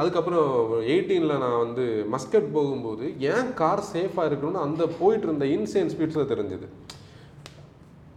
அதுக்கப்புறம் 0.00 0.48
எயிட்டீனில் 0.92 1.42
நான் 1.42 1.60
வந்து 1.64 1.84
மஸ்கட் 2.14 2.48
போகும்போது 2.56 3.04
ஏன் 3.32 3.50
கார் 3.60 3.82
சேஃபாக 3.92 4.28
இருக்கணும்னு 4.28 4.64
அந்த 4.66 4.82
போயிட்டு 5.00 5.26
இருந்த 5.28 5.46
இன்சேன் 5.56 5.92
ஸ்பீட்ஸில் 5.92 6.30
தெரிஞ்சுது. 6.32 6.66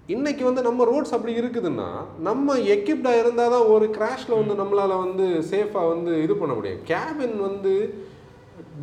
இன்னைக்கு 0.09 0.43
வந்து 0.45 0.61
நம்ம 0.61 0.85
ரோட்ஸ் 0.85 1.13
அப்படி 1.15 1.33
இருக்குதுன்னா 1.41 1.89
நம்ம 2.27 2.55
எக்யூப்டாக 2.75 3.19
இருந்தால் 3.19 3.53
தான் 3.53 3.69
ஒரு 3.73 3.85
கிராஷில் 3.97 4.39
வந்து 4.39 4.55
நம்மளால் 4.61 5.01
வந்து 5.03 5.25
சேஃபாக 5.51 5.91
வந்து 5.91 6.23
இது 6.23 6.33
பண்ண 6.35 6.53
முடியும். 6.53 6.81
கேபின் 6.89 7.37
வந்து 7.45 7.73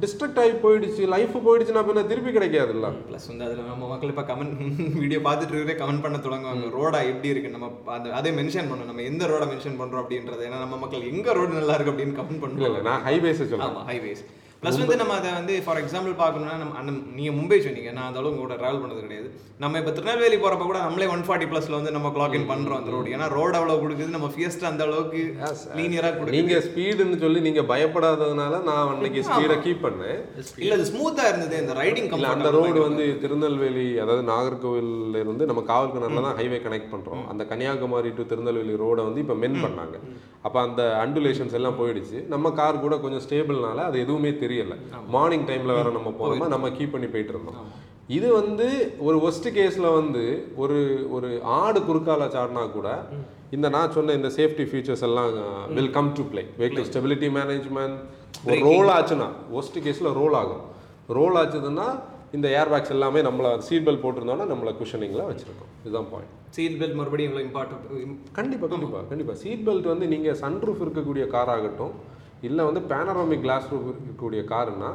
டிஸ்ட்ரக்ட் 0.02 0.40
ஆகி 0.42 0.54
போயிடுச்சு 0.62 1.02
லைஃப் 1.14 1.36
போயிடுச்சுன்னா 1.46 1.82
பின்ன 1.88 2.06
திருப்பி 2.06 2.30
கிடைக்காதுல்ல. 2.36 2.88
ப்ளஸ் 3.08 3.28
வந்து 3.30 3.44
அதில் 3.46 3.70
நம்ம 3.70 3.88
மக்கள் 3.92 4.12
இப்போ 4.14 4.24
கமெண்ட் 4.30 4.56
வீடியோ 5.02 5.20
பார்த்துட்டு 5.28 5.54
இருக்கிறே 5.54 5.76
கமெண்ட் 5.82 6.04
பண்ண 6.06 6.18
தொடங்குவாங்க. 6.26 6.70
ரோடா 6.78 7.00
எப்படி 7.12 7.32
இருக்கு? 7.32 7.54
நம்ம 7.56 7.70
அந்த 7.96 8.14
அதே 8.20 8.30
மென்ஷன் 8.40 8.70
பண்ணணும் 8.70 8.90
நம்ம 8.92 9.02
எந்த 9.02 9.26
ரோட 9.32 9.46
மென்ஷன் 9.52 9.80
பண்றோம் 9.82 10.02
அப்படின்றது 10.04 10.46
ஏன்னா 10.48 10.60
நம்ம 10.64 10.78
மக்கள் 10.84 11.08
எங்க 11.12 11.32
ரோடு 11.32 11.58
நல்லா 11.60 11.76
இருக்கு 11.78 11.94
அப்படின்னு 11.94 12.18
கமெண்ட் 12.20 12.44
பண்ணுவோம் 12.44 12.88
நான் 12.90 13.04
ஹைவேஸை 13.08 13.48
ஆமா 13.68 13.84
ஹைவேஸ் 13.92 14.24
ப்ளஸ் 14.62 14.80
வந்து 14.80 14.96
நம்ம 15.00 15.12
அதை 15.18 15.28
வந்து 15.36 15.54
ஃபார் 15.64 15.78
எக்ஸாம்பிள் 15.82 16.14
பார்க்கணும்னா 16.22 16.56
நம்ம 16.62 16.74
அண்ணன் 16.78 16.98
நீங்கள் 17.18 17.36
மும்பை 17.36 17.58
சொன்னீங்க. 17.66 17.90
நான் 17.96 18.08
அந்த 18.08 18.18
அளவு 18.20 18.32
உங்களோட 18.32 18.56
ட்ராவல் 18.60 18.80
பண்ணது 18.82 19.04
கிடையாது. 19.04 19.28
நம்ம 19.62 19.78
இப்போ 19.80 19.92
திருநெல்வேலி 19.96 20.36
போகிறப்ப 20.42 20.64
கூட 20.70 20.78
நம்மளே 20.86 21.06
ஒன் 21.14 21.24
ஃபார்ட்டி 21.26 21.46
ப்ளஸில் 21.50 21.76
வந்து 21.76 21.92
நம்ம 21.94 22.08
கிளாக் 22.16 22.34
இன் 22.38 22.46
பண்ணுறோம் 22.50 22.78
அந்த 22.80 22.90
ரோடு 22.94 23.14
ஏன்னா 23.16 23.26
ரோடு 23.36 23.56
அவ்வளோ 23.58 23.76
கொடுக்குது 23.82 24.16
நம்ம 24.16 24.28
ஃபியஸ்ட் 24.34 24.66
அந்த 24.70 24.82
அளவுக்கு 24.88 25.20
லீனியராக 25.78 26.12
கொடுக்குது. 26.18 26.36
நீங்க 26.38 26.58
ஸ்பீடுன்னு 26.66 27.18
சொல்லி 27.24 27.40
நீங்க 27.46 27.62
பயப்படாததுனால 27.72 28.60
நான் 28.68 28.90
அன்னைக்கு 28.92 29.22
ஸ்பீடை 29.28 29.56
கீப் 29.66 29.84
பண்ணேன். 29.86 30.20
இல்ல 30.64 30.76
அது 30.78 30.86
ஸ்மூத்தாக 30.90 31.30
இருந்தது. 31.32 31.62
இந்த 31.64 31.76
ரைடிங் 31.80 32.10
அந்த 32.34 32.52
ரோடு 32.58 32.78
வந்து 32.88 33.06
திருநெல்வேலி 33.24 33.86
அதாவது 34.04 34.24
நாகர்கோவில்ல 34.32 35.24
இருந்து 35.24 35.48
நம்ம 35.52 35.64
காவல்கிணறுல 35.72 36.26
தான் 36.28 36.38
ஹைவே 36.42 36.60
கனெக்ட் 36.66 36.92
பண்றோம். 36.94 37.24
அந்த 37.32 37.44
கன்னியாகுமரி 37.52 38.12
டு 38.20 38.28
திருநெல்வேலி 38.34 38.76
ரோடை 38.84 39.04
வந்து 39.08 39.24
இப்ப 39.24 39.38
மென் 39.44 39.58
பண்ணாங்க. 39.64 39.96
அப்ப 40.46 40.56
அந்த 40.66 40.82
அண்டுலேஷன்ஸ் 41.06 41.58
எல்லாம் 41.60 41.80
போயிடுச்சு. 41.82 42.20
நம்ம 42.34 42.54
கார் 42.62 42.84
கூட 42.86 42.94
கொஞ்சம் 43.06 43.24
ஸ்டேபிள்னால 43.28 43.82
அது 43.88 43.98
எதுவுமே 44.06 44.30
தெரியல. 44.50 44.76
மார்னிங் 45.16 45.48
டைம்ல 45.50 45.74
வேற 45.80 45.90
நம்ம 45.98 46.12
போனோமா 46.20 46.48
நம்ம 46.54 46.70
கீப் 46.78 46.94
பண்ணி 46.96 47.10
போயிட்டு 47.14 47.34
இருந்தோம். 47.34 47.68
இது 48.16 48.28
வந்து 48.40 48.68
ஒரு 49.08 49.16
ஒஸ்ட் 49.26 49.48
கேஸ்ல 49.56 49.88
வந்து 49.98 50.22
ஒரு 50.62 50.78
ஒரு 51.16 51.28
ஆடு 51.58 51.80
குறுக்கால 51.88 52.24
சாடினா 52.36 52.62
கூட 52.78 52.88
இந்த 53.56 53.66
நான் 53.74 53.92
சொன்ன 53.96 54.14
இந்த 54.18 54.28
சேஃப்டி 54.38 54.64
ஃபீச்சர்ஸ் 54.70 55.04
எல்லாம் 55.08 55.28
will 55.76 55.92
come 55.98 56.08
to 56.18 56.22
play 56.32 56.42
vehicle 56.60 56.88
stability 56.90 57.28
management 57.38 57.98
ஒரு 58.48 58.58
ரோல் 58.70 58.90
ஆச்சுன்னா 58.96 59.28
ஒஸ்ட் 59.60 59.78
கேஸில் 59.86 60.10
ரோல் 60.20 60.36
ஆகும். 60.40 60.64
ரோல் 61.18 61.36
ஆச்சுதுன்னா 61.40 61.86
இந்த 62.36 62.46
ஏர் 62.58 62.70
பேக்ஸ் 62.72 62.92
எல்லாமே 62.96 63.20
நம்மளை 63.28 63.50
சீட் 63.68 63.86
பெல்ட் 63.86 64.02
போட்டிருந்தோம்னா 64.02 64.46
நம்மளை 64.52 64.72
குஷனிங்கில் 64.80 65.28
வச்சிருக்கோம். 65.30 65.70
இதுதான் 65.82 66.08
பாயிண்ட் 66.12 66.34
சீட் 66.56 66.76
பெல்ட் 66.80 66.98
மறுபடியும் 67.00 67.30
இவ்வளோ 67.30 67.42
இம்பார்ட்டன்ட் 67.48 67.86
கண்டிப்பாக 68.38 68.70
கண்டிப்பாக 68.74 69.02
கண்டிப்பாக 69.10 69.38
சீட் 69.42 69.64
பெல்ட் 69.68 69.88
வந்து 69.92 70.06
நீங்கள் 70.14 70.38
சன்ரூஃப் 70.42 70.82
இருக்கக்கூடிய 70.84 71.26
கார் 71.34 71.52
ஆகட்டும் 71.56 71.94
இல்லை 72.40 72.64
வந்து 72.64 72.94
பேனராமிக் 72.94 73.40
கிளாஸ் 73.40 73.66
ரூஃப் 73.66 73.94
இருக்கக்கூடிய 73.94 74.40
காருன்னா 74.52 74.92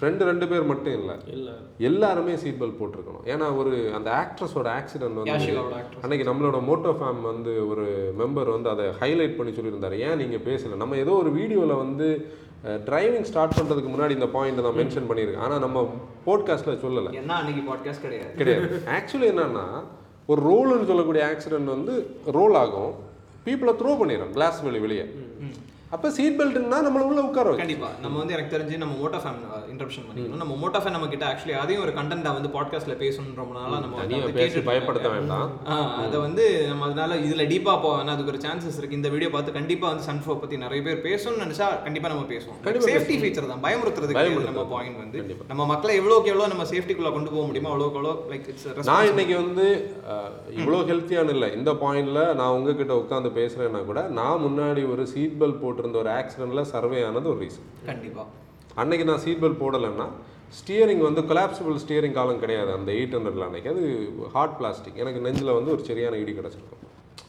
ஃப்ரெண்டு 0.00 0.22
ரெண்டு 0.22 0.48
பேர் 0.48 0.62
மட்டும் 0.62 0.92
இல்லை. 0.92 1.14
இல்ல. 1.26 1.50
எல்லாருமே 1.78 2.36
சீட் 2.36 2.62
பெல்ட் 2.62 2.76
போட்டிருக்கணும். 2.80 3.26
ஏன்னா 3.26 3.56
ஒரு 3.56 3.90
அந்த 3.94 4.10
ஆக்ட்ரஸோட 4.10 4.68
ஆக்சிடென்ட் 4.78 5.14
வந்து 5.14 5.80
அன்னைக்கு 6.02 6.32
நம்மளோட 6.32 6.62
மோட்டோ 6.62 6.96
ஃபேம் 7.00 7.20
வந்து 7.22 7.68
ஒரு 7.68 8.14
மெம்பர் 8.18 8.50
வந்து 8.50 8.68
அதை 8.68 8.84
ஹைலைட் 8.84 9.36
பண்ணி 9.36 9.52
சொல்லியிருந்தாரு. 9.52 9.98
ஏன் 9.98 10.16
நீங்கள் 10.16 10.38
பேசல? 10.38 10.76
நம்ம 10.76 10.96
ஏதோ 10.96 11.10
ஒரு 11.10 11.30
வீடியோவில் 11.30 11.74
வந்து 11.74 12.32
டிரைவிங் 12.64 13.22
ஸ்டார்ட் 13.22 13.52
பண்ணுறதுக்கு 13.60 13.92
முன்னாடி 13.96 14.10
இந்த 14.10 14.26
பாயிண்ட் 14.26 14.60
நான் 14.60 14.72
மென்ஷன் 14.72 15.10
பண்ணியிருக்கேன். 15.10 15.36
ஆனால் 15.36 15.58
நம்ம 15.58 15.94
போட்காஸ்ட்டில் 16.26 16.82
சொல்லலை. 16.84 17.10
என்ன 17.10 17.34
அன்னைக்கு 17.34 17.74
பாட்காஸ்ட் 17.74 18.00
கிடையாது. 18.00 18.34
கிடையாது. 18.34 18.82
ஆக்சுவலி 18.86 19.24
என்னன்னா 19.24 19.82
ஒரு 20.26 20.42
ரோல்னு 20.42 20.86
சொல்லக்கூடிய 20.86 21.24
ஆக்சிடென்ட் 21.24 21.64
வந்து 21.64 22.16
ரோல் 22.26 22.54
ஆகும். 22.54 22.92
பீப்புளை 23.44 23.74
த்ரோ 23.80 23.98
பண்ணிடும் 23.98 24.32
கிளாஸ் 24.32 24.62
வெளி 24.62 24.78
வெளியே. 24.78 25.04
அப்போ 25.90 26.10
சீட் 26.10 26.40
பெல்ட்னா 26.40 26.78
நம்மள 26.86 27.04
உள்ள 27.08 27.20
உட்கார 27.20 27.44
கண்டிப்பாக 27.44 27.56
கண்டிப்பா. 27.56 27.88
நம்ம 28.00 28.18
வந்து 28.18 28.32
எனக்கு 28.32 28.58
தெரிஞ்சு 28.58 28.76
நம்ம 28.76 28.94
மோட்டோ 28.94 29.16
ஃபேமிலி 29.16 29.46
இன்டர்ப்ஷன் 29.74 30.06
பண்ணிக்கணும் 30.08 30.42
நம்ம 30.44 30.56
மோட்டோ 30.62 30.80
ஃபேன் 30.82 30.96
நம்ம 30.96 31.08
கிட்ட 31.14 31.26
ஆக்சுவலி 31.30 31.56
அதையும் 31.62 31.84
ஒரு 31.86 31.94
கண்டென்ட்டா 31.98 32.32
வந்து 32.38 32.50
பாட்காஸ்ட்ல 32.56 32.96
பேசணும் 33.04 33.38
ரொம்ப 33.42 33.54
நாளா 33.58 33.78
நம்ம 33.84 34.32
பேசி 34.40 34.60
பயப்படுத்த. 34.70 35.08
வேண்டாம். 35.14 35.50
அதை 36.02 36.16
வந்து 36.26 36.44
நம்ம 36.70 36.84
அதனால 36.88 37.16
இதுல 37.26 37.44
டீப்பா 37.52 37.74
போவேன் 37.84 38.12
அதுக்கு 38.14 38.32
ஒரு 38.34 38.40
சான்சஸ் 38.46 38.78
இருக்கு. 38.80 38.98
இந்த 39.00 39.08
வீடியோ 39.14 39.30
பார்த்து 39.34 39.56
கண்டிப்பா 39.58 39.86
வந்து 39.92 40.06
சன்ஃபோ 40.10 40.36
பத்தி 40.42 40.56
நிறைய 40.64 40.82
பேர் 40.86 41.04
பேசணும்னு 41.08 41.44
நினைச்சா 41.44 41.68
கண்டிப்பா 41.86 42.10
நம்ம 42.12 42.26
பேசுவோம். 42.34 42.58
சேஃப்டி 42.88 43.16
ஃபீச்சர் 43.22 43.50
தான். 43.52 43.62
பயமுறுத்துறதுக்கு 43.66 44.46
நம்ம 44.50 44.64
பாயிண்ட் 44.74 45.00
வந்து 45.04 45.18
நம்ம 45.52 45.66
மக்களை 45.72 45.94
எவ்வளவுக்கு 46.00 46.32
எவ்வளவு 46.34 46.52
நம்ம 46.54 46.66
சேஃப்டிக்குள்ள 46.72 47.12
கொண்டு 47.16 47.32
போக 47.34 47.44
முடியுமோ 47.48 47.72
அவ்வளவுக்கு 47.72 48.00
எவ்வளோ 48.00 48.14
லைக் 48.32 48.48
இட்ஸ் 48.52 48.88
நான் 48.90 49.10
இன்னைக்கு 49.12 49.36
வந்து 49.42 49.66
இவ்வளோ 50.58 50.80
ஹெல்த்தியான 50.92 51.34
இல்லை. 51.36 51.50
இந்த 51.58 51.72
பாயிண்ட்ல 51.84 52.22
நான் 52.40 52.54
உங்ககிட்ட 52.58 52.94
உட்காந்து 53.02 53.32
பேசுறேன்னா 53.40 53.82
கூட 53.90 54.00
நான் 54.20 54.42
முன்னாடி 54.46 54.84
ஒரு 54.94 55.04
சீட் 55.12 55.38
பெல்ட் 55.42 55.60
போட்டிருந்த 55.64 55.98
ஒரு 56.04 56.12
ஆக்சிடென்ட்ல 56.20 56.64
சர்வே 56.72 57.00
ஆனது 57.08 57.30
ஒரு 57.34 57.40
ரீசன் 57.44 57.68
கண்டிப்பா. 57.90 58.24
அன்னைக்கு 58.82 59.04
நான் 59.10 59.22
சீட் 59.24 59.42
பெல்ட் 59.42 59.60
போடலைன்னா 59.64 60.08
ஸ்டியரிங் 60.58 61.04
வந்து 61.08 61.22
கொலாப்சிபிள் 61.30 61.76
ஸ்டியரிங் 61.84 62.16
காலம் 62.18 62.42
கிடையாது. 62.42 62.70
அந்த 62.78 62.90
எயிட் 62.98 63.14
ஹண்ட்ரட்ல 63.16 63.46
அன்னைக்கு. 63.48 63.70
அது 63.74 63.84
ஹார்ட் 64.34 64.56
பிளாஸ்டிக் 64.58 64.98
எனக்கு 65.04 65.22
நெஞ்சில் 65.26 65.56
வந்து 65.58 65.72
ஒரு 65.76 65.82
சரியான 65.90 66.18
இடி 66.24 66.34
கிடச்சிருக்கும். 66.40 66.82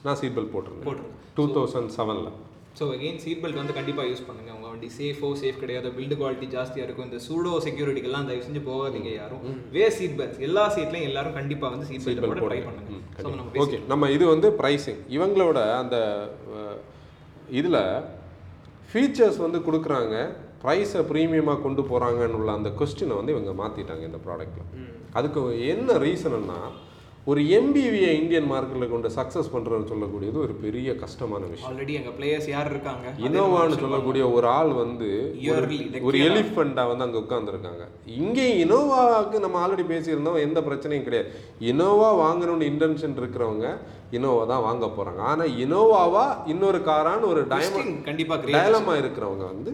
நான் 0.08 0.19
சீட் 0.21 0.36
பெல்ட் 0.38 0.53
போட்டிருந்தேன். 0.55 1.08
டூ 1.38 1.45
தௌசண்ட் 1.58 1.91
செவனில் 1.99 2.34
ஸோ 2.77 2.86
அகெயின் 2.93 3.19
சீட் 3.23 3.41
பெல்ட் 3.41 3.60
வந்து 3.60 3.75
கண்டிப்பாக 3.77 4.08
யூஸ் 4.10 4.23
பண்ணுங்க. 4.29 4.49
உங்க 4.55 4.67
வண்டி 4.71 4.88
சேஃபோ 4.95 5.27
சேஃப் 5.41 5.60
கிடையாது. 5.62 5.89
பில்டு 5.97 6.15
குவாலிட்டி 6.21 6.47
ஜாஸ்தியாக 6.55 6.88
இருக்கும். 6.88 7.08
இந்த 7.10 7.19
சூடோ 7.27 7.51
செக்யூரிட்டிக்கெல்லாம் 7.65 8.25
தயவு 8.29 8.43
செஞ்சு 8.47 8.62
போகாதீங்க 8.69 9.12
யாரும். 9.19 9.43
வே 9.75 9.86
சீட் 9.97 10.17
பெல்ட் 10.19 10.41
எல்லா 10.47 10.63
சீட்லையும் 10.75 11.08
எல்லாரும் 11.10 11.38
கண்டிப்பாக 11.39 11.71
வந்து 11.75 11.88
சீட் 11.89 12.03
பெல்ட் 12.08 12.25
போட 12.25 12.41
ட்ரை 12.49 12.60
பண்ணுங்க. 12.65 13.62
ஓகே 13.63 13.79
நம்ம 13.91 14.10
இது 14.15 14.25
வந்து 14.34 14.49
ப்ரைஸிங் 14.62 14.99
இவங்களோட 15.17 15.62
அந்த 15.81 15.97
இதில் 17.62 17.81
ஃபீச்சர்ஸ் 18.89 19.39
வந்து 19.45 19.62
கொடுக்குறாங்க. 19.69 20.17
ப்ரைஸை 20.65 21.04
ப்ரீமியமாக 21.10 21.62
கொண்டு 21.62 21.84
போகிறாங்கன்னு 21.84 22.39
உள்ள 22.39 22.51
அந்த 22.54 22.71
கொஸ்டினை 22.80 23.15
வந்து 23.15 23.36
இவங்க 23.36 23.54
மாற்றிட்டாங்க 23.62 24.04
இந்த 24.04 24.21
ப்ராடக்ட்டில் 24.25 24.67
அதுக்கு 25.13 25.41
என்ன 25.69 25.97
ரீசன்னா 26.04 26.60
ஒரு 27.28 27.41
எம்பிவியை 27.58 28.10
இந்தியன் 28.17 28.49
மார்க்கெட்டில் 28.49 28.91
கொண்டு 28.91 29.10
சக்ஸஸ் 29.15 29.49
பண்ணுறதுன்னு 29.54 29.89
சொல்லக்கூடியது 29.91 30.38
ஒரு 30.43 30.54
பெரிய 30.56 30.89
கஷ்டமான 30.99 31.41
விஷயம். 31.45 31.69
ஆல்ரெடி 31.69 31.93
எங்க 31.99 32.12
பிளேயர்ஸ் 32.17 32.49
யார் 32.51 32.69
இருக்காங்க? 32.73 33.06
இனோவான்னு 33.28 33.78
சொல்லக்கூடிய 33.78 34.23
ஒரு 34.36 34.47
ஆள் 34.51 34.73
வந்து 34.82 35.08
ஒரு 36.04 36.17
எலிஃபெண்ட்டாக 36.28 36.91
வந்து 36.91 37.06
அங்கே 37.08 37.19
உட்காந்துருக்காங்க 37.23 37.86
இங்கே 38.17 38.45
இனோவாவுக்கு 38.63 39.39
நம்ம 39.39 39.60
ஆல்ரெடி 39.63 39.86
பேசியிருந்தோம் 39.93 40.39
எந்த 40.43 40.62
பிரச்சனையும் 40.62 41.08
கிடையாது. 41.08 41.32
இனோவா 41.71 42.12
வாங்கணும்னு 42.21 42.69
இன்டென்ஷன் 42.71 43.19
இருக்கிறவங்க 43.21 43.67
இனோவா 44.12 44.45
தான் 44.45 44.63
வாங்க 44.63 44.86
போகிறாங்க 44.91 45.23
ஆனால் 45.32 45.54
இனோவாவா 45.63 46.25
இன்னொரு 46.54 46.82
காரான்னு 46.86 47.32
ஒரு 47.34 47.43
டைமண்ட் 47.54 48.01
கண்டிப்பாக 48.06 48.39
கிரேட் 48.43 48.58
டயலமா 48.58 48.95
இருக்கிறவங்க 49.01 49.45
வந்து 49.54 49.73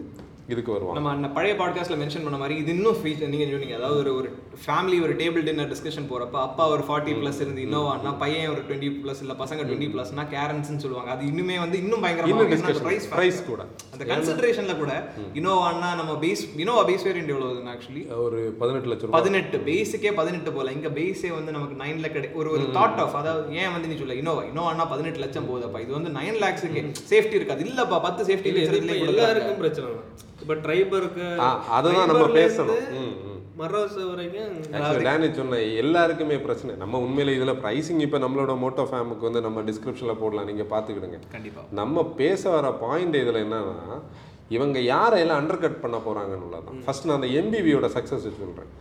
இதுக்கு 0.50 0.72
வருவாங்க. 0.72 0.96
நம்ம 0.98 1.10
அந்த 1.16 1.28
பழைய 1.34 1.52
பாட்காஸ்ட்ல 1.58 1.96
மென்ஷன் 2.00 2.24
பண்ண 2.24 2.38
மாதிரி 2.40 2.54
இது 2.60 2.70
இன்னும் 2.76 2.96
ஃபீச்சர் 3.00 3.30
நீங்க 3.32 3.44
சொன்னீங்க 3.50 3.76
அதாவது 3.76 3.98
ஒரு 4.00 4.12
ஒரு 4.18 4.28
ஃபேமிலி 4.64 4.96
ஒரு 5.04 5.12
டேபிள் 5.20 5.44
டின்னர் 5.48 5.70
டிஸ்கஷன் 5.72 6.08
போறப்ப 6.10 6.36
அப்பா 6.46 6.64
ஒரு 6.68 6.82
ஃபார்ட்டி 6.88 7.12
ப்ளஸ் 7.20 7.38
இருந்து 7.44 7.60
இன்னோவானா 7.66 8.12
பையன் 8.22 8.48
ஒரு 8.52 8.62
டுவெண்ட்டி 8.68 8.88
ப்ளஸ் 9.02 9.20
இல்ல 9.24 9.34
பசங்க 9.42 9.66
டுவெண்ட்டி 9.68 9.88
ப்ளஸ்னா 9.94 10.24
கேரன்ஸ்னு 10.34 10.82
சொல்லுவாங்க. 10.84 11.10
அது 11.10 11.24
இன்னுமே 11.32 11.56
வந்து 11.64 11.78
இன்னும் 11.82 12.02
பயங்கரமா 12.04 12.30
இன்னும் 12.32 12.42
இருக்கு. 12.46 12.58
ஏன்னா 12.58 12.70
அந்த 12.70 12.72
டிஸ்கஷன் 12.72 12.88
price 12.88 13.06
ப்ரைஸ் 13.14 13.38
கூட. 13.50 13.66
அந்த 13.92 14.04
கன்சிடரேஷன்ல 14.12 14.76
கூட 14.82 14.92
இனோவானா 15.40 15.90
நம்ம 16.00 16.16
பேஸ் 16.24 16.42
இனோவா 16.64 16.84
பேஸ் 16.90 17.06
வேரியன்ட் 17.08 17.32
எவ்வளவு 17.34 17.72
ஆக்சுவலி 17.74 18.02
ஒரு 18.26 18.40
பதினெட்டு 18.62 18.90
லட்சம் 18.92 19.16
பதினெட்டு. 19.18 19.58
பேஸுக்கே 19.70 20.12
பதினெட்டு 20.20 20.52
போல. 20.58 20.72
இங்க 20.78 20.92
பேஸே 21.00 21.32
வந்து 21.38 21.56
நமக்கு 21.58 21.78
நைன்ல 21.84 22.10
கிடை 22.16 22.30
ஒரு 22.42 22.50
ஒரு 22.56 22.66
தாட் 22.78 23.00
ஆஃப் 23.04 23.16
அதாவது 23.22 23.54
ஏன் 23.62 23.72
வந்து 23.76 23.90
நீ 23.92 23.98
சொல்ல 24.02 24.18
இனோவா 24.22 24.44
இனோவானா 24.50 24.86
பதினெட்டு 24.94 25.22
லட்சம் 25.24 25.48
போகுதப்பா. 25.50 25.80
இது 25.86 25.98
வந்து 25.98 26.12
நைன் 26.18 26.42
லேக்ஸுக்கு 26.44 26.82
சேஃப்டி 27.12 27.38
இருக்காது. 27.40 27.64
இல்லப்பா 27.70 27.98
பத்து 28.08 28.22
சேஃப்டி 28.30 28.52
எல்லாருக்கும் 29.12 29.62
பிரச்சனை 29.64 29.88
இப்ப 30.42 30.54
ட்ரைபருக்கு 30.64 31.26
அதுதான் 31.78 32.10
நம்ம 32.12 32.26
பேசணும். 32.40 32.82
ஆக்சுவலி 34.76 35.30
சொன்ன 35.38 35.58
எல்லாருக்குமே 35.80 36.36
பிரச்சனை. 36.46 36.74
நம்ம 36.82 37.00
உண்மையில 37.06 37.34
இதில் 37.38 37.60
ப்ரைசிங் 37.64 38.00
இப்போ 38.06 38.18
நம்மளோட 38.24 38.52
மோட்டோ 38.62 38.84
ஃபேமுக்கு 38.90 39.26
வந்து 39.28 39.42
நம்ம 39.46 39.62
டிஸ்கிரிப்ஷனில் 39.68 40.20
போடலாம். 40.22 40.48
நீங்கள் 40.50 40.70
பார்த்துக்கிடுங்க. 40.72 41.18
கண்டிப்பா. 41.34 41.62
நம்ம 41.80 42.04
பேச 42.20 42.50
வர 42.54 42.70
பாயிண்ட் 42.84 43.18
இதில் 43.22 43.42
என்னன்னா 43.44 43.98
இவங்க 44.56 44.78
யாரையெல்லாம் 44.94 45.40
அண்டர் 45.42 45.64
கட் 45.64 45.82
பண்ண 45.84 45.98
போகிறாங்கன்னு 46.06 46.80
ஃபர்ஸ்ட் 46.86 47.06
நான் 47.08 47.18
அந்த 47.20 47.28
எம்பிவியோட 47.40 47.86
சக்ஸஸ் 47.96 48.26
சொல்கிறேன் 48.42 48.72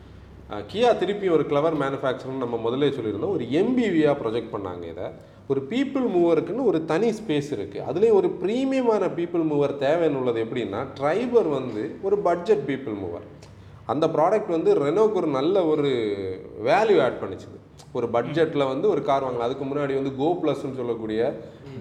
கியா 0.72 0.90
திருப்பி 1.02 1.28
ஒரு 1.36 1.44
கிளவர் 1.52 1.76
மேனுஃபேக்சர்னு 1.82 2.44
நம்ம 2.44 2.56
முதல்ல 2.64 2.88
சொல்லியிருந்தோம். 2.96 3.36
ஒரு 3.36 3.46
எம்பிவியாக 3.60 4.16
ப்ரொஜெக்ட் 4.24 4.54
பண்ணாங்க 4.56 4.84
இதை. 4.94 5.06
ஒரு 5.52 5.62
பீப்புள் 5.72 6.06
மூவருக்குன்னு 6.16 6.68
ஒரு 6.72 6.80
தனி 6.92 7.10
ஸ்பேஸ் 7.20 7.52
இருக்குது 7.58 7.86
அதுலேயும் 7.90 8.20
ஒரு 8.20 8.30
ப்ரீமியமான 8.42 9.10
பீப்புள் 9.20 9.46
மூவர் 9.52 9.74
தேவைன்னு 9.86 10.20
உள்ளது 10.22 10.40
எப்படின்னா 10.46 10.82
ட்ரைவர் 11.00 11.50
வந்து 11.58 11.84
ஒரு 12.08 12.18
பட்ஜெட் 12.28 12.64
பீப்புள் 12.70 12.98
மூவர் 13.04 13.26
அந்த 13.92 14.06
ப்ராடக்ட் 14.16 14.52
வந்து 14.56 14.72
ரெனோக்கு 14.84 15.20
ஒரு 15.22 15.30
நல்ல 15.38 15.56
ஒரு 15.72 15.90
வேல்யூ 16.68 16.98
ஆட் 17.06 17.22
பண்ணிச்சுது. 17.22 17.58
ஒரு 17.98 18.08
பட்ஜெட்டில் 18.16 18.70
வந்து 18.72 18.86
ஒரு 18.94 19.02
கார் 19.08 19.26
வாங்கலாம். 19.26 19.48
அதுக்கு 19.48 19.66
முன்னாடி 19.70 19.94
வந்து 20.00 20.12
கோ 20.20 20.28
ப்ளஸ்ன்னு 20.42 20.80
சொல்லக்கூடிய 20.82 21.22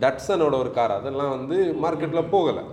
டட்சனோட 0.04 0.54
ஒரு 0.64 0.70
கார் 0.78 0.94
அதெல்லாம் 0.98 1.34
வந்து 1.36 1.56
மார்க்கெட்டில் 1.84 2.30
போகலை. 2.34 2.64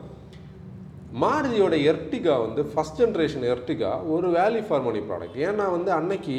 மாருதியோட 1.24 1.76
எர்டிகா 1.92 2.34
வந்து 2.46 2.64
ஃபஸ்ட் 2.72 3.00
ஜென்ரேஷன் 3.02 3.46
எர்டிகா 3.54 3.92
ஒரு 4.16 4.30
வேல்யூ 4.38 4.64
ஃபார் 4.70 4.86
மணி 4.88 5.02
ப்ராடக்ட் 5.10 5.38
ஏன்னா 5.48 5.66
வந்து 5.78 5.92
அன்னைக்கு 6.00 6.38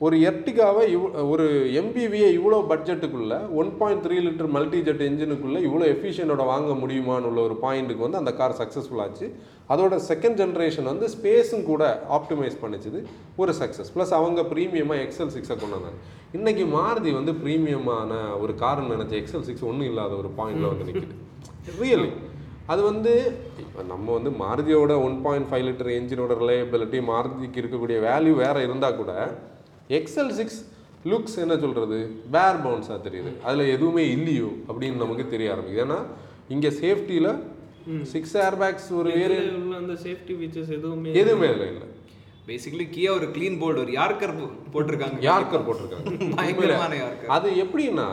ஒரு 0.00 0.16
எர்டிகாவை 0.28 0.82
இவ் 0.94 1.06
ஒரு 1.30 1.44
எம்பிவியை 1.78 2.28
இவ்வளோ 2.36 2.58
பட்ஜெட்டுக்குள்ள 2.72 3.36
one 3.60 3.70
point 3.80 4.02
three 4.04 4.16
litre 4.26 4.50
multi 4.56 4.80
jet 4.88 5.02
என்ஜினுக்குள்ளே 5.06 5.60
இவ்வளோ 5.68 5.86
எஃபிஷியனோட 5.94 6.42
வாங்க 6.50 6.72
முடியுமான்னு 6.82 7.28
உள்ள 7.30 7.40
ஒரு 7.46 7.56
பாயிண்ட்டுக்கு 7.64 8.04
வந்து 8.06 8.20
அந்த 8.20 8.32
கார் 8.40 8.54
சக்ஸஸ்ஃபுல் 8.60 9.02
ஆச்சு. 9.04 9.26
அதோட 9.72 9.96
செகண்ட் 10.10 10.38
ஜென்ரேஷன் 10.42 10.88
வந்து 10.90 11.08
ஸ்பேஸும் 11.14 11.66
கூட 11.70 11.82
ஆப்டிமைஸ் 12.18 12.56
பண்ணிச்சுது. 12.62 13.00
ஒரு 13.42 13.54
சக்ஸஸ் 13.60 13.90
ப்ளஸ் 13.96 14.14
அவங்க 14.20 14.44
ப்ரீமியமாக 14.52 15.02
எக்ஸல் 15.06 15.34
சிக்ஸை 15.36 15.56
கொண்டு 15.56 15.76
வந்தாங்க 15.78 16.00
இன்னைக்கு 16.38 16.66
மாருதி 16.76 17.10
வந்து 17.18 17.34
ப்ரீமியமான 17.42 18.12
ஒரு 18.44 18.54
கார்னு 18.62 18.94
நினச்ச 18.94 19.14
எக்ஸல் 19.22 19.46
சிக்ஸ் 19.50 19.66
ஒன்றும் 19.72 19.90
இல்லாத 19.90 20.14
ஒரு 20.22 20.32
பாயிண்டில் 20.40 20.70
வந்து 20.72 20.88
நிற்குது 20.90 21.14
ரியலி 21.82 22.10
அது 22.72 22.80
வந்து 22.90 23.12
இப்போ 23.66 23.82
நம்ம 23.92 24.06
வந்து 24.16 24.30
மாருதியோட 24.44 24.94
ஒன் 25.08 25.20
பாயிண்ட் 25.26 25.50
ஃபைவ் 25.50 25.68
லிட்டர் 25.68 25.94
என்ஜினோட 25.98 26.32
ரிலையபிலிட்டி 26.42 26.98
மாருதிக்கு 27.12 27.60
இருக்கக்கூடிய 27.62 27.98
வேல்யூ 28.08 28.34
வேற 28.46 28.56
இருந்தால் 28.66 29.00
கூட 29.00 29.12
எக்ஸல் 29.88 30.30
சிக்ஸ் 30.30 30.66
லுக்ஸ் 31.04 31.36
என்ன 31.36 31.58
சொல்கிறது 31.58 32.10
பேர் 32.30 32.56
பவுன்ஸாக 32.64 33.00
தெரியுது. 33.04 33.40
அதில் 33.42 33.68
எதுவுமே 33.68 34.10
இல்லையோ 34.10 34.48
அப்படின்னு 34.68 34.96
நமக்கு 34.96 35.28
தெரிய 35.28 35.54
ஆரம்பிக்குது. 35.54 35.78
ஏன்னா 35.78 36.02
இங்கே 36.48 36.68
சேஃப்டியில் 36.68 37.38
சிக்ஸ் 38.02 38.36
ஏர் 38.36 38.58
பேக்ஸ் 38.58 38.92
ஒரு 38.92 39.12
உள்ள 39.62 39.76
அந்த 39.76 39.92
சேஃப்டி 39.92 40.32
ஃபீச்சர்ஸ் 40.32 40.72
எதுவுமே 40.72 41.12
எதுவுமே 41.12 41.46
அதில் 41.46 41.66
இல்லை. 41.66 41.96
பேசிக்கலி 42.46 42.96
கியா 42.96 43.10
ஒரு 43.10 43.26
க்ளீன் 43.26 43.58
போர்டு 43.58 43.80
ஒரு 43.80 43.92
யார்கர் 43.92 44.50
போட்டிருக்காங்க. 44.72 45.20
யார்கர் 45.20 45.64
போட்டிருக்காங்க. 45.64 46.30
அது 47.26 47.50
எப்படின்னா 47.50 48.06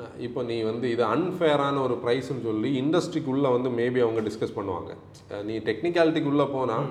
ந- 0.00 0.20
இப்போ 0.20 0.42
நீ 0.42 0.60
வந்து 0.60 0.90
இது 0.90 1.04
அன்ஃபேரான 1.04 1.82
ஒரு 1.82 1.98
ப்ரைஸ்னு 2.06 2.42
சொல்லி 2.42 2.80
இண்டஸ்ட்ரிக்குள்ளே 2.80 3.62
வந்து 3.62 3.68
மேபி 3.68 4.02
அவங்க 4.02 4.20
டிஸ்கஸ் 4.20 4.56
பண்ணுவாங்க. 4.56 4.96
நீ 5.42 5.58
டெக்னிக்காலிட்டிக்குள்ளே 5.58 6.52
போனால் 6.52 6.84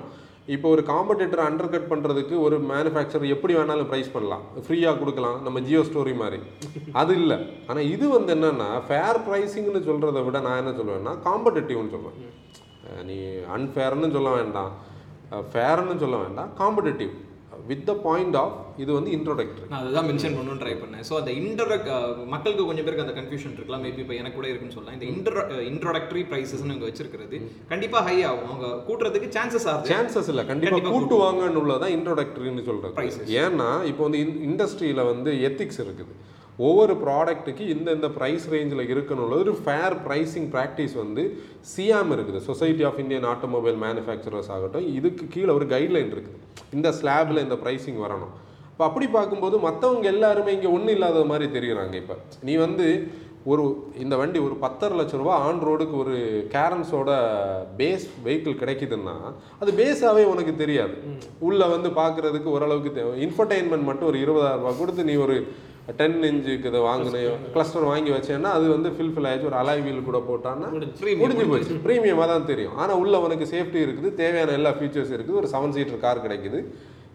இப்போ 0.54 0.66
ஒரு 0.74 0.82
காம்படிட்டர் 0.90 1.42
அண்டர் 1.46 1.72
கட் 1.72 1.90
பண்ணுறதுக்கு 1.90 2.34
ஒரு 2.44 2.56
மேனுஃபேக்சர் 2.70 3.24
எப்படி 3.34 3.52
வேணாலும் 3.58 3.88
ப்ரைஸ் 3.90 4.12
பண்ணலாம். 4.14 4.44
ஃப்ரீயாக 4.64 4.98
கொடுக்கலாம். 4.98 5.42
நம்ம 5.42 5.60
ஜியோ 5.66 5.82
ஸ்டோரி 5.88 6.14
மாதிரி. 6.22 6.38
அது 7.00 7.12
இல்லை. 7.20 7.38
ஆனால் 7.68 7.88
இது 7.94 8.06
வந்து 8.16 8.34
என்னன்னா 8.36 8.68
ஃபேர் 8.86 9.20
ப்ரைஸிங்னு 9.26 9.82
சொல்கிறத 9.88 10.24
விட 10.28 10.40
நான் 10.46 10.60
என்ன 10.62 10.72
சொல்லுவேன்னா 10.78 11.12
காம்படிட்டிவ்னு 11.28 11.94
சொல்லுவேன். 11.94 12.18
நீ 13.10 13.18
அன்ஃபேர்னு 13.56 14.10
சொல்ல 14.16 14.30
வேண்டாம். 14.38 14.72
ஃபேர்னு 15.52 15.96
சொல்ல 16.04 16.16
வேண்டாம். 16.24 16.50
Competitive 16.62 17.12
with 17.70 17.84
the 17.88 17.92
point 18.06 18.36
of 18.42 18.54
இது 18.82 18.90
வந்து 18.96 19.10
இன்ட்ரோடக்டரி 19.16 19.66
நான் 19.72 19.80
அதுதான் 19.82 20.06
மென்ஷன் 20.10 20.36
பண்ணணும்னு 20.36 20.62
ட்ரை 20.62 20.74
பண்ணேன். 20.82 21.04
ஸோ 21.08 21.14
அந்த 21.20 21.30
இன்ட்ரோடக்ட் 21.40 21.90
மக்களுக்கு 22.34 22.66
கொஞ்சம் 22.68 22.86
பேருக்கு 22.86 23.06
அந்த 23.06 23.14
கன்ஃபியூஷன் 23.20 23.56
இருக்கலாம். 23.58 23.82
மேபி 23.86 24.02
இப்போ 24.04 24.16
எனக்கு 24.20 24.38
கூட 24.38 24.48
இருக்குன்னு 24.50 24.76
சொல்லலாம். 24.76 24.96
இந்த 24.98 25.06
இன்ட்ரோ 25.12 25.44
இன்ட்ரோடக்டரி 25.70 26.24
ப்ரைஸஸ்னு 26.32 26.76
இங்கே 26.76 26.88
வச்சிருக்கிறது 26.90 27.38
கண்டிப்பாக 27.72 28.02
ஹை 28.08 28.16
ஆகும். 28.30 28.48
அவங்க 28.50 28.68
கூட்டுறதுக்கு 28.88 29.30
சான்சஸ் 29.38 29.68
ஆகுது. 29.72 29.92
சான்சஸ் 29.94 30.30
இல்லை. 30.34 30.46
கண்டிப்பாக 30.52 30.80
கண்டிப்பா 30.80 30.96
கூட்டுவாங்கன்னு 30.96 31.62
உள்ளதான் 31.62 31.94
இன்ட்ரோடக்டரின்னு 31.98 32.66
Prices. 33.00 33.24
ஏன்னா 33.44 33.70
இப்போ 33.92 34.02
வந்து 34.08 34.20
இண்டஸ்ட்ரியில் 34.50 35.08
வந்து 35.12 35.32
எத்திக்ஸ் 35.48 35.80
இருக்குது. 35.86 36.12
ஒவ்வொரு 36.58 36.94
ப்ராடக்ட்டுக்கு 37.04 37.64
இந்த 37.74 37.88
இந்த 37.96 38.08
ப்ரைஸ் 38.16 38.46
ரேஞ்சில் 38.54 38.82
இருக்கணும் 38.94 39.32
ஒரு 39.38 39.54
ஃபேர் 39.64 39.96
ப்ரைசிங் 40.06 40.48
ப்ராக்டிஸ் 40.54 40.94
வந்து 41.02 41.22
சியாம் 41.72 42.12
இருக்குது. 42.16 42.40
Society 42.48 42.84
of 42.90 43.00
Indian 43.04 43.26
Automobile 43.32 43.78
Manufacturers 43.86 44.52
ஆகட்டும் 44.56 44.86
இதுக்கு 44.98 45.26
கீழே 45.34 45.52
ஒரு 45.58 45.68
கைட்லைன் 45.74 46.12
இருக்குது. 46.14 46.38
இந்த 46.76 46.88
ஸ்லாபில் 47.00 47.44
இந்த 47.46 47.58
ப்ரைசிங் 47.64 48.00
வரணும். 48.04 48.34
இப்போ 48.72 48.84
அப்படி 48.88 49.06
பார்க்கும்போது 49.16 49.56
மற்றவங்க 49.66 50.08
எல்லாருமே 50.14 50.52
இங்கே 50.58 50.70
ஒன்றும் 50.76 50.94
இல்லாத 50.96 51.24
மாதிரி 51.32 51.48
தெரியுறாங்க 51.56 51.94
இப்போ. 52.02 52.16
நீ 52.48 52.54
வந்து 52.66 52.86
ஒரு 53.52 53.62
இந்த 54.02 54.14
வண்டி 54.20 54.38
ஒரு 54.46 54.56
பத்தரை 54.64 54.94
லட்ச 54.98 55.14
ரூபா 55.20 55.34
ஆன் 55.46 55.62
ரோடுக்கு 55.68 55.96
ஒரு 56.02 56.16
கேரன்ஸோட 56.52 57.10
பேஸ் 57.80 58.06
வெஹிக்கிள் 58.26 58.60
கிடைக்குதுன்னா 58.60 59.16
அது 59.62 59.70
பேஸாகவே 59.80 60.24
உனக்கு 60.32 60.52
தெரியாது. 60.62 60.94
உள்ளே 61.48 61.66
வந்து 61.74 61.90
பார்க்குறதுக்கு 62.00 62.54
ஓரளவுக்கு 62.56 63.02
இன்ஃபர்டைன்மெண்ட் 63.26 63.88
மட்டும் 63.90 64.10
ஒரு 64.12 64.20
இருபதாயிரம் 64.24 64.62
ரூபாய் 64.62 64.80
கொடுத்து 64.80 65.04
நீ 65.10 65.16
ஒரு 65.26 65.36
டென் 65.98 66.16
இன்ச்சுக்கு 66.30 66.70
இதை 66.70 66.80
வாங்கினேன். 66.88 67.42
கிளஸ்டர் 67.56 67.88
வாங்கி 67.90 68.12
வச்சேன்னா 68.16 68.52
அது 68.58 68.68
வந்து 68.76 68.90
ஃபில்ஃபில் 68.96 69.28
ஆயிடுச்சு. 69.30 69.50
ஒரு 69.50 69.60
அலாய் 69.62 69.84
வீல் 69.88 70.08
கூட 70.08 70.20
போட்டான்னா 70.30 70.70
முடிஞ்சு. 70.76 71.50
போச்சு. 71.52 71.82
ப்ரீமியமாக 71.88 72.28
தான் 72.34 72.48
தெரியும். 72.52 72.78
ஆனால் 72.84 73.00
உள்ள 73.02 73.20
உனக்கு 73.26 73.52
சேஃப்டி 73.54 73.80
இருக்குது 73.88 74.16
தேவையான 74.22 74.56
எல்லா 74.60 74.72
ஃபீச்சர்ஸ் 74.80 75.14
இருக்குது. 75.18 75.38
ஒரு 75.42 75.50
செவன் 75.54 75.76
சீட்டர் 75.76 76.02
கார் 76.06 76.26
கிடைக்குது. 76.26 76.60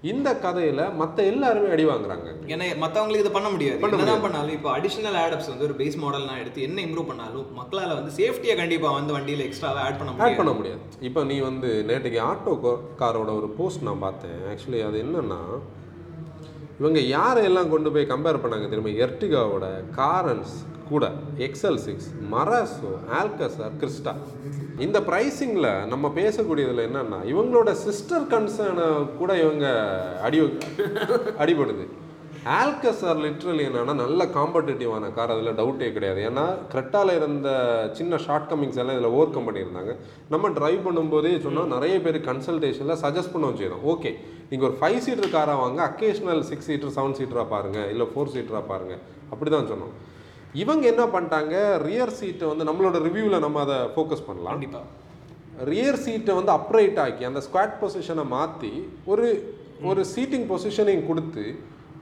இந்த 0.10 0.30
கதையில் 0.44 0.82
மற்ற 1.00 1.24
எல்லாருமே 1.30 1.70
அடி 1.76 1.86
வாங்குறாங்க. 1.90 2.28
ஏன்னா 2.54 2.66
மற்றவங்களுக்கு 2.82 3.24
இது 3.24 3.32
பண்ண 3.38 3.48
முடியாது. 3.54 3.80
என்னதான் 3.88 4.22
பண்ணாலும் 4.26 4.56
இப்போ 4.58 4.70
அடிஷனல் 4.76 5.18
ஆடப்ஸ் 5.22 5.50
வந்து 5.52 5.66
ஒரு 5.68 5.76
பேஸ் 5.80 5.98
மாடல்லாம் 6.04 6.42
எடுத்து 6.42 6.66
என்ன 6.68 6.78
இம்ப்ரூவ் 6.86 7.10
பண்ணாலும் 7.12 7.48
மக்களால் 7.60 7.96
வந்து 8.00 8.12
சேஃப்டியை 8.20 8.56
கண்டிப்பாக 8.60 8.98
வந்து 8.98 9.16
வண்டியில் 9.16 9.46
எக்ஸ்ட்ராவாக 9.48 9.86
ஆட் 9.88 9.98
பண்ண 10.02 10.26
ஆட் 10.26 10.40
பண்ண 10.42 10.54
முடியாது. 10.60 10.82
இப்போ 11.10 11.24
நீ 11.32 11.38
வந்து 11.50 11.72
நேற்றுக்கு 11.90 12.20
ஆட்டோ 12.30 12.54
காரோட 13.02 13.34
ஒரு 13.40 13.50
போஸ்ட் 13.60 13.88
நான் 13.90 14.06
பார்த்தேன். 14.06 14.40
ஆக்சுவலி 14.52 14.82
அது 14.90 15.00
என்னன்னா 15.06 15.42
இவங்க 16.80 17.00
யாரையெல்லாம் 17.18 17.72
கொண்டு 17.74 17.92
போய் 17.94 18.12
கம்பேர் 18.14 18.42
பண்ணாங்க 18.42 18.68
திரும்ப 18.72 18.92
எர்டிகாவோட 19.06 19.68
காரன்ஸ் 20.00 20.56
கூட 20.90 21.06
XL 21.46 21.80
six 21.86 22.10
Marazzo 22.34 22.92
Alcazar 23.20 23.78
Crysta 23.82 24.14
இந்த 24.86 24.98
ப்ரைஸிங்கில் 25.10 25.70
நம்ம 25.94 26.12
பேசக்கூடியதில் 26.20 26.86
என்னன்னா 26.88 27.20
இவங்களோட 27.32 27.72
சிஸ்டர் 27.86 28.28
கன்சர்னை 28.34 28.90
கூட 29.22 29.32
இவங்க 29.44 29.66
அடி 30.28 30.40
அடிபடுது. 31.44 31.86
ஆல்கசார் 32.58 33.22
லிட்ரலி 33.24 33.64
என்னன்னா 33.70 33.94
நல்ல 34.04 34.22
காம்படிட்டிவான 34.36 35.06
கார் 35.16 35.34
அதில் 35.34 35.58
டவுட்டே 35.60 35.88
கிடையாது. 35.96 36.20
ஏன்னா 36.30 36.44
கிரெட்டாவில் 36.74 37.18
இருந்த 37.20 37.50
சின்ன 37.98 38.18
ஷார்ட் 38.26 38.50
கமிங்ஸ் 38.52 38.80
எல்லாம் 38.82 38.98
இதில் 38.98 39.16
ஓவர் 39.16 39.34
கம் 39.36 39.48
பண்ணியிருந்தாங்க. 39.48 39.94
நம்ம 40.34 40.52
ட்ரைவ் 40.60 40.86
பண்ணும்போதே 40.88 41.34
சொன்னால் 41.46 41.74
நிறைய 41.76 41.96
பேர் 42.06 42.20
கன்சல்டேஷனில் 42.30 43.02
சஜஸ்ட் 43.04 43.34
பண்ண 43.34 43.50
வச்சுருந்தோம் 43.50 43.88
ஓகே 43.94 44.12
நீங்கள் 44.50 44.68
ஒரு 44.70 44.76
ஃபைவ் 44.80 45.00
சீட்டர் 45.06 45.34
காராக 45.36 45.62
வாங்க 45.64 45.80
அக்கேஷனல் 45.90 46.44
சிக்ஸ் 46.50 46.70
சீட்டர் 46.70 46.94
செவன் 46.98 47.18
சீட்டராக 47.20 47.48
பாருங்கள் 47.54 47.90
இல்லை 47.94 48.06
ஃபோர் 48.12 48.32
சீட்டராக 48.36 48.64
பாருங்கள் 48.72 49.02
அப்படி 49.32 49.50
தான் 49.56 49.70
சொன்னோம். 49.72 49.96
இவங்க 50.64 50.84
என்ன 50.92 51.04
பண்ணிட்டாங்க 51.14 51.56
ரியர் 51.88 52.14
சீட்டை 52.20 52.46
வந்து 52.52 52.68
நம்மளோட 52.70 52.98
ரிவ்யூவில் 53.08 53.44
நம்ம 53.46 53.60
அதை 53.66 53.78
ஃபோக்கஸ் 53.96 54.28
பண்ணலாம். 54.28 54.56
கண்டிப்பாக 54.56 55.66
ரியர் 55.72 56.00
சீட்டை 56.06 56.34
வந்து 56.40 56.52
அப்ரைட் 56.58 57.00
ஆக்கி 57.06 57.24
அந்த 57.30 57.40
ஸ்குவாட் 57.46 57.76
பொசிஷனை 57.82 58.26
மாற்றி 58.36 58.72
ஒரு 59.12 59.28
ஒரு 59.90 60.02
சீட்டிங் 60.14 60.48
பொசிஷனையும் 60.52 61.08
கொடுத்து 61.10 61.46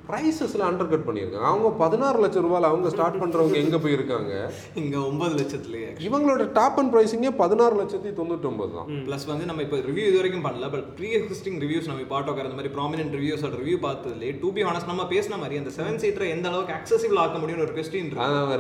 ப்ரைஸஸில் 0.10 0.64
அண்டர் 0.68 0.90
கட் 0.92 1.06
பண்ணியிருக்காங்க. 1.08 1.48
அவங்க 1.52 1.70
பதினாறு 1.84 2.18
லட்சம் 2.24 2.46
ரூபாயில் 2.46 2.68
அவங்க 2.70 2.88
ஸ்டார்ட் 2.96 3.20
பண்ணுறவங்க 3.22 3.58
எங்கே 3.64 3.80
போயிருக்காங்க? 3.86 4.34
இங்கே 4.82 5.00
ஒன்பது 5.10 5.34
லட்சத்துலேயே 5.40 5.90
இவங்களோட 6.08 6.46
டாப் 6.58 6.78
அண்ட் 6.82 6.92
ப்ரைஸிங்கே 6.96 7.32
பதினாறு 7.42 7.76
லட்சத்தி 7.82 8.12
தொண்ணூற்றொம்பது 8.20 8.72
தான். 8.78 8.90
ப்ளஸ் 9.08 9.26
வந்து 9.32 9.48
நம்ம 9.50 9.64
இப்போ 9.66 9.80
ரிவ்யூ 9.90 10.06
இது 10.10 10.20
வரைக்கும் 10.22 10.46
பண்ணல 10.48 10.70
பட் 10.76 10.88
ப்ரீ 11.00 11.10
எக்ஸிஸ்டிங் 11.20 11.58
ரிவ்யூஸ் 11.66 11.90
நம்ம 11.92 12.04
இப்போ 12.06 12.18
ஆட்டோக்கார 12.20 12.48
அந்த 12.50 12.60
மாதிரி 12.60 12.74
ப்ராமினென்ட் 12.78 13.18
ரிவ்யூஸோட 13.20 13.54
ரிவ்யூ 13.64 13.80
பார்த்ததுலே 13.88 14.32
டூ 14.44 14.52
பி 14.58 14.66
ஹானஸ்ட் 14.70 14.92
நம்ம 14.94 15.08
பேசின 15.16 15.40
மாதிரி 15.44 15.62
அந்த 15.64 15.74
செவன் 15.80 16.02
சீட்டரை 16.06 16.30
எந்த 16.36 16.48
அளவுக்கு 16.52 16.78
அக்சசிபிள் 16.80 17.22
ஆக்க 17.26 17.38
முடியும்னு 17.44 17.68
ஒரு 17.68 17.76
கொஸ்டின் 17.80 18.12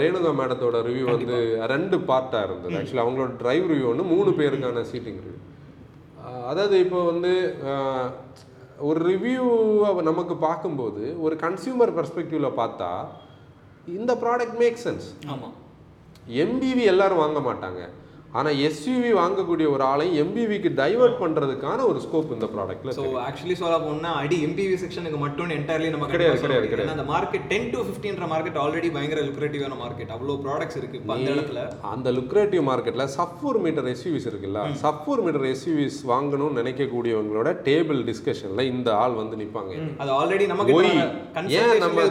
ரேணுகா 0.03 0.33
மேடத்தோட 0.41 0.83
ரிவ்யூ 0.89 1.07
வந்து 1.13 1.39
ரெண்டு 1.75 1.99
பார்ட்டாக 2.11 2.47
இருந்தது. 2.49 2.77
ஆக்சுவலி 2.81 3.03
அவங்களோட 3.05 3.33
டிரைவ் 3.43 3.65
ரிவ்யூ 3.73 3.87
ஒன்று 3.93 4.11
மூணு 4.13 4.31
பேருக்கான 4.41 4.85
சீட்டிங் 4.93 5.19
ரிவ்யூ 5.25 5.41
அதாவது 6.51 6.75
இப்போ 6.83 6.99
வந்து 7.11 7.31
ஒரு 8.79 9.09
ரிவ்யூவை 9.09 10.03
நமக்கு 10.03 10.35
பார்க்கும்போது 10.35 11.21
ஒரு 11.21 11.35
கன்சியூமர் 11.35 11.93
பெர்ஸ்பெக்டிவ்ல 11.97 12.49
பார்த்தா 12.55 13.05
இந்த 13.87 14.13
ப்ராடக்ட் 14.13 14.57
மேக் 14.57 14.79
சென்ஸ் 14.83 15.07
ஆமாம் 15.25 15.53
எம்பிவி 16.27 16.83
எல்லாரும் 16.83 17.17
வாங்க 17.17 17.39
மாட்டாங்க. 17.39 17.89
ஆனால் 18.39 18.57
எஸ்யூவி 18.67 19.11
வாங்கக்கூடிய 19.19 19.67
ஒரு 19.73 19.83
ஆளையும் 19.89 20.17
எம்பிவிக்கு 20.21 20.69
டைவர்ட் 20.79 21.17
பண்ணுறதுக்கான 21.21 21.85
ஒரு 21.91 21.99
ஸ்கோப் 22.05 22.33
இந்த 22.35 22.47
ப்ராடக்ட்ல 22.53 22.93
ஸோ 22.97 23.03
ஆக்சுவலி 23.25 23.55
சொல்ல 23.61 23.75
போனா 23.83 24.11
அடி 24.21 24.37
எம்பிவி 24.47 24.77
செக்ஷனுக்கு 24.81 25.19
மட்டும் 25.23 25.51
என்டையர்லி 25.57 25.89
நம்ம 25.93 26.07
கிடையாது, 26.13 26.39
கிடையாது. 26.43 26.69
ஏன்னா 26.77 26.95
அந்த 26.97 27.05
மார்க்கெட் 27.11 27.45
டென் 27.51 27.69
டு 27.73 27.81
ஃபிஃப்டின்ற 27.85 28.27
மார்க்கெட் 28.33 28.59
ஆல்ரெடி 28.63 28.89
பயங்கர 28.95 29.21
லுக்ரேட்டிவான 29.27 29.77
மார்க்கெட் 29.83 30.13
அவ்வளோ 30.15 30.35
ப்ராடக்ட்ஸ் 30.45 30.79
இருக்கு 30.81 31.01
அந்த 31.15 31.29
இடத்துல. 31.35 31.61
அந்த 31.93 32.11
லுக்ரேட்டிவ் 32.17 32.63
மார்க்கெட்டில் 32.69 33.05
சஃபோர் 33.17 33.59
மீட்டர் 33.65 33.89
எஸ்யூவிஸ் 33.93 34.27
இருக்குல்ல 34.31 34.63
சஃபோர் 34.83 35.23
மீட்டர் 35.27 35.47
எஸ்யூவிஸ் 35.51 35.99
வாங்கணும்னு 36.13 36.59
நினைக்கக்கூடியவங்களோட 36.61 37.51
டேபிள் 37.69 38.01
டிஸ்கஷனில் 38.09 38.69
இந்த 38.73 38.89
ஆள் 39.03 39.15
வந்து 39.21 39.39
நிற்பாங்க 39.43 39.73
அது 40.03 40.13
ஆல்ரெடி 40.19 40.47
நமக்கு 40.53 40.75
ஏன் 41.61 41.79
நம்ம 41.85 42.01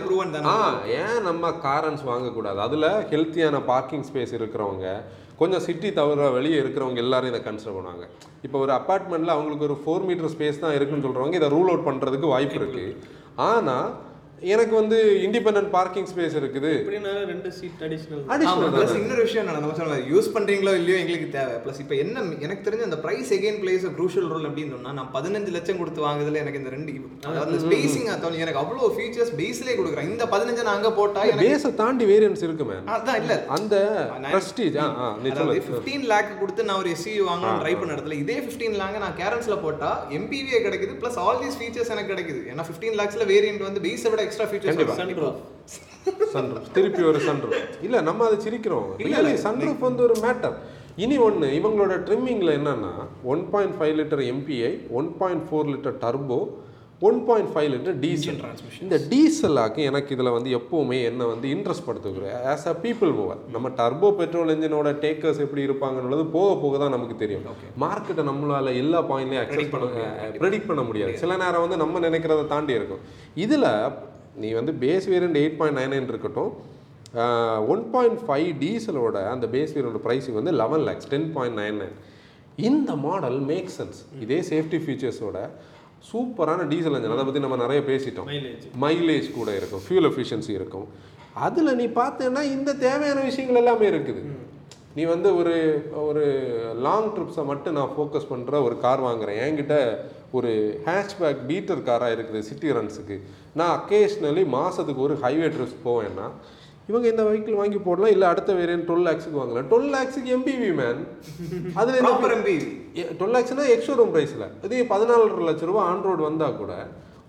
ஏன் 1.01 1.21
நம்ம 1.29 1.53
காரன்ஸ் 1.67 2.05
வாங்கக்கூடாது? 2.11 2.59
அதில் 2.67 2.89
ஹெல்த்தியான 3.13 3.61
பார்க்கிங் 3.73 4.07
ஸ்பேஸ் 4.09 4.35
இருக்கிறவங்க 4.39 4.89
கொஞ்சம் 5.39 5.63
சிட்டி 5.67 5.89
தவிர 5.93 6.31
வெளியே 6.31 6.57
இருக்கிறவங்க 6.63 7.01
எல்லாரும் 7.05 7.31
இதை 7.33 7.41
கன்சிடர் 7.47 7.77
பண்ணுவாங்க. 7.77 8.05
இப்போ 8.47 8.57
ஒரு 8.65 8.73
அப்பார்ட்மெண்ட்டில் 8.79 9.35
அவங்களுக்கு 9.37 9.67
ஒரு 9.69 9.77
ஃபோர் 9.83 10.07
மீட்டர் 10.09 10.33
ஸ்பேஸ் 10.35 10.63
தான் 10.65 10.75
இருக்குன்னு 10.79 11.07
சொல்கிறவங்க 11.07 11.39
இதை 11.41 11.49
ரூல் 11.57 11.71
அவுட் 11.73 11.87
பண்ணுறதுக்கு 11.89 12.35
வாய்ப்பு 12.35 12.59
இருக்குது 12.61 12.93
ஆனால் 13.51 13.89
எனக்கு 14.53 14.75
வந்து 14.79 14.97
இண்டிபெண்டன்ட் 15.27 15.71
பார்க்கிங் 15.77 16.09
ஸ்பேஸ் 16.13 16.35
இருக்குது. 16.41 16.71
ரெண்டு 17.33 17.51
சீட் 17.59 17.83
அடிஷனல் 17.87 18.23
அடிஷனல் 18.35 18.73
ப்ளஸ் 18.77 18.95
இன்னொரு 19.01 19.23
விஷயம் 19.27 19.47
நான் 19.49 19.59
நம்ம 19.59 19.77
சொன்ன 19.81 19.99
யூஸ் 20.13 20.29
பண்றீங்களோ 20.35 20.73
இல்லையோ 20.81 20.97
எங்களுக்கு 21.03 21.29
தேவை. 21.37 21.55
ப்ளஸ் 21.65 21.81
இப்போ 21.85 21.97
என்ன 22.05 22.25
எனக்கு 22.47 22.65
தெரிஞ்ச 22.67 22.85
அந்த 22.89 22.99
price 23.05 23.31
again 23.39 23.61
plays 23.63 23.87
crucial 23.99 24.29
role 24.33 24.49
அப்படின்னு 24.49 24.75
சொன்னா 24.77 24.93
நான் 24.99 25.11
பதினஞ்சு 25.17 25.53
லட்சம் 25.57 25.81
கொடுத்து 25.83 26.07
வாங்குறதுல 26.07 26.43
எனக்கு 26.45 26.61
இந்த 26.63 26.73
ரெண்டு 26.77 26.93
அதாவது 27.31 27.59
ஸ்பேசிங் 27.65 28.09
அத்தவங்க 28.15 28.45
எனக்கு 28.47 28.63
அவ்வளோ 28.63 28.91
ஃபீச்சர்ஸ் 28.97 29.33
பேஸ்லேயே 29.41 29.77
கொடுக்குறேன். 29.81 30.09
இந்த 30.13 30.25
பதினஞ்சு 30.35 30.67
நான் 30.67 30.79
அங்க 30.79 30.91
போட்டா 30.99 31.23
எனக்கு 31.31 31.49
பேஸை 31.51 31.73
தாண்டி 31.83 32.07
வேரியன்ஸ் 32.13 32.45
இருக்கு 32.49 32.67
மேம் 32.71 32.91
அதான் 32.97 33.19
இல்ல. 33.23 33.35
அந்த 33.57 33.75
ப்ரெஸ்டீஜ் 34.35 34.77
ஆ 34.83 34.87
அதாவது 35.33 35.65
ஃபிஃப்டீன் 35.69 36.07
லேக் 36.13 36.31
கொடுத்து 36.43 36.69
நான் 36.69 36.81
ஒரு 36.83 36.93
எஸ்சி 36.97 37.15
வாங்கணும் 37.31 37.61
ட்ரை 37.63 37.75
பண்ண 37.81 37.97
இடத்துல 37.97 38.19
இதே 38.25 38.39
ஃபிஃப்டீன் 38.45 38.77
லேக் 38.83 39.01
நான் 39.07 39.19
கேரன்ஸ்ல 39.23 39.59
போட்டா 39.65 39.91
எம்பிவிஏ 40.19 40.61
கிடைக்குது 40.67 40.95
ப்ளஸ் 41.03 41.19
ஆல் 41.25 41.41
தீஸ் 41.45 41.59
ஃபீச்சர்ஸ் 41.61 41.93
எனக்கு 41.97 42.13
கிடைக்குது. 42.15 42.43
ஏன்னா 42.53 42.67
ஃபிஃப்டீன் 42.71 42.99
லேக்ஸ்ல 43.03 43.27
வேரியன்ட் 43.35 43.67
வந்து 43.69 43.83
பேஸை 43.89 44.11
விட 44.13 44.23
எக்ஸ்ட்ரா 44.35 44.49
ஃபீச்சர்ஸ் 44.53 45.01
சன்ரூஃப் 45.01 45.41
சன்ரூஃப் 46.35 46.67
திருப்பி 46.77 47.03
ஒரு 47.11 47.21
சன்ரூஃப் 47.29 47.61
இல்ல 47.87 47.97
நம்ம 48.09 48.25
அதை 48.29 48.39
சிரிக்கிறோம். 48.47 48.89
இல்லை 49.05 49.35
சன்ரூஃப் 49.47 49.87
வந்து 49.89 50.03
ஒரு 50.09 50.17
மேட்டர் 50.27 50.57
இனி 51.05 51.17
ஒன்று 51.29 51.47
இவங்களோட 51.61 51.95
ட்ரிம்மிங்கில் 52.09 52.57
என்னன்னா 52.59 52.93
one 53.33 53.43
point 53.55 53.79
five 53.79 53.97
litre 54.01 54.23
MPI 54.33 54.73
one 54.99 55.09
point 55.23 55.45
four 55.49 55.71
litre 55.73 55.97
turbo 56.05 56.39
one 57.09 57.19
point 57.29 57.51
five 57.53 57.69
litre 57.73 57.97
diesel 58.05 58.39
இந்த 58.85 58.97
டீசலாக்கு 59.13 59.81
எனக்கு 59.91 60.15
இதில் 60.17 60.35
வந்து 60.37 60.51
எப்போவுமே 60.59 60.99
என்ன 61.09 61.27
வந்து 61.33 61.47
இன்ட்ரெஸ்ட் 61.55 61.87
படுத்துக்கிறேன் 61.89 62.37
ஆஸ் 62.53 62.67
அ 62.73 62.75
பீப்புள் 62.85 63.13
மூவர் 63.19 63.41
நம்ம 63.57 63.73
டர்போ 63.81 64.11
பெட்ரோல் 64.21 64.53
இன்ஜினோட 64.55 64.93
டேக்கர்ஸ் 65.05 65.43
எப்படி 65.47 65.67
இருப்பாங்கன்றது 65.69 66.25
போக 66.37 66.55
போக 66.63 66.79
தான் 66.85 66.95
நமக்கு 66.97 67.17
தெரியும். 67.17 67.45
மார்க்கெட்டை 67.85 68.25
நம்மளால 68.31 68.77
எல்லா 68.83 69.01
பாயிண்ட்லையும் 69.11 69.45
அக்சஸ் 69.45 69.73
பண்ண 69.75 70.09
ப்ரெடிக்ட் 70.41 70.71
பண்ண 70.71 70.83
முடியாது. 70.83 71.17
சில 71.25 71.37
நேரம் 71.45 71.65
வந்து 71.67 71.83
நம்ம 71.85 72.09
நினைக்கிறத 72.09 72.49
தாண்டி 72.55 72.79
இருக்கும். 72.81 73.05
இதில் 73.47 73.69
நீ 74.43 74.49
வந்து 74.61 74.73
base 74.85 75.07
variant 75.13 75.39
eight 75.43 75.59
point 75.61 75.79
nine 75.81 75.93
nine 75.95 76.11
இருக்கட்டும் 76.13 76.53
ஒன் 77.73 77.85
பாயிண்ட் 77.95 78.21
ஃபைவ் 78.27 78.51
டீசலோட 78.65 79.19
அந்த 79.35 79.47
பேஸ் 79.55 79.75
வேரியனோட 79.75 80.01
ப்ரைஸிங் 80.07 80.39
வந்து 80.41 80.53
eleven 80.63 80.85
lakhs 80.89 81.11
ten 81.13 81.29
point 81.37 81.59
nine 81.63 81.79
nine 81.83 81.97
இந்த 82.69 82.91
மாடல் 83.07 83.39
மேக் 83.53 83.71
சென்ஸ் 83.77 84.01
இதே 84.25 84.39
சேஃப்டி 84.51 84.79
ஃபீச்சர்ஸோட 84.85 85.39
சூப்பரான 86.09 86.65
டீசல் 86.73 86.97
இன்ஜின் 86.97 87.15
அதை 87.17 87.25
பற்றி 87.27 87.43
நம்ம 87.45 87.57
நிறைய 87.63 87.81
பேசிட்டோம். 87.91 88.27
மைலேஜ் 88.33 88.65
மைலேஜ் 88.85 89.29
கூட 89.37 89.51
இருக்கும் 89.59 89.85
ஃபியூல் 89.85 90.09
எஃபிஷியன்சி 90.09 90.53
இருக்கும். 90.59 90.87
அதில் 91.47 91.77
நீ 91.79 91.87
பார்த்தேன்னா 92.01 92.43
இந்த 92.57 92.71
தேவையான 92.87 93.23
விஷயங்கள் 93.29 93.61
எல்லாமே 93.63 93.87
இருக்குது. 93.93 94.21
நீ 94.97 95.05
வந்து 95.13 95.29
ஒரு 95.39 95.55
ஒரு 96.09 96.25
லாங் 96.87 97.09
ட்ரிப்ஸை 97.15 97.45
மட்டும் 97.53 97.77
நான் 97.79 97.95
ஃபோக்கஸ் 97.95 98.29
பண்ணுற 98.33 98.61
ஒரு 98.67 98.77
கார் 98.85 99.03
வாங்குறேன். 99.07 99.39
என்கிட்ட 99.47 99.77
ஒரு 100.39 100.51
ஹேஷ்பேக் 100.89 101.41
பீட்டர் 101.49 101.87
காராக 101.89 102.15
இருக்குது 102.17 102.47
சிட்டி 102.51 102.77
ரன்ஸுக்கு 102.77 103.17
நான் 103.59 103.73
அக்கேஷ்னலி 103.79 104.45
மாதத்துக்கு 104.57 105.07
ஒரு 105.07 105.17
ஹைவே 105.25 105.49
ட்ரிப்ஸ் 105.55 105.83
போவேன்னா 105.87 106.27
இவங்க 106.89 107.07
இந்த 107.11 107.23
வெஹிக்கிள் 107.27 107.61
வாங்கி 107.61 107.79
போடலாம் 107.85 108.13
இல்லை 108.15 108.27
அடுத்த 108.31 108.51
வேரியன்ட் 108.59 108.87
டுவெல் 108.89 109.07
லேக்ஸுக்கு 109.09 109.39
வாங்கலாம். 109.41 109.69
டுவெல் 109.71 109.93
லேக்ஸுக்கு 109.95 110.33
எம்பிவி 110.37 110.71
மேன் 110.81 111.01
அதில் 111.81 111.99
எம்பிவி 112.01 112.57
டுவெல் 113.21 113.35
லேக்ஸ்னா 113.37 113.67
எக்ஸ்ஷோரூம் 113.77 114.13
ப்ரைஸில் 114.15 114.45
இதே 114.67 114.83
பதினாலரை 114.93 115.47
லட்ச 115.49 115.71
ரூபா 115.71 115.85
ஆன்ரோடு 115.93 116.23
வந்தால் 116.29 116.59
கூட 116.63 116.75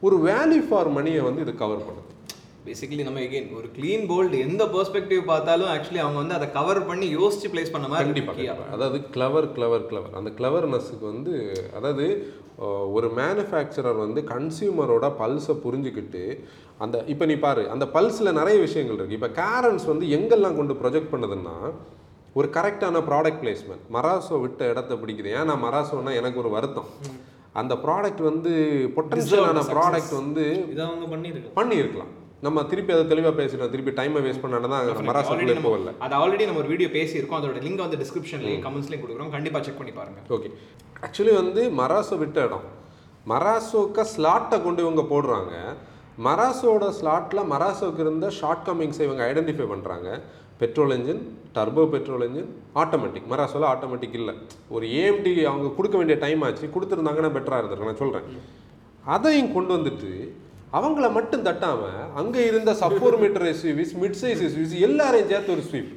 ஒரு 0.08 0.18
வேல்யூ 0.28 0.62
ஃபார் 0.68 0.90
மணியை 0.98 1.22
வந்து 1.28 1.44
இது 1.46 1.54
கவர் 1.64 1.86
பண்ணுது. 1.88 2.05
பேசிக்கலி 2.68 3.04
நம்ம 3.08 3.22
எகைன் 3.26 3.50
ஒரு 3.58 3.68
க்ளீன் 3.76 4.06
போல்டு 4.12 4.38
எந்த 4.46 4.64
பெர்ஸ்பெக்டிவ் 4.76 5.22
பார்த்தாலும் 5.32 5.70
ஆக்சுவலி 5.74 6.02
அவங்க 6.04 6.18
வந்து 6.22 6.38
அதை 6.38 6.48
கவர் 6.58 6.80
பண்ணி 6.90 7.08
யோசிச்சு 7.18 7.52
பிளேஸ் 7.54 7.74
பண்ண 7.76 7.88
மாதிரி 7.92 8.08
கண்டிப்பாக 8.08 8.68
அதாவது 8.76 9.00
கிளவர் 9.16 9.48
கிளவர் 9.58 9.86
கிளவர் 9.90 10.18
அந்த 10.20 10.32
கிளவர்னஸுக்கு 10.40 11.06
வந்து 11.14 11.34
அதாவது 11.80 12.06
ஒரு 12.98 13.08
மேனுஃபேக்சரர் 13.20 14.00
வந்து 14.06 14.20
கன்சியூமரோட 14.34 15.06
பல்ஸை 15.22 15.56
புரிஞ்சுக்கிட்டு 15.66 16.24
அந்த 16.84 17.04
இப்போ 17.14 17.26
நீ 17.32 17.36
பாரு 17.46 17.64
அந்த 17.74 17.86
பல்ஸில் 17.96 18.38
நிறைய 18.40 18.58
விஷயங்கள் 18.68 18.98
இருக்குது 19.00 19.20
இப்போ 19.20 19.32
கேரன்ஸ் 19.42 19.86
வந்து 19.92 20.08
எங்கெல்லாம் 20.18 20.58
கொண்டு 20.60 20.76
ப்ரொஜெக்ட் 20.82 21.14
பண்ணுதுன்னா 21.14 21.56
ஒரு 22.40 22.48
கரெக்டான 22.56 23.02
ப்ராடக்ட் 23.10 23.42
பிளேஸ்மெண்ட் 23.44 23.86
மராசோ 23.96 24.38
விட்ட 24.46 24.62
இடத்த 24.72 24.94
பிடிக்குது. 25.02 25.30
ஏன் 25.38 25.50
நான் 25.50 25.64
மராசோன்னா 25.68 26.14
எனக்கு 26.22 26.42
ஒரு 26.44 26.50
வருத்தம். 26.56 26.90
அந்த 27.62 27.74
ப்ராடக்ட் 27.86 28.24
வந்து 28.30 28.52
பொட்டன்ஷியலான 28.96 29.62
ப்ராடக்ட் 29.74 30.14
வந்து 30.22 30.46
பண்ணியிருக்கலாம். 31.60 32.14
நம்ம 32.46 32.64
திருப்பி 32.64 32.94
அதை 32.94 33.08
தெளிவாக 33.08 33.44
பேசிட்டோம். 33.44 33.70
திருப்பி 33.70 33.92
டைமை 33.92 34.22
வேஸ்ட் 34.22 34.40
பண்ணாலும் 34.40 34.70
தான் 34.70 34.86
நம்ம- 34.94 35.62
போகல. 35.62 35.92
அது 36.00 36.16
ஆல்ரெடி 36.16 36.46
நம்ம 36.46 36.60
ஒரு 36.60 36.68
வீடியோ 36.68 36.90
பேசியிருக்கோம். 36.90 37.34
அதோட 37.34 37.60
லிங்க் 37.60 37.76
வந்து 37.76 37.98
டிஸ்கிரிப்ஷன்லையும் 37.98 38.62
கமெண்ட்ஸ்லையும் 38.62 39.06
கொடுக்குறோம். 39.10 39.30
கண்டிப்பா 39.30 39.62
செக் 39.62 39.78
பண்ணி 39.78 39.94
பாருங்க. 39.94 40.20
ஓகே 40.30 40.54
ஆக்சுவலி 41.02 41.34
வந்து 41.34 41.70
மராசோ 41.70 42.18
விட்ட 42.18 42.44
இடம். 42.44 42.84
மராசோக்க 43.30 44.06
ஸ்லாட்டை 44.18 44.64
கொண்டு 44.64 44.82
இவங்க 44.82 45.02
போடுறாங்க. 45.02 45.74
மராசோட 46.26 46.94
ஸ்லாட்டில் 47.02 47.46
மராசோக்கு 47.52 48.00
இருந்த 48.00 48.30
ஷார்ட் 48.30 48.68
கமிங்ஸை 48.68 49.02
இவங்க 49.02 49.34
ஐடென்டிஃபை 49.34 49.68
பண்ணுறாங்க 49.74 50.22
petrol 50.58 50.98
engine 50.98 51.22
turbo 51.54 51.90
petrol 51.90 52.32
engine 52.32 52.48
automatic 52.76 53.32
மராசோல 53.32 53.76
automatic 53.76 54.14
இல்லை. 54.14 54.34
ஒரு 54.70 54.88
ஏஎம்டி 54.88 55.44
அவங்க 55.44 55.70
கொடுக்க 55.70 55.98
வேண்டிய 55.98 56.20
டைம் 56.20 56.42
ஆச்சு. 56.42 56.70
கொடுத்துருந்தாங்கன்னா 56.76 57.32
பெட்டராக 57.32 57.60
இருந்திருக்கு 57.60 57.84
நான் 57.84 57.96
சொல்கிறேன் 57.96 58.40
அதையும் 59.06 59.54
கொண்டு 59.54 59.76
வந்துட்டு 59.76 60.30
அவங்கள 60.78 61.08
மட்டும் 61.18 61.44
தட்டாம 61.48 61.82
அங்க 62.20 62.38
இருந்த 62.50 62.72
sub four 62.82 63.18
metre 63.22 63.46
SUVs 63.52 63.94
mid 64.02 64.18
size 64.22 64.42
SUVs 64.48 64.76
எல்லாரையும் 64.88 65.30
சேர்த்து 65.32 65.54
ஒரு 65.56 65.64
ஸ்வீப் 65.68 65.92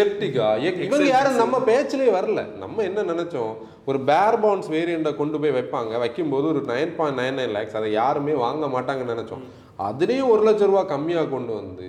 எர்டிகா 0.00 0.46
இவங்க 0.86 1.08
யாரும் 1.14 1.40
நம்ம 1.42 1.60
பேச்சிலே 1.68 2.08
வரல. 2.16 2.42
நம்ம 2.62 2.82
என்ன 2.88 3.04
நினைச்சோம்? 3.12 3.52
ஒரு 3.90 3.98
பேர் 4.10 4.38
பவுன்ஸ் 4.44 4.70
வேரியண்ட்டை 4.76 5.12
கொண்டு 5.20 5.40
போய் 5.42 5.56
வைப்பாங்க. 5.58 5.92
வைக்கும்போது 6.04 6.46
ஒரு 6.52 6.62
nine 6.72 6.94
point 6.98 7.20
nine 7.22 7.38
nine 7.40 7.54
lakhs 7.56 7.78
அதை 7.80 7.90
யாருமே 8.00 8.34
வாங்க 8.44 8.66
மாட்டாங்கன்னு 8.74 9.14
நினைச்சோம். 9.14 9.44
அதுலேயும் 9.88 10.32
ஒரு 10.34 10.42
லட்ச 10.48 10.70
ரூபா 10.70 10.84
கம்மியாக 10.94 11.32
கொண்டு 11.36 11.52
வந்து 11.60 11.88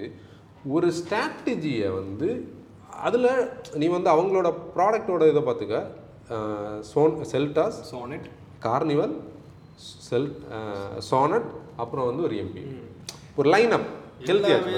ஒரு 0.76 0.88
ஸ்ட்ராட்டஜியை 1.00 1.90
வந்து 2.00 2.30
அதில் 3.08 3.30
நீ 3.80 3.88
வந்து 3.98 4.10
அவங்களோட 4.16 4.50
ப்ராடக்டோட 4.76 5.24
இதை 5.32 5.44
பார்த்துக்க. 5.48 5.80
சோன் 6.92 7.16
செல்டாஸ் 7.32 7.80
சோனட் 7.92 8.28
கார்னிவல் 8.66 9.16
செல் 10.08 10.30
சோனட் 11.10 11.50
அப்புறம் 11.84 12.08
வந்து 12.10 12.26
ஒரு 12.28 12.38
எம்பி 12.44 12.64
ஒரு 13.40 13.50
லைன் 13.56 13.76
அப் 13.78 13.92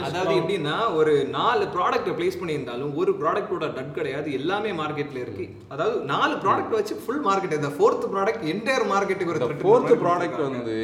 அதாவது 0.05 0.33
எப்படின்னா 0.39 0.75
ஒரு 0.99 1.11
நாலு 1.35 1.63
ப்ராடக்ட் 1.75 2.09
ப்ளேஸ் 2.17 2.39
பண்ணியிருந்தாலும் 2.39 2.93
ஒரு 3.01 3.11
ப்ராடக்ட்டோட 3.19 3.65
டட் 3.75 3.93
கிடையாது 3.97 4.27
எல்லாமே 4.39 4.71
மார்க்கெட்ல 4.79 5.19
இருக்கு. 5.25 5.45
அதாவது 5.73 5.97
நாலு 6.13 6.33
ப்ராடக்ட் 6.43 6.75
வச்சு 6.79 6.95
ஃபுல் 7.03 7.23
மார்க்கெட் 7.27 7.57
இந்த 7.59 7.71
ஃபோர்த் 7.75 8.07
ப்ராடக்ட் 8.15 8.45
என்டையர் 8.53 8.87
மார்க்கெட்டுக்கு 8.93 9.33
ஒரு 9.35 9.59
ஃபோர்த் 9.63 9.93
ப்ராடக்ட் 10.03 10.41
வந்து 10.47 10.77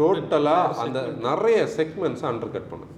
டோட்டலாக 0.00 0.80
அந்த 0.84 1.00
நிறைய 1.28 1.58
செக்மெண்ட்ஸ் 1.78 2.24
அண்டர் 2.30 2.54
கட் 2.56 2.70
பண்ணுது. 2.72 2.94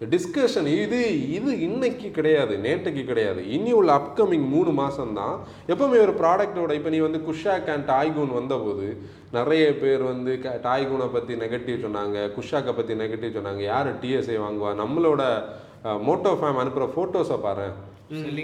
டிஸ்கஷன் 0.00 0.66
இது 0.76 0.98
இது 1.30 1.60
இன்னைக்கு 1.60 2.10
கிடையாது 2.10 2.58
நேற்றுக்கு 2.58 3.04
கிடையாது. 3.04 3.48
இனி 3.48 3.72
உள்ள 3.72 3.92
அப்கமிங் 3.94 4.48
மூணு 4.48 4.70
மாதம் 4.72 5.14
தான் 5.14 5.36
எப்போவுமே 5.68 5.98
ஒரு 5.98 6.14
ப்ராடக்ட்டோட 6.18 6.72
இப்போ 6.72 6.88
நீ 6.88 6.98
வந்து 6.98 7.20
குஷாக் 7.20 7.64
அண்ட் 7.66 7.88
டாய்கூன் 7.88 8.32
வந்தபோது 8.32 8.88
நிறைய 9.32 9.78
பேர் 9.78 10.02
வந்து 10.02 10.38
க- 10.38 10.60
டாய்கூனை 10.62 11.12
பற்றி 11.12 11.34
நெகட்டிவ் 11.34 11.84
சொன்னாங்க 11.84 12.32
குஷாக்கை 12.36 12.72
பற்றி 12.72 12.94
நெகட்டிவ் 12.94 13.36
சொன்னாங்க. 13.36 13.62
யார் 13.64 13.98
டிஎஸ்ஐ 13.98 14.36
வாங்குவா? 14.38 14.72
நம்மளோட 14.74 15.22
மோட்டோ 16.02 16.30
ஃபேம் 16.34 16.56
அனுப்புகிற 16.56 16.88
ஃபோட்டோஸை 16.92 17.40
பாரு 17.40 17.66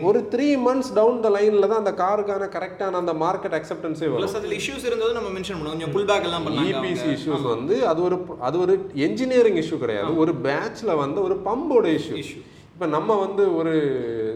ஒரு 0.09 0.21
த்ரீ 0.31 0.47
மந்த்ஸ் 0.67 0.93
டவுன் 0.99 1.19
த 1.25 1.29
லைனில் 1.35 1.69
தான் 1.73 1.83
அந்த 1.83 1.93
காருக்கான 2.01 2.47
கரெக்டான 2.55 2.99
அந்த 3.01 3.13
மார்க்கெட் 3.25 3.55
அக்செப்டன்ஸே 3.59 4.07
வரும். 4.13 4.33
அதுல 4.39 4.57
இஷ்யூஸ் 4.61 4.87
இருந்தது 4.89 5.13
நம்ம 5.19 5.29
மென்ஷன் 5.35 5.59
பண்ணுவோம் 5.59 5.77
கொஞ்சம் 5.77 5.93
புல் 5.97 6.09
பேக் 6.09 6.27
எல்லாம் 6.29 6.47
பண்ணாங்க 6.47 6.73
இபிசி. 6.73 7.11
இஷ்யூஸ் 7.17 7.45
வந்து 7.55 7.77
அது 7.91 8.01
ஒரு 8.07 8.17
அது 8.49 8.57
ஒரு 8.65 8.75
என்ஜினியரிங் 9.07 9.61
இஷ்யூ 9.63 9.79
கிடையாது. 9.85 10.17
ஒரு 10.23 10.33
பேட்ச்ல 10.47 10.97
வந்து 11.03 11.21
ஒரு 11.29 11.37
பம்போட 11.47 11.87
இஷ்யூ 11.99 12.17
Issue. 12.23 12.43
இப்போ 12.75 12.87
நம்ம 12.97 13.17
வந்து 13.23 13.45
ஒரு 13.61 13.73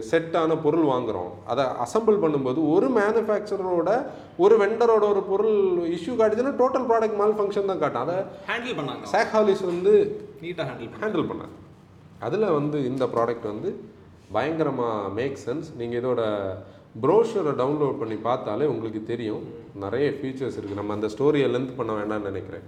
செட்டான 0.09 0.57
பொருள் 0.65 0.85
வாங்குறோம். 0.91 1.31
அதை 1.51 1.63
அசெம்பிள் 1.85 2.21
பண்ணும்போது 2.23 2.59
ஒரு 2.75 2.87
மேனுஃபேக்சரோட 2.97 3.89
ஒரு 4.45 4.55
வெண்டரோட 4.63 5.03
ஒரு 5.13 5.23
பொருள் 5.31 5.57
இஷ்யூ 5.97 6.15
காட்டுச்சுன்னா 6.19 6.55
டோட்டல் 6.61 6.87
ப்ராடக்ட் 6.91 7.19
மால் 7.21 7.37
ஃபங்க்ஷன் 7.39 7.69
தான் 7.71 7.81
காட்டும். 7.83 8.03
அதை 8.05 8.17
ஹேண்டில் 8.51 8.77
பண்ணாங்க. 8.79 9.03
சாக்ஹாலிஸ் 9.15 9.65
வந்து 9.71 9.93
நீட்டா 10.45 10.65
ஹேண்டில் 10.69 10.91
ஹேண்டில் 11.03 11.29
பண்ணாங்க. 11.31 11.55
அதில் 12.27 12.47
வந்து 12.59 12.77
இந்த 12.91 13.05
ப்ராடக்ட் 13.15 13.51
வந்து 13.53 13.71
பயங்கரமாக 14.35 15.13
மேக் 15.19 15.37
சென்ஸ் 15.45 15.69
நீங்கள் 15.79 15.99
இதோட 16.01 16.21
ப்ரோஷரை 17.05 17.53
டவுன்லோட் 17.61 17.99
பண்ணி 18.01 18.17
பார்த்தாலே 18.27 18.67
உங்களுக்கு 18.73 19.01
தெரியும். 19.13 19.43
நிறைய 19.85 20.05
ஃபீச்சர்ஸ் 20.19 20.57
இருக்குது 20.59 20.81
நம்ம 20.81 20.93
அந்த 20.97 21.09
ஸ்டோரியை 21.15 21.47
லென்த் 21.55 21.77
பண்ண 21.79 21.91
வேண்டாம்னு 21.99 22.29
நினைக்கிறேன். 22.31 22.67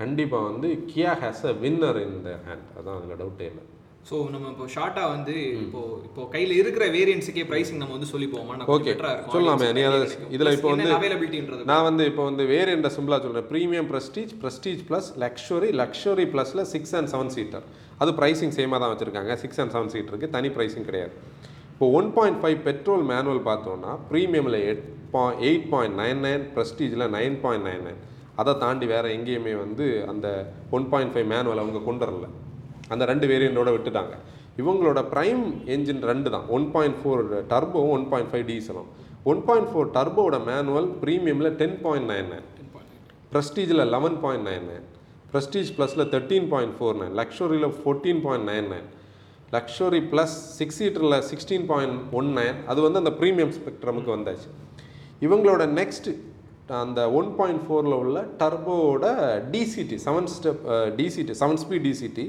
கண்டிப்பாக 0.00 0.48
வந்து 0.50 0.68
Kia 0.90 1.12
has 1.22 1.44
a 1.52 1.54
winner 1.62 2.00
in 2.06 2.18
the 2.26 2.32
hand 2.48 2.68
அதான் 2.78 2.96
அதில் 2.98 3.20
டவுட்டே 3.22 3.46
இல்லை. 3.52 3.64
ஸோ 4.08 4.14
நம்ம 4.34 4.46
இப்போ 4.52 4.64
ஷார்ட்டா 4.74 5.02
வந்து 5.14 5.34
இப்போ 5.64 5.80
இப்போ 6.06 6.22
கையில 6.32 6.52
இருக்கிற 6.60 6.84
வேரியன்ஸுக்கே 6.96 7.44
பிரைசிங் 7.50 7.80
நம்ம 7.82 7.94
வந்து 7.96 8.08
சொல்லி 8.12 8.28
போவோமா? 8.32 8.54
ஓகே 8.76 8.92
சொல்லலாமே. 9.34 9.68
நீ 9.76 9.82
அதை 9.90 9.98
இதில் 10.36 10.54
இப்போ 10.56 10.70
வந்து 10.74 10.88
அவைலபிலிட்டின்றது 10.96 11.68
நான் 11.70 11.86
வந்து 11.88 12.06
இப்போ 12.10 12.24
வந்து 12.30 12.44
வேரியண்ட 12.54 12.90
சிம்பிளாக 12.96 13.22
சொல்கிறேன் 13.26 13.48
premium 13.52 13.88
prestige 13.92 14.32
prestige 14.42 14.82
plus 14.88 15.10
luxury 15.24 15.70
luxury 15.82 16.26
ப்ளஸில் 16.34 16.64
சிக்ஸ் 16.74 16.94
அண்ட் 17.00 17.10
செவன் 17.14 17.32
சீட்டர் 17.36 17.66
அது 18.02 18.12
ப்ரைசிங் 18.20 18.54
சேமாக 18.58 18.80
தான் 18.82 18.92
வச்சுருக்காங்க. 18.92 19.32
சிக்ஸ் 19.42 19.60
அண்ட் 19.62 19.74
செவன் 19.74 19.92
சீட்டருக்கு 19.94 20.28
தனி 20.36 20.50
ப்ரைசிங் 20.56 20.86
கிடையாது. 20.88 21.14
இப்போ 21.72 21.86
one 21.98 22.08
point 22.16 22.40
five 22.40 22.58
petrol 22.66 23.04
manual 23.10 23.42
பார்த்தோன்னா 23.50 23.92
ப்ரீமியமில் 24.10 24.58
எட் 24.70 24.82
பாய் 25.14 25.36
எயிட் 25.48 25.68
பாயிண்ட் 25.72 25.96
நைன் 26.02 26.20
நைன் 26.26 26.44
ப்ரெஸ்டீஜில் 26.54 27.06
நைன் 27.16 27.36
பாயிண்ட் 27.44 27.66
நைன் 27.68 27.82
நைன் 27.86 28.00
அதை 28.40 28.52
தாண்டி 28.62 28.86
வேறு 28.92 29.08
எங்கேயுமே 29.16 29.54
வந்து 29.64 29.86
அந்த 30.10 30.26
ஒன் 30.76 30.86
பாயிண்ட் 30.92 31.12
ஃபைவ் 31.14 31.28
மேனுவல் 31.32 31.62
அவங்க 31.62 31.80
கொண்டு 31.88 32.04
வரல. 32.06 32.28
அந்த 32.92 33.02
ரெண்டு 33.10 33.26
வேரியண்டோட 33.32 33.70
விட்டுட்டாங்க. 33.74 34.14
இவங்களோட 34.60 35.00
ப்ரைம் 35.12 35.42
என்ஜின் 35.74 36.02
ரெண்டு 36.10 36.28
தான். 36.34 36.46
ஒன் 36.56 36.66
பாயிண்ட் 36.74 36.98
ஃபோர் 37.00 37.22
டர்போவும் 37.52 37.94
ஒன் 37.98 38.06
பாயிண்ட் 38.12 38.30
ஃபைவ் 38.32 38.46
டீசலும் 38.52 38.88
ஒன் 39.32 39.42
பாயிண்ட் 39.48 39.70
ஃபோர் 39.72 39.92
டர்போவோட 39.96 40.38
மேனுவல் 40.50 40.88
ப்ரீமியமில் 41.02 41.50
ten 41.60 41.78
point 41.84 42.08
nine 42.12 42.30
nine 42.32 42.48
ப்ரெஸ்டீஜில் 43.32 43.84
eleven 43.94 44.18
point 44.24 44.46
nine 44.50 44.66
nine 44.70 44.86
prestige 45.32 45.70
ப்ளஸில் 45.76 46.04
thirteen 46.14 46.48
point 46.52 46.74
four 46.78 46.98
nine 47.00 47.14
லக்ஷரியில் 47.20 47.68
fourteen 47.78 48.20
point 48.26 48.46
nine 48.50 48.68
nine 48.74 48.88
luxury 49.56 50.00
plus 50.12 50.34
six 50.58 50.78
சீட்டரில் 50.80 51.16
sixteen 51.30 51.66
point 51.70 51.96
one 52.18 52.28
nine 52.38 52.58
அது 52.70 52.80
வந்து 52.86 53.00
அந்த 53.02 53.12
premium 53.20 53.52
ஸ்பெக்ட்ரமுக்கு 53.56 54.10
வந்தாச்சு. 54.16 54.48
இவங்களோட 55.26 55.62
next 55.80 56.08
அந்த 56.82 57.00
ஒன் 57.18 57.28
பாயிண்ட் 57.38 57.62
ஃபோரில் 57.64 57.96
உள்ள 58.02 58.18
டர்போவோட 58.40 59.06
DCT 59.54 59.96
seven 60.06 60.28
step 60.34 60.62
DCT 60.98 61.34
seven 61.42 61.60
speed 61.62 61.84
DCT 61.88 62.26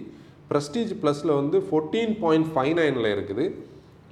prestige 0.49 0.91
ப்ளஸில் 1.03 1.33
வந்து 1.39 1.57
ஃபோர்டீன் 1.67 2.13
பாயிண்ட் 2.23 2.49
ஃபைவ் 2.53 2.73
நைனில் 2.79 3.09
இருக்குது. 3.15 3.45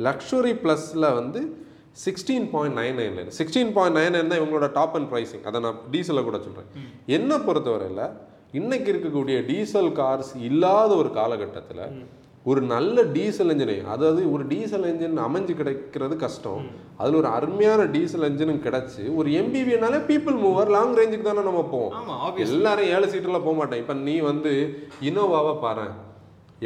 லக்ஷரி 0.08 0.54
ப்ளஸில் 0.64 1.08
வந்து 1.20 1.42
sixteen 2.06 2.46
point 2.54 2.78
nine 2.80 2.98
nine 3.00 3.32
sixteen 3.40 3.72
point 3.78 3.98
nine 4.00 4.14
nine 4.16 4.30
தான் 4.32 4.42
இவங்களோட 4.42 4.68
டாப் 4.78 4.96
அண்ட் 5.00 5.10
ப்ரைசிங் 5.14 5.44
அதை 5.50 5.60
நான் 5.66 5.80
டீசலை 5.94 6.22
கூட 6.28 6.38
சொல்கிறேன் 6.46 6.70
என்னை 7.18 7.38
பொறுத்தவரையில் 7.48 8.04
இன்னைக்கு 8.54 8.92
இருக்கக்கூடிய 8.94 9.38
டீசல் 9.46 9.92
கார்ஸ் 9.92 10.32
இல்லாத 10.42 10.96
ஒரு 10.96 11.10
காலகட்டத்தில் 11.12 11.84
ஒரு 12.46 12.62
நல்ல 12.72 13.04
டீசல் 13.16 13.52
இன்ஜினை 13.52 13.76
அதாவது 13.86 14.22
ஒரு 14.32 14.44
டீசல் 14.48 14.86
இன்ஜின் 14.86 15.18
அமைஞ்சு 15.26 15.54
கிடைக்கிறது 15.56 16.16
கஷ்டம். 16.16 16.64
அதில் 16.98 17.16
ஒரு 17.16 17.28
அருமையான 17.28 17.82
டீசல் 17.86 18.26
இன்ஜினும் 18.30 18.62
கிடச்சி 18.64 19.04
ஒரு 19.16 19.30
எம்பிவினாலே 19.32 20.00
பீப்புள் 20.08 20.38
மூவர் 20.38 20.70
லாங் 20.70 20.96
ரேஞ்சுக்கு 20.98 21.22
தானே 21.22 21.44
நம்ம 21.44 21.64
போவோம். 21.72 21.94
எல்லாரும் 22.46 22.92
ஏழு 22.96 23.10
சீட்டில் 23.10 23.46
போக 23.46 23.54
மாட்டேன் 23.54 23.80
இப்போ 23.80 23.94
நீ 24.08 24.16
வந்து 24.22 24.54
இனோவாவை 25.02 25.54
பாரு 25.60 25.88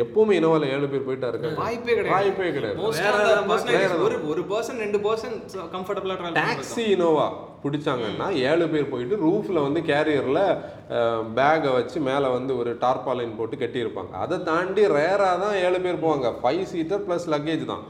எப்பவுமே 0.04 0.34
இனோவால 0.38 0.70
ஏழு 0.76 0.88
பேர் 0.92 1.06
போயிட்டா 1.08 1.28
இருக்காங்க 1.32 1.60
வாய்ப்பே 1.62 1.94
கிடையாது. 1.98 2.14
வாய்ப்பே 2.14 2.48
கிடையாது. 2.56 4.00
ஒரு 4.06 4.16
ஒரு 4.32 4.42
பர்சன் 4.50 4.80
ரெண்டு 4.84 5.00
பர்சன் 5.06 5.36
கம்ஃபர்டபுளா 5.76 6.16
டிராவல் 6.20 6.40
டாக்ஸி 6.40 6.86
இனோவா 6.96 7.28
பிடிச்சாங்கன்னா 7.64 8.28
ஏழு 8.50 8.66
பேர் 8.74 8.90
போயிட்டு 8.94 9.18
ரூஃப்ல 9.26 9.62
வந்து 9.68 9.82
கேரியர்ல 9.92 10.42
பேகை 11.38 11.70
வச்சு 11.78 12.00
மேலே 12.10 12.30
வந்து 12.38 12.52
ஒரு 12.62 12.72
டார்பாலின் 12.84 13.38
போட்டு 13.38 13.62
கட்டியிருப்பாங்க. 13.62 14.12
அதை 14.24 14.40
தாண்டி 14.50 14.84
ரேராக 14.98 15.38
தான் 15.44 15.56
ஏழு 15.68 15.80
பேர் 15.86 16.04
போவாங்க. 16.04 16.30
ஃபைவ் 16.42 16.66
சீட்டர் 16.72 17.06
ப்ளஸ் 17.06 17.28
லக்கேஜ் 17.36 17.64
தான். 17.72 17.86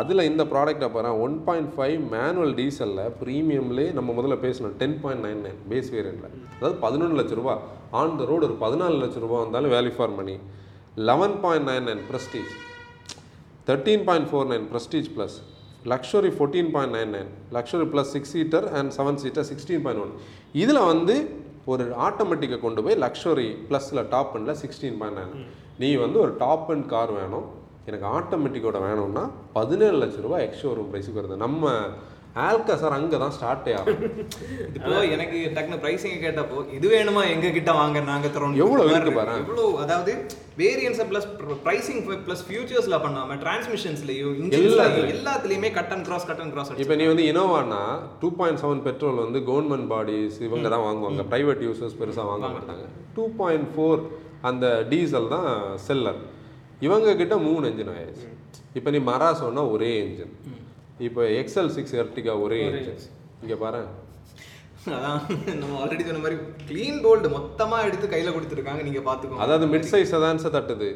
அதில் 0.00 0.26
இந்த 0.28 0.42
ப்ராடக்ட்டை 0.52 0.90
பாரு 0.96 1.10
ஒன் 1.24 1.38
பாயிண்ட் 1.48 1.72
ஃபைவ் 1.74 1.98
மேனுவல் 2.14 2.54
டீசலில் 2.60 3.02
ப்ரீமியம்லேயே 3.22 3.90
நம்ம 3.98 4.12
முதல்ல 4.18 4.38
பேசணும். 4.44 4.76
Ten 4.82 4.98
point 5.02 5.24
nine 5.26 5.42
nine 5.46 5.58
base 5.72 5.90
வேரியண்ட்டில் 5.96 6.36
அதாவது 6.58 6.78
பதினொன்று 6.84 7.18
லட்ச 7.20 7.40
ரூபா. 7.40 7.56
ஆன் 8.02 8.16
த 8.20 8.28
ரோடு 8.32 8.46
ஒரு 8.50 8.58
பதினாலு 8.66 9.02
லட்ச 9.04 9.24
ரூபா 9.26 9.38
வந்தாலும் 9.44 9.74
value 9.76 9.94
for 9.98 10.16
money 10.20 10.36
eleven 11.08 11.36
point 11.42 11.66
nine 11.70 11.86
nine 11.88 12.02
prestige 12.10 12.52
thirteen 13.68 14.04
point 14.08 14.28
four 14.30 14.48
nine 14.52 14.66
prestige 14.72 15.08
plus 15.16 15.36
luxury 15.92 16.30
fourteen 16.36 16.70
point 16.74 16.94
nine 16.96 17.12
nine 17.16 17.30
luxury 17.56 17.86
plus 17.92 18.12
six 18.16 18.32
seater 18.36 18.66
and 18.78 18.92
seven 18.98 19.20
seater 19.24 19.46
sixteen 19.50 19.82
point 19.84 20.02
one 20.04 20.14
இதில் 20.62 20.82
வந்து 20.92 21.16
ஒரு 21.72 21.84
ஆட்டோமேட்டிக்கை 22.06 22.58
கொண்டு 22.64 22.82
போய் 22.86 22.96
லக்ஷரி 23.04 23.48
ப்ளஸில் 23.68 24.02
டாப் 24.14 24.34
அண்டில் 24.38 24.58
sixteen 24.62 24.98
point 25.00 25.18
nine 25.20 25.34
நீ 25.82 25.88
வந்து 26.04 26.18
ஒரு 26.24 26.32
டாப் 26.44 26.68
அண்ட் 26.74 26.86
கார் 26.94 27.12
வேணும். 27.20 27.46
எனக்கு 27.88 28.06
ஆட்டோமேட்டிக்கோட 28.18 28.78
வேணும்னா 28.88 29.24
பதினேழு 29.56 29.96
லட்ச 30.02 30.20
ரூபாய் 30.26 30.44
எக்ஸ் 30.46 30.62
ஷோரூம் 30.64 30.88
ப்ரைஸுக்கு 30.92 31.20
வருது. 31.20 31.36
நம்ம 31.44 31.64
ஆல்கா 32.44 32.74
சார் 32.80 32.94
அங்கே 32.96 33.18
தான் 33.22 33.34
ஸ்டார்ட்டே 33.36 33.72
ஆகும். 33.78 34.00
இப்போ 34.76 34.94
எனக்கு 35.14 35.38
டக்குனு 35.56 35.78
பிரைசிங் 35.84 36.18
கேட்டப்போ 36.24 36.58
இது 36.78 36.86
வேணுமா? 36.94 37.22
எங்க 37.34 37.50
கிட்ட 37.54 37.70
வாங்க 37.78 38.00
நாங்க 38.10 38.28
தரோம். 38.34 38.56
எவ்வளவு 38.64 38.92
இருக்கு 38.94 39.14
பாரு. 39.18 39.36
எவ்வளவு 39.44 39.70
அதாவது 39.84 40.12
வேரியன்ஸ் 40.62 41.00
பிளஸ் 41.12 41.28
பிரைசிங் 41.66 42.02
பிளஸ் 42.26 42.44
ஃபியூச்சர்ஸ்ல 42.48 42.98
பண்ணாம 43.04 43.38
டிரான்ஸ்மிஷன்ஸ்லயும் 43.44 44.36
இன்ஜின்ஸ்லயும் 44.42 45.10
எல்லாத்துலயும். 45.14 45.66
Cut 45.78 45.92
and 45.96 46.06
cross 46.08 46.26
cut 46.30 46.42
and 46.44 46.54
cross 46.56 46.72
இப்போ 46.84 46.96
நீ 47.00 47.06
வந்து 47.12 47.26
இனோவானா 47.32 47.80
டூ 48.22 48.30
பாயிண்ட் 48.40 48.62
செவன் 48.64 48.84
பெட்ரோல் 48.88 49.18
வந்து 49.24 49.40
கவர்மெண்ட் 49.50 49.88
பாடிஸ் 49.94 50.38
இவங்க 50.48 50.66
தான் 50.74 50.86
வாங்குவாங்க. 50.88 51.24
ப்ரைவேட் 51.32 51.64
யூசர்ஸ் 51.68 51.98
பெருசாக 52.02 52.26
வாங்க 52.32 52.46
மாட்டாங்க. 52.56 52.86
டூ 53.16 53.26
பாயிண்ட் 53.40 53.68
ஃபோர் 53.74 54.02
அந்த 54.50 54.66
டீசல் 54.92 55.32
தான் 55.36 55.50
செல்லர் 55.88 56.20
இவங்க 56.86 57.16
கிட்ட 57.22 57.34
மூணு 57.48 57.64
என்ஜின் 57.70 57.92
ஆயிடுச்சு. 57.96 58.28
இப்போ 58.78 58.88
நீ 58.94 58.98
மரா 59.10 59.28
சொன்னா 59.42 59.64
ஒரே 59.74 59.90
என்ஜின் 60.04 60.34
இப்போ 61.04 61.22
எக்ஸல் 61.38 61.70
சிக்ஸ் 61.76 61.94
எர்டிகா 62.02 62.34
ஒரே 62.44 62.58
இங்கே 63.42 63.56
பாரு. 63.62 63.80
அதான் 64.96 65.18
நம்ம 65.60 65.74
ஆல்ரெடி 65.82 66.04
சொன்ன 66.08 66.22
மாதிரி 66.24 66.36
க்ளீன் 66.68 66.98
கோல்டு 67.04 67.28
மொத்தமா 67.36 67.78
எடுத்து 67.88 68.06
கையில 68.14 68.32
கொடுத்துருக்காங்க 68.36 68.82
நீங்க 68.88 69.02
பாத்துக்கோங்க. 69.08 69.42
அதாவது 69.44 69.66
மிட் 69.74 69.88
சைஸ் 69.92 70.12
செதான்ஸை 70.14 70.50
தட்டுது. 70.56 70.88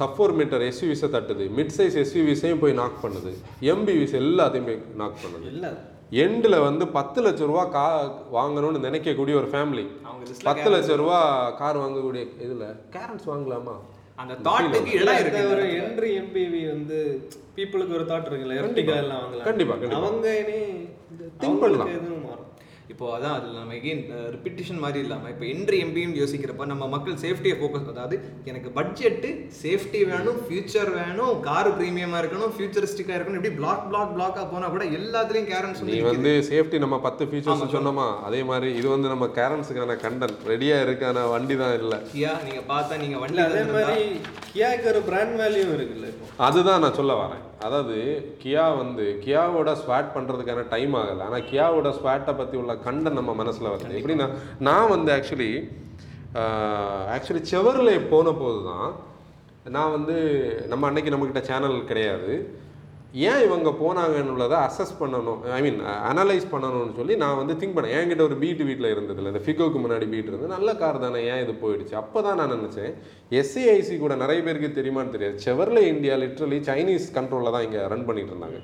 சஃபோர் 0.00 0.34
மீட்டர் 0.38 0.64
எஸ்யூவிஸை 0.70 1.08
தட்டுது. 1.14 1.46
மிட் 1.58 1.72
சைஸ் 1.76 1.96
எஸ்யூவிஸையும் 2.02 2.62
போய் 2.64 2.78
நாக் 2.80 3.00
பண்ணுது. 3.04 3.32
எம்பிவிஸ் 3.72 4.18
எல்லாத்தையுமே 4.22 4.76
நாக் 5.00 5.22
பண்ணுது. 5.22 5.46
இல்ல 5.52 5.66
எண்டில் 6.24 6.64
வந்து 6.68 6.84
பத்து 6.98 7.18
லட்ச 7.24 7.42
ரூபா 7.50 7.64
கா 7.76 7.86
வாங்கணும்னு 8.38 8.84
நினைக்கக்கூடிய 8.88 9.34
ஒரு 9.42 9.48
ஃபேமிலி 9.52 9.84
பத்து 10.48 10.68
லட்ச 10.74 10.96
ரூபா 11.02 11.18
கார் 11.60 11.82
வாங்கக்கூடிய 11.84 12.22
இதில் 12.46 12.66
கேரன்ஸ் 12.96 13.26
வாங்கலாமா? 13.32 13.76
அந்த 14.22 14.34
தாட்டுக்கு 14.46 14.92
இடம் 14.98 15.20
இருக்கு 15.20 15.42
ஒரு 15.52 15.64
என்ட்ரி 15.78 16.10
எம்பிவி 16.20 16.62
வந்து 16.68 16.98
பீப்புளுக்கு 17.56 17.96
ஒரு 17.98 18.06
தாட் 18.10 18.28
இருக்குல்ல 18.28 18.58
எர்டிகா 18.60 18.96
எல்லாம் 19.02 19.22
வாங்கலாம் 19.22 19.48
கண்டிப்பா. 19.48 19.76
அவங்க 20.00 20.28
இனி 20.42 20.60
Think 21.40 21.56
பண்ணலாம். 21.62 21.88
அவங்களுக்கு 22.92 23.00
எதுவும் 23.00 23.00
மாறும் 23.00 23.00
இப்போ 23.00 23.06
அதான் 23.16 23.36
அதில் 23.38 23.58
நம்ம 23.60 23.74
எகெயின் 23.78 24.02
ரிப்பிட்டிஷன் 24.34 24.80
மாதிரி 24.84 25.00
இல்லாமல் 25.04 25.30
இப்போ 25.32 25.44
என்ட்ரி 25.52 25.78
எம்பியும் 25.84 26.14
யோசிக்கிறப்ப 26.20 26.66
நம்ம 26.72 26.86
மக்கள் 26.94 27.16
சேஃப்டியை 27.24 27.56
ஃபோக்கஸ் 27.60 27.90
அதாவது 27.92 28.16
எனக்கு 28.50 28.68
பட்ஜெட்டு 28.78 29.28
சேஃப்டி 29.62 30.00
வேணும் 30.10 30.40
ஃபியூச்சர் 30.46 30.90
வேணும் 30.98 31.34
கார் 31.48 31.70
ப்ரீமியமாக 31.78 32.20
இருக்கணும் 32.22 32.54
ஃபியூச்சரிஸ்டிக்காக 32.56 33.16
இருக்கணும் 33.18 33.40
இப்படி 33.40 33.54
பிளாக் 33.60 33.86
பிளாக் 33.90 34.14
பிளாக்காக 34.16 34.46
போனால் 34.52 34.74
கூட 34.74 34.84
எல்லாத்துலேயும் 34.98 35.50
கேரன்ஸ் 35.52 35.82
நீ 35.88 35.98
வந்து 36.10 36.32
சேஃப்டி 36.50 36.78
நம்ம 36.84 36.98
பத்து 37.06 37.22
ஃபீச்சர்ஸ் 37.30 37.74
சொன்னோமா? 37.76 38.08
அதே 38.28 38.42
மாதிரி 38.50 38.70
இது 38.80 38.88
வந்து 38.94 39.12
நம்ம 39.14 39.26
கேரன்ஸுக்கான 39.38 39.96
கண்டென்ட் 40.04 40.44
ரெடியாக 40.52 40.84
இருக்கான? 40.86 41.26
வண்டி 41.32 41.54
தான் 41.62 41.76
இல்லை. 41.80 41.98
கியா 42.14 42.32
நீங்கள் 42.46 42.68
பார்த்தா 42.72 43.00
நீங்கள் 43.04 43.22
வண்டி 43.24 43.42
அதே 43.46 43.62
மாதிரி 43.74 44.04
கியாக்கு 44.54 44.86
ஒரு 44.92 45.02
பிராண்ட் 45.08 45.36
வேல்யூ 45.42 45.64
இருக்குல்ல 45.76 46.08
இப்போ. 46.12 46.26
அதுதான் 46.46 46.82
நான் 46.84 46.98
சொல்ல 47.00 47.14
வரேன். 47.22 47.42
அதாவது 47.66 47.96
கியா 48.42 48.64
வந்து 48.80 49.04
கியாவோட 49.24 49.70
ஸ்வாட் 49.82 50.14
பண்ணுறதுக்கான 50.14 50.62
டைம் 50.74 50.94
ஆகலை. 51.00 51.22
ஆனால் 51.28 51.46
கியாவோட 51.50 51.90
ஸ்வாட்டை 51.98 52.32
பற்றி 52.40 52.56
உள்ள 52.62 52.74
கண்டன் 52.86 53.18
நம்ம 53.20 53.34
மனசில் 53.40 53.72
வருது. 53.72 53.98
எப்படின்னா 54.00 54.28
நான் 54.68 54.92
வந்து 54.94 55.10
ஆக்சுவலி 55.18 55.52
ஆக்சுவலி 57.14 57.42
செவரில் 57.52 58.08
போன 58.12 58.32
போது 58.42 58.60
தான் 58.70 58.90
நான் 59.76 59.94
வந்து 59.96 60.16
நம்ம 60.72 60.86
அன்னைக்கு 60.88 61.12
நம்மக்கிட்ட 61.14 61.42
சேனல் 61.50 61.88
கிடையாது. 61.90 62.34
ஏன் 63.30 63.42
இவங்க 63.46 63.70
போனாங்கன்னு 63.80 64.32
உள்ளதை 64.34 64.58
அசஸ் 64.66 64.92
பண்ணணும். 65.00 65.40
ஐ 65.56 65.58
மீன் 65.64 65.80
அனலைஸ் 66.10 66.46
பண்ணணும்னு 66.52 66.94
சொல்லி 66.98 67.14
நான் 67.22 67.38
வந்து 67.40 67.54
திங்க் 67.60 67.76
பண்ணேன். 67.76 67.94
என்கிட்ட 67.96 68.22
ஒரு 68.28 68.36
பீட் 68.42 68.62
வீட்டில் 68.68 68.92
இருந்ததில்ல 68.92 69.32
இந்த 69.32 69.42
ஃபிகோக்கு 69.46 69.80
முன்னாடி 69.84 70.06
பீட் 70.12 70.30
இருந்தது. 70.30 70.54
நல்ல 70.56 70.74
கார் 70.82 71.02
தானே 71.04 71.20
ஏன் 71.32 71.42
இது 71.44 71.54
போயிடுச்சு? 71.64 71.94
அப்போ 72.02 72.22
தான் 72.26 72.38
நான் 72.40 72.54
நினச்சேன் 72.56 72.94
எஸ்சிஐசி 73.40 73.96
கூட 74.04 74.16
நிறைய 74.22 74.40
பேருக்கு 74.46 74.70
தெரியுமான்னு 74.78 75.14
தெரியாது. 75.16 75.36
செவர்லே 75.46 75.84
இந்தியா 75.94 76.16
லிட்ரலி 76.24 76.60
சைனீஸ் 76.70 77.08
கண்ட்ரோலில் 77.18 77.54
தான் 77.56 77.66
இங்கே 77.68 77.82
ரன் 77.94 78.08
பண்ணிட்டு 78.10 78.34
இருந்தாங்க. 78.34 78.60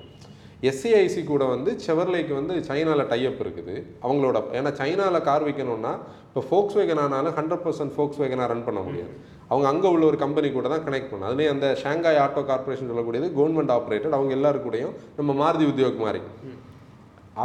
எஸ்சிஐசி 0.68 1.20
கூட 1.32 1.42
வந்து 1.54 1.70
செவர்லேக்கு 1.87 2.34
வந்து 2.40 2.54
சைனாவில் 2.68 3.11
டைஅப் 3.11 3.42
இருக்குது. 3.44 3.74
அவங்களோட 4.06 4.38
ஏன்னா 4.61 4.70
சைனாவில் 4.80 5.26
கார் 5.28 5.46
வைக்கணும்னா 5.48 5.92
இப்போ 6.28 6.42
ஃபோக்ஸ் 6.48 6.78
வேகனானாலும் 6.78 7.37
ஹண்ட்ரட் 7.40 7.62
பர்சன்ட் 7.66 7.94
ஃபோக்ஸ் 7.96 8.22
வேகனாக 8.22 8.48
ரன் 8.52 8.66
பண்ண 8.68 8.80
முடியாது. 8.87 9.14
அவங்க 9.50 9.66
அங்கே 9.72 9.88
உள்ள 9.94 10.04
ஒரு 10.11 10.18
கம்பெனி 10.24 10.48
கூட 10.56 10.68
தான் 10.74 10.84
கனெக்ட் 10.87 11.11
பண்ணணும் 11.11 11.30
அதுலேயும் 11.30 11.54
அந்த 11.56 11.68
ஷாங்காய் 11.82 12.22
ஆட்டோ 12.24 12.42
கார்பரேஷன் 12.50 12.90
சொல்லக்கூடியது 12.92 13.28
கவர்மெண்ட் 13.38 13.74
ஆப்ரேட்டட் 13.78 14.16
அவங்க 14.18 14.32
எல்லாரு 14.38 14.61
கூடயும் 14.66 14.96
நம்ம 15.18 15.37
மாருதி 15.42 15.66
உத்தியோக் 15.72 16.04
மாதிரி 16.06 16.22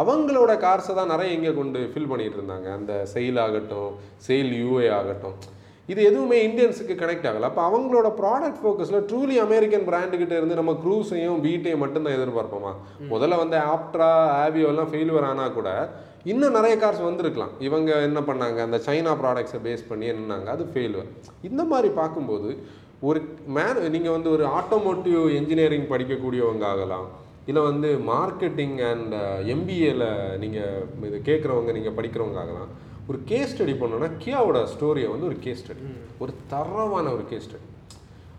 அவங்களோட 0.01 0.51
கார்ஸை 0.63 0.93
தான் 0.97 1.11
நிறைய 1.13 1.33
இங்கே 1.37 1.51
கொண்டு 1.57 1.79
ஃபில் 1.89 2.07
பண்ணிட்டு 2.11 2.37
இருந்தாங்க. 2.37 2.67
அந்த 2.77 2.93
செயில் 3.11 3.39
ஆகட்டும் 3.43 3.91
செயில் 4.27 4.53
யூஏ 4.61 4.87
ஆகட்டும். 4.99 5.35
இது 5.91 5.99
எதுவுமே 6.09 6.37
இந்தியன்ஸுக்கு 6.47 6.95
கனெக்ட் 7.01 7.27
ஆகலை. 7.29 7.47
அப்போ 7.49 7.61
அவங்களோட 7.69 8.09
ப்ராடக்ட் 8.21 8.61
ஃபோக்கஸில் 8.61 9.05
ட்ரூலி 9.09 9.35
அமெரிக்கன் 9.45 9.85
பிராண்டுக்கிட்ட 9.89 10.33
இருந்து 10.39 10.59
நம்ம 10.59 10.73
க்ரூஸையும் 10.83 11.43
பீட்டையும் 11.45 11.83
மட்டும்தான் 11.83 12.17
எதிர்பார்ப்போமா? 12.17 12.71
முதல்ல 13.13 13.39
வந்து 13.43 13.58
ஆப்ட்ரா 13.73 14.10
ஆவியோ 14.43 14.69
எல்லாம் 14.73 14.91
ஃபெயில்யூர் 14.93 15.29
ஆனால் 15.31 15.56
கூட 15.60 15.69
இன்னும் 16.32 16.56
நிறைய 16.58 16.74
கார்ஸ் 16.82 17.08
வந்திருக்கலாம். 17.08 17.54
இவங்க 17.67 17.90
என்ன 18.08 18.19
பண்ணாங்க? 18.28 18.60
அந்த 18.67 18.78
சைனா 18.86 19.13
ப்ராடக்ட்ஸை 19.21 19.60
பேஸ் 19.65 19.84
பண்ணி 19.90 20.06
என்னன்னாங்க 20.12 20.50
அது 20.56 20.63
ஃபெயில்யூர் 20.74 21.10
இந்த 21.48 21.62
மாதிரி 21.71 21.90
பார்க்கும்போது 22.00 22.50
ஒரு 23.10 23.19
மேன் 23.56 23.82
நீங்கள் 23.96 24.15
வந்து 24.15 24.30
ஒரு 24.36 24.46
ஆட்டோமோட்டிவ் 24.60 25.21
இன்ஜினியரிங் 25.40 25.90
படிக்கக்கூடியவங்க 25.92 26.65
ஆகலாம். 26.71 27.08
இல்லை 27.50 27.62
வந்து 27.69 27.90
மார்க்கெட்டிங் 28.12 28.78
அண்ட் 28.92 29.13
எம்பிஏல 29.56 30.06
நீங்கள் 30.44 30.88
இது 31.10 31.19
கேட்குறவங்க 31.30 31.71
நீங்கள் 31.78 31.98
படிக்கிறவங்க 32.00 32.40
ஆகலாம். 32.46 32.71
ஒரு 33.10 33.19
கேஸ் 33.30 33.52
ஸ்டடி 33.54 33.74
பண்ணோன்னா 33.80 34.10
கியாவோட 34.24 34.58
ஸ்டோரியை 34.74 35.10
வந்து 35.13 35.30
ஒரு 35.32 35.40
கேஸ் 35.46 35.62
ஸ்டடி 35.63 35.86
ஒரு 36.24 36.34
தரமான 36.52 37.06
ஒரு 37.17 37.24
கேஸ் 37.32 37.48
ஸ்டடி 37.48 37.67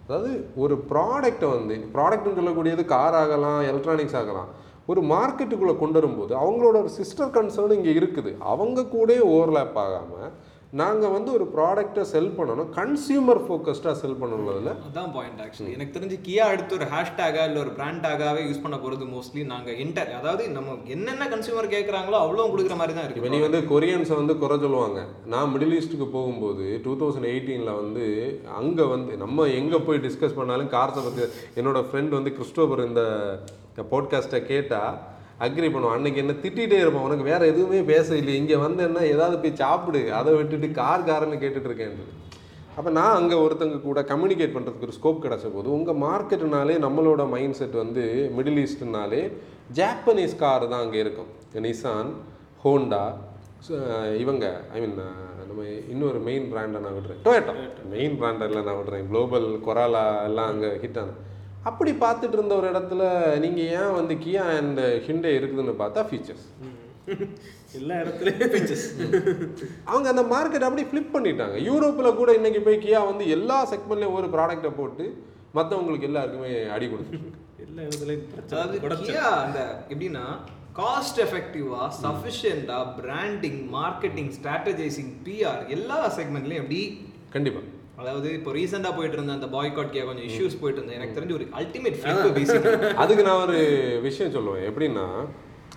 அதாவது 0.06 0.30
ஒரு 0.62 0.74
ப்ராடக்ட்டை 0.90 1.48
வந்து 1.56 1.74
ப்ராடக்ட்னு 1.96 2.38
சொல்லக்கூடியது 2.38 2.82
கார் 2.94 3.16
ஆகலாம் 3.22 3.60
எலக்ட்ரானிக்ஸ் 3.70 4.16
ஆகலாம். 4.20 4.50
ஒரு 4.88 5.00
மார்க்கெட்டுக்குள்ளே 5.12 5.76
கொண்டு 5.78 5.98
வரும்போது 6.00 6.32
அவங்களோட 6.40 6.76
ஒரு 6.84 6.90
சிஸ்டர் 7.00 7.34
கன்சர்ன் 7.36 7.76
இங்கே 7.76 7.92
இருக்குது. 8.00 8.32
அவங்க 8.52 8.88
கூட 8.96 9.12
ஓவர்லேப் 9.34 9.78
ஆகாமல் 9.84 10.32
நாங்கள் 10.80 11.12
வந்து 11.14 11.30
ஒரு 11.32 11.44
ப்ராடக்ட்டை 11.54 12.04
செல் 12.12 12.32
பண்ணணும் 12.36 12.70
கன்சியூமர் 12.76 13.40
ஃபோக்கஸ்டாக 13.44 13.94
செல் 14.00 14.16
பண்ணணும்ல 14.20 14.72
அதான் 14.86 15.12
பாயிண்ட் 15.16 15.42
ஆக்சுவலி 15.44 15.74
எனக்கு 15.76 15.94
தெரிஞ்சு 15.96 16.16
கியா 16.24 16.44
அடுத்து 16.52 16.76
ஒரு 16.78 16.86
ஹேஷ்டேகா 16.94 17.42
இல்லை 17.48 17.60
ஒரு 17.64 17.72
பிராண்டாகாவே 17.78 18.42
யூஸ் 18.46 18.62
பண்ண 18.64 18.76
போகிறது 18.78 19.06
மோஸ்ட்லி 19.12 19.42
நாங்கள் 19.52 19.78
என்டர் 19.84 20.10
அதாவது 20.18 20.44
நம்ம 20.56 20.76
என்னென்ன 20.96 21.28
கன்சியூமர் 21.34 21.72
கேட்குறாங்களோ 21.76 22.18
அவ்வளோ 22.24 22.48
கொடுக்குற 22.52 22.76
மாதிரி 22.80 22.94
தான் 22.96 23.06
இப்போ 23.06 23.16
இருக்கு. 23.16 23.34
நீ 23.36 23.40
வந்து 23.46 23.62
கொரியன்ஸை 23.72 24.16
வந்து 24.22 24.36
குறை 24.42 24.58
சொல்லுவாங்க. 24.64 25.00
நான் 25.34 25.52
மிடில் 25.54 25.76
ஈஸ்ட்டுக்கு 25.78 26.08
போகும்போது 26.16 26.66
டூ 26.86 26.94
தௌசண்ட் 27.02 27.30
எயிட்டீனில் 27.32 27.78
வந்து 27.82 28.06
அங்கே 28.60 28.86
வந்து 28.94 29.14
நம்ம 29.24 29.46
எங்கே 29.60 29.80
போய் 29.88 30.04
டிஸ்கஸ் 30.08 30.38
பண்ணாலும் 30.40 30.72
கார்ஸை 30.76 31.04
பற்றி 31.04 31.24
என்னோட 31.60 31.80
ஃப்ரெண்ட் 31.88 32.18
வந்து 32.18 32.32
கிறிஸ்டோபர் 32.38 32.88
இந்த 32.88 33.04
போட்காஸ்ட்டை 33.92 34.40
கேட்டால் 34.50 34.94
அக்ரி 35.44 35.68
பண்ணுவான். 35.74 35.96
அன்னைக்கு 35.98 36.22
என்ன 36.22 36.34
திட்டிகிட்டே 36.42 36.78
இருப்பான். 36.82 37.06
உனக்கு 37.08 37.24
வேற 37.30 37.40
எதுவுமே 37.52 37.80
பேச 37.92 38.08
இல்லை 38.20 38.34
இங்கே 38.40 38.58
வந்தேன்னா 38.66 39.02
ஏதாவது 39.14 39.36
போய் 39.44 39.60
சாப்பிடு. 39.62 40.02
அதை 40.18 40.32
விட்டுட்டு 40.40 40.70
கார் 40.80 41.08
காரன்னு 41.08 41.40
கேட்டுட்டு 41.44 41.70
இருக்கேன் 41.70 41.96
அப்போ 42.76 42.90
நான் 42.98 43.16
அங்கே 43.18 43.36
ஒருத்தங்க 43.44 43.76
கூட 43.82 44.00
கம்யூனிகேட் 44.12 44.54
பண்ணுறதுக்கு 44.54 44.86
ஒரு 44.86 44.96
ஸ்கோப் 44.96 45.24
கிடச்ச 45.24 45.48
போது 45.56 45.68
உங்கள் 45.76 46.00
மார்க்கெட்டுனாலே 46.04 46.76
நம்மளோட 46.86 47.22
மைண்ட் 47.34 47.58
செட் 47.58 47.76
வந்து 47.82 48.04
மிடில் 48.36 48.60
ஈஸ்ட்னாலே 48.62 49.20
ஜாப்பனீஸ் 49.78 50.34
கார் 50.42 50.64
தான் 50.72 50.82
அங்கே 50.84 50.98
இருக்கும். 51.04 51.30
நிசான் 51.66 52.10
ஹோண்டா 52.64 53.04
இவங்க 54.22 54.46
ஐ 54.74 54.80
மீன் 54.82 54.96
நம்ம 55.50 55.62
இன்னொரு 55.92 56.18
மெயின் 56.28 56.48
பிராண்டை 56.52 56.80
நான் 56.86 56.96
விடுறேன். 56.96 57.20
டொயேட்டோ 57.26 57.54
மெயின் 57.92 58.16
பிராண்டில் 58.22 58.66
நான் 58.68 58.80
விடுறேன். 58.80 59.06
குளோபல் 59.10 59.48
கொராலா 59.66 60.02
எல்லாம் 60.30 60.50
அங்கே 60.54 60.70
ஹிட் 60.82 60.98
ஆன 61.02 61.14
அப்படி 61.64 61.90
பார்த்துட்டு 62.00 62.36
இருந்த 62.38 62.54
ஒரு 62.54 62.66
இடத்துல 62.72 63.02
நீங்கள் 63.44 63.68
ஏன் 63.76 63.94
வந்து 63.94 64.14
கியா 64.24 64.44
அண்ட் 64.56 64.80
ஹிண்டே 65.06 65.32
இருக்குதுன்னு 65.38 65.76
பார்த்தா 65.78 66.08
ஃபீச்சர்ஸ் 66.10 66.46
எல்லா 67.78 67.94
இடத்துலயும் 68.02 68.52
பிச்சஸ் 68.52 68.84
அவங்க 69.88 70.06
அந்த 70.12 70.22
மார்க்கெட் 70.30 70.66
அப்படி 70.66 70.84
ஃப்ளிப் 70.90 71.14
பண்ணிட்டாங்க. 71.14 71.56
யூரோப்பில் 71.66 72.16
கூட 72.16 72.30
இன்னைக்கு 72.34 72.60
போய் 72.62 72.82
கியா 72.84 73.00
வந்து 73.06 73.24
எல்லா 73.28 73.58
செக்மெண்ட்லேயும் 73.72 74.18
ஒரு 74.18 74.28
ப்ராடக்ட்டை 74.34 74.70
போட்டு 74.76 75.06
மற்றவங்களுக்கு 75.54 76.08
எல்லாருக்குமே 76.10 76.52
அடி 76.74 76.86
கொடுத்துட்டு 76.86 77.30
எல்லா 77.64 77.82
இடத்துலயும் 77.84 79.04
கியா 79.04 79.26
அந்த 79.42 79.60
எப்படின்னா 79.88 80.24
காஸ்ட் 80.78 81.20
எஃபெக்டிவா 81.24 81.82
சஃபிஷியண்டா 82.00 82.78
பிராண்டிங் 82.96 83.60
மார்க்கெட்டிங் 83.74 84.32
ஸ்ட்ராட்டஜைசிங் 84.38 85.12
பிஆர் 85.26 85.62
எல்லா 85.68 85.98
செக்மெண்ட்லயும் 86.18 86.62
எப்படி 86.62 86.80
கண்டிப்பாக 87.30 87.66
அதாவது 87.98 88.28
இப்போ 88.36 88.50
ரீசெண்டா 88.56 88.90
போயிட்டு 88.96 89.16
இருந்த 89.18 89.32
அந்த 89.36 89.48
பாய்காட் 89.52 89.92
கியா 89.92 90.04
கொஞ்சம் 90.08 90.28
இஷ்யூஸ் 90.28 90.60
போயிட்டு 90.60 90.80
இருந்தது 90.80 90.98
எனக்கு 90.98 91.16
தெரிஞ்சு 91.16 91.36
ஒரு 91.38 91.46
அல்டிமேட் 91.60 91.98
ஃபிளிப் 92.00 92.94
அதுக்கு 93.02 93.26
நான் 93.28 93.42
ஒரு 93.44 93.58
விஷயம் 94.06 94.36
சொல்லுவேன். 94.36 94.64
எப்படின்னா 94.70 95.06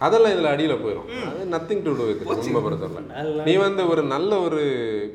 அதெல்லாம் 0.05 0.33
இதில் 0.33 0.49
அடியில் 0.51 0.81
போயிடும் 0.81 1.07
அது 1.27 1.45
நத்திங் 1.53 1.83
டு 1.85 1.91
டூ 1.99 2.03
வித் 2.09 2.25
உண்மை 2.33 2.59
பொறுத்தவரை 2.65 3.43
நீ 3.47 3.53
வந்து 3.63 3.83
ஒரு 3.93 4.01
நல்ல 4.11 4.31
ஒரு 4.39 4.59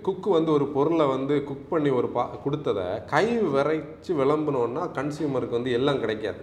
குக்கு 0.07 0.31
வந்து 0.31 0.51
ஒரு 0.57 0.67
பொருளை 0.77 1.07
வந்து 1.07 1.35
குக் 1.51 1.69
பண்ணி 1.69 1.91
ஒரு 1.99 2.09
பா 2.17 2.25
கொடுத்ததை 2.45 2.87
கை 3.13 3.27
விரைச்சு 3.55 4.13
விளம்பணும்னா 4.21 4.85
கன்சியூமருக்கு 4.99 5.59
வந்து 5.59 5.77
எல்லாம் 5.79 6.03
கிடைக்காது. 6.05 6.41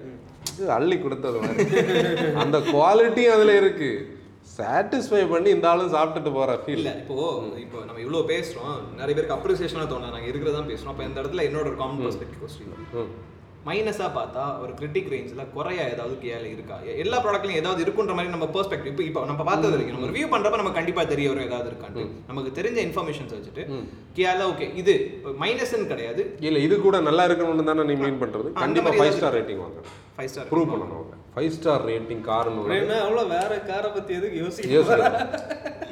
இது 0.51 0.71
அள்ளி 0.77 0.97
கொடுத்தது 0.99 1.39
மாதிரி 1.39 1.65
அந்த 2.43 2.57
குவாலிட்டியும் 2.71 3.35
அதில் 3.37 3.53
இருக்கு. 3.61 3.91
சாட்டிஸ்ஃபை 4.57 5.23
பண்ணி 5.31 5.49
இந்த 5.55 5.67
ஆளும் 5.71 5.93
சாப்பிட்டுட்டு 5.95 6.31
போற 6.37 6.51
ஃபீல் 6.63 6.79
இல்ல 6.79 6.91
இப்போ 7.01 7.17
இப்போ 7.63 7.79
நம்ம 7.87 7.99
இவ்வளோ 8.05 8.21
பேசுறோம் 8.31 8.77
நிறைய 8.99 9.13
பேருக்கு 9.15 9.37
அப்ரிசியேஷனாக 9.37 9.89
தோணும் 9.91 10.15
நாங்க 10.15 10.29
இருக்கிறதா 10.31 10.61
பேசுறோம். 10.71 10.93
அப்போ 10.93 11.05
இந்த 11.09 11.17
இடத்துல 11.21 11.45
என்னோட 11.49 11.67
ஒரு 11.71 11.81
காமன் 11.81 12.05
பெர்ஸ்பெக்டிவ் 12.05 12.41
கொஸ்டின் 12.43 13.11
மைனஸா 13.67 14.05
பார்த்தா 14.17 14.43
ஒரு 14.63 14.71
கிரிட்டிக் 14.79 15.09
ரேஞ்சில் 15.13 15.41
குறையா 15.55 15.83
ஏதாவது 15.93 16.13
கேல 16.21 16.45
இருக்கா? 16.53 16.75
எல்லா 17.03 17.17
ப்ராடக்ட்லையும் 17.23 17.61
ஏதாவது 17.61 17.83
இருக்குன்ற 17.85 18.13
மாதிரி 18.17 18.31
நம்ம 18.35 18.47
பெர்ஸ்பெக்டிவ் 18.55 18.91
இப்போ 18.93 19.03
இப்போ 19.09 19.21
நம்ம 19.31 19.43
பார்த்தது 19.49 19.73
வரைக்கும் 19.73 19.95
நம்ம 19.97 20.09
ரிவ்யூ 20.11 20.27
பண்றப்ப 20.33 20.59
நம்ம 20.61 20.73
கண்டிப்பா 20.77 21.03
தெரிய 21.11 21.29
வரும் 21.31 21.47
ஏதாவது 21.49 21.69
இருக்கான்ட்டு. 21.71 22.05
நமக்கு 22.29 22.51
தெரிஞ்ச 22.59 22.79
இன்ஃபர்மேஷன்ஸ் 22.87 23.35
வச்சுட்டு 23.37 23.63
கியால 24.17 24.47
ஓகே 24.51 24.67
இது 24.81 24.93
மைனஸ்ன்னு 25.43 25.91
கிடையாது. 25.93 26.23
இல்லை 26.49 26.61
இது 26.67 26.77
கூட 26.87 26.99
நல்லா 27.09 27.25
இருக்கணும்னு 27.29 27.69
தானே 27.71 27.85
நீ 27.89 27.97
மீன் 28.03 28.21
பண்றது? 28.23 28.47
அந்த 28.49 28.61
கண்டிப்பாக 28.63 28.95
ஃபைவ் 28.99 29.15
ஸ்டார் 29.17 29.37
ரேட்டிங் 29.39 29.61
வாங்கணும் 29.65 29.95
ஃபைவ் 30.19 30.31
ஸ்டார் 30.31 30.47
ப்ரூவ் 30.51 30.69
பண்ணணும். 30.69 30.95
அவங்க 30.99 31.17
ஃபைவ் 31.33 31.53
ஸ்டார் 31.55 31.83
ரேட்டிங் 31.89 32.23
ஏன்னா 32.77 32.95
அவ்வளோ 33.03 33.21
வேற 33.35 33.51
காரை 33.69 33.89
பத்தி 33.97 34.11
எதுக்கு 34.19 34.39
யோசிக்க. 34.43 35.11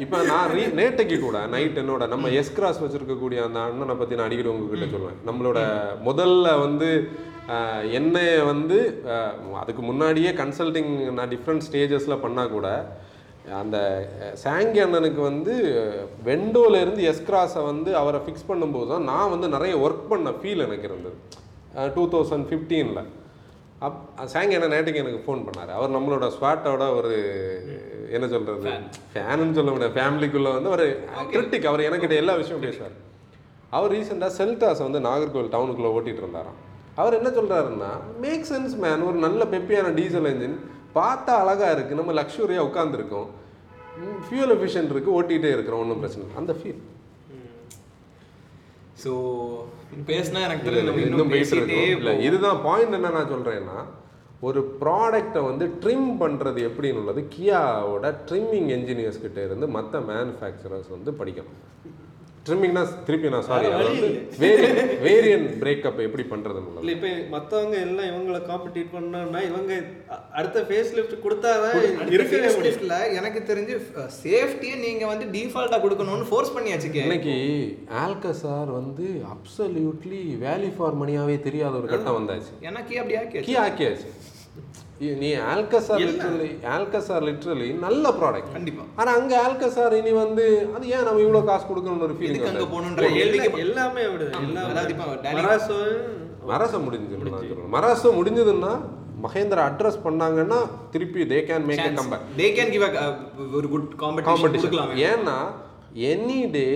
இப்ப 0.03 0.17
நான் 0.29 0.51
ரீ 0.55 0.63
நேட்டைக்கு 0.79 1.17
கூட 1.19 1.37
நைட் 1.53 1.79
என்னோட 1.81 2.03
நம்ம 2.13 2.31
எஸ் 2.39 2.51
கிராஸ் 2.57 2.81
வச்சிருக்கக்கூடிய 2.83 3.39
அந்த 3.45 3.59
அண்ணனை 3.67 3.95
பத்தி 4.01 4.17
நான் 4.17 4.27
அடிக்கடி 4.27 4.51
உங்ககிட்ட 4.53 4.87
சொல்லுவேன் 4.93 5.21
நம்மளோட 5.29 5.59
முதல்ல 6.09 6.47
வந்து 6.65 6.89
என்னைய 7.99 8.31
வந்து 8.51 8.77
அதுக்கு 9.61 9.83
முன்னாடியே 9.89 10.31
கன்சல்டிங் 10.41 10.91
நான் 11.17 11.31
டிஃப்ரெண்ட் 11.35 11.65
ஸ்டேஜஸ்ல 11.67 12.17
பண்ணா 12.25 12.45
கூட 12.55 12.69
அந்த 13.61 13.77
சாங்கி 14.43 14.81
அண்ணனுக்கு 14.85 15.21
வந்து 15.31 15.53
வெண்டோல 16.29 16.81
இருந்து 16.83 17.03
எஸ் 17.11 17.25
கிராஸை 17.29 17.63
வந்து 17.71 17.93
அவரை 18.01 18.21
ஃபிக்ஸ் 18.25 18.49
பண்ணும்போது 18.49 18.89
தான் 18.93 19.07
நான் 19.11 19.33
வந்து 19.35 19.49
நிறைய 19.55 19.75
ஒர்க் 19.85 20.09
பண்ண 20.13 20.33
ஃபீல் 20.41 20.65
எனக்கு 20.67 20.89
இருந்தது. 20.89 21.17
டூ 21.95 22.03
தௌசண்ட் 22.15 22.47
ஃபிஃப்டீனில் 22.49 23.01
அப் 23.85 23.97
என்ன 24.55 24.67
நேற்றுக்கு 24.73 25.01
எனக்கு 25.03 25.23
ஃபோன் 25.25 25.41
பண்ணார். 25.47 25.71
அவர் 25.77 25.95
நம்மளோட 25.95 26.27
ஸ்வாட்டோட 26.35 26.83
ஒரு 26.99 27.11
என்ன 28.15 28.25
சொல்கிறது 28.27 28.71
ஃபேனுன்னு 29.13 29.57
சொல்ல 29.57 29.71
முடியாது. 29.73 29.95
ஃபேமிலிக்குள்ளே 29.97 30.53
வந்து 30.53 30.69
ஒரு 30.75 30.85
கிரிட்டிக் 31.33 31.69
அவர் 31.71 31.87
எனக்கிட்ட 31.89 32.15
எல்லா 32.21 32.35
விஷயம் 32.41 32.63
பேசுவார். 32.65 32.95
அவர் 33.77 33.93
ரீசெண்டாக 33.95 34.31
செல்டாஸ் 34.39 34.83
வந்து 34.85 34.99
நாகர்கோவில் 35.09 35.53
டவுனுக்குள்ளே 35.55 35.91
ஓட்டிகிட்டு 35.97 36.23
இருந்தாராம். 36.25 36.57
அவர் 37.01 37.17
என்ன 37.19 37.29
சொல்கிறாருன்னா 37.37 37.91
மேக் 38.25 38.45
சென்ஸ் 38.51 38.75
மேன் 38.83 39.05
ஒரு 39.07 39.17
நல்ல 39.25 39.43
பெப்பியான 39.53 39.93
டீசல் 39.99 40.29
என்ஜின் 40.33 40.57
பார்த்தா 40.99 41.33
அழகாக 41.41 41.73
இருக்குது 41.75 41.99
நம்ம 41.99 42.13
லக்ஸுரியாக 42.21 42.67
உட்காந்துருக்கோம் 42.69 43.27
ஃபியூல் 44.27 44.53
எஃபிஷியன்ட் 44.55 44.91
இருக்குது 44.93 45.17
ஓட்டிகிட்டே 45.19 45.51
இருக்கிறோம். 45.55 45.81
ஒன்றும் 45.83 46.01
பிரச்சனை 46.03 46.23
இல்லை. 46.25 46.39
அந்த 46.41 46.53
ஃபீல் 46.59 46.81
ஸோ 49.03 49.11
பேசினா 50.07 50.39
எனக்கு 50.47 50.71
நம்ம 50.87 51.01
இன்னும் 51.01 51.33
பேசிட்டே 51.35 51.79
இல்ல 51.95 52.13
இதுதான் 52.27 52.59
பாயிண்ட் 52.63 52.97
என்ன 52.99 53.09
நான் 53.09 53.33
சொல்றேன்னா 53.33 53.77
ஒரு 54.39 54.61
ப்ராடக்ட்டை 54.81 55.41
வந்து 55.43 55.65
ட்ரிம் 55.83 56.09
பண்றது 56.21 56.59
எப்படின்னு 56.69 56.99
உள்ளது 57.01 57.21
கியாவோட 57.35 58.09
ட்ரிம்மிங் 58.29 58.69
என்ஜினியர்ஸ் 58.77 59.21
கிட்ட 59.21 59.39
இருந்து 59.43 59.67
மற்ற 59.67 59.99
மேனுஃபேக்சரர்ஸ் 60.09 60.89
வந்து 60.89 61.11
படிக்கணும். 61.11 61.61
ட்ரிம்மிங்னா 62.47 62.83
திருப்பி 63.05 63.29
நான் 63.29 63.45
சாரி 63.45 63.67
வேரியன் 64.37 64.77
வேரியன்ட் 65.01 65.49
பிரேக்கப் 65.59 66.01
எப்படி 66.03 66.23
உள்ளது 66.29 66.81
இல்ல 66.81 66.91
இப்ப 66.91 67.09
மத்தவங்க 67.29 67.77
எல்லாம் 67.79 68.07
இவங்கள 68.07 68.39
காம்படிட் 68.47 68.91
பண்ணா 68.91 69.21
இவங்க 69.43 69.73
அடுத்த 70.33 70.61
ஃபேஸ் 70.61 70.91
லிஃப்ட் 70.93 71.15
கொடுத்தாதான் 71.23 71.75
இருக்கவே 72.09 72.41
முடியும் 72.47 72.65
லிஸ்ட்ல 72.67 72.97
எனக்கு 73.13 73.41
தெரிஞ்சு 73.45 73.75
சேஃப்டியை 74.21 74.75
நீங்க 74.79 75.05
வந்து 75.05 75.27
டிஃபால்ட்டா 75.27 75.79
கொடுக்கணும்னு 75.81 76.29
ஃபோர்ஸ் 76.29 76.55
பண்ணியாச்சு 76.55 76.91
கே. 76.91 77.03
இன்னைக்கு 77.03 77.35
ஆல்கசார் 78.01 78.71
வந்து 78.71 79.07
அப்சல்யூட்லி 79.33 80.21
வேல்யூ 80.41 80.71
ஃபார் 80.75 80.99
மணியாவே 81.01 81.37
தெரியாத 81.41 81.75
ஒரு 81.77 81.87
கட்டம் 81.87 82.17
வந்தாச்சு. 82.19 82.51
எனக்கு 82.61 82.99
அப்படி 82.99 83.15
கீ 83.41 83.55
ஆக்கியாச்சு. 83.59 84.09
இ- 84.09 84.85
நீ 85.17 85.29
ஆல்கசார் 85.47 85.99
லிட்ரலி 86.01 86.47
ஆல்கசார் 86.67 87.25
லிட்ரலி 87.25 87.67
நல்ல 87.77 88.09
ப்ராடக்ட் 88.11 88.53
கண்டிப்பா. 88.53 88.83
ஆனா 88.95 89.11
அங்க 89.13 89.33
ஆல்கசார் 89.41 89.93
இனி 89.93 90.11
வந்து 90.13 90.45
அது 90.75 90.89
ஏன் 90.89 91.03
நம்ம 91.03 91.19
இவ்வளவு 91.19 91.45
காசு 91.45 91.65
கொடுக்கணும்னு 91.65 92.01
ஒரு 92.01 92.13
ஃபீலிங் 92.13 92.47
அங்க 92.47 92.63
கேள்விக்கு 93.17 93.59
எல்லாமே 93.59 94.03
Dali- 95.25 95.35
மராசோ 95.37 95.77
மரசம் 96.45 96.83
முடிஞ்சு 96.83 97.15
மரசம் 97.69 98.17
முடிஞ்சதுன்னா 98.17 98.73
மகேந்திரா 99.23 99.61
அட்ரஸ் 99.67 100.03
பண்ணாங்கன்னா 100.03 100.57
திருப்பி 100.91 101.21
they 101.25 101.39
can 101.45 101.65
make 101.65 101.79
a 101.79 101.89
comeback. 101.99 102.21
They 102.37 102.47
can 102.57 102.69
give 102.69 102.85
ஒரு 103.55 103.69
குட் 103.69 103.93
காம்படிஷன் 103.99 104.75
ஏன்னா 105.07 105.37
எனி 106.09 106.51
டே 106.51 106.67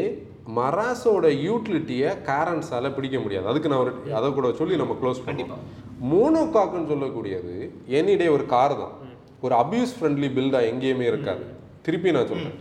மராசோட 0.55 1.26
யூட்டிலிட்டியை 1.41 2.09
காரன்ஸால 2.26 2.95
பிடிக்க 2.95 3.19
முடியாது. 3.19 3.47
அதுக்கு 3.47 3.69
நான் 3.69 3.80
ஒரு 3.80 3.91
அதை 4.13 4.30
கூட 4.32 4.53
சொல்லி 4.53 4.76
நம்ம 4.76 4.97
க்ளோஸ். 5.01 5.22
பண்ணிப்போம் 5.26 5.63
மோனோகாக்குன்னு 6.10 6.91
சொல்லக்கூடியது 6.93 7.56
எனி 7.99 8.16
டே 8.18 8.28
ஒரு 8.28 8.45
கார் 8.45 8.76
தான் 8.78 8.95
ஒரு 9.41 9.56
அபியூஸ் 9.56 9.95
ஃப்ரெண்ட்லி 9.97 10.30
பில்டாக 10.36 10.70
எங்கேயுமே 10.72 11.06
இருக்காது. 11.12 11.43
திருப்பி 11.82 12.12
நான் 12.12 12.28
சொல்றேன். 12.28 12.58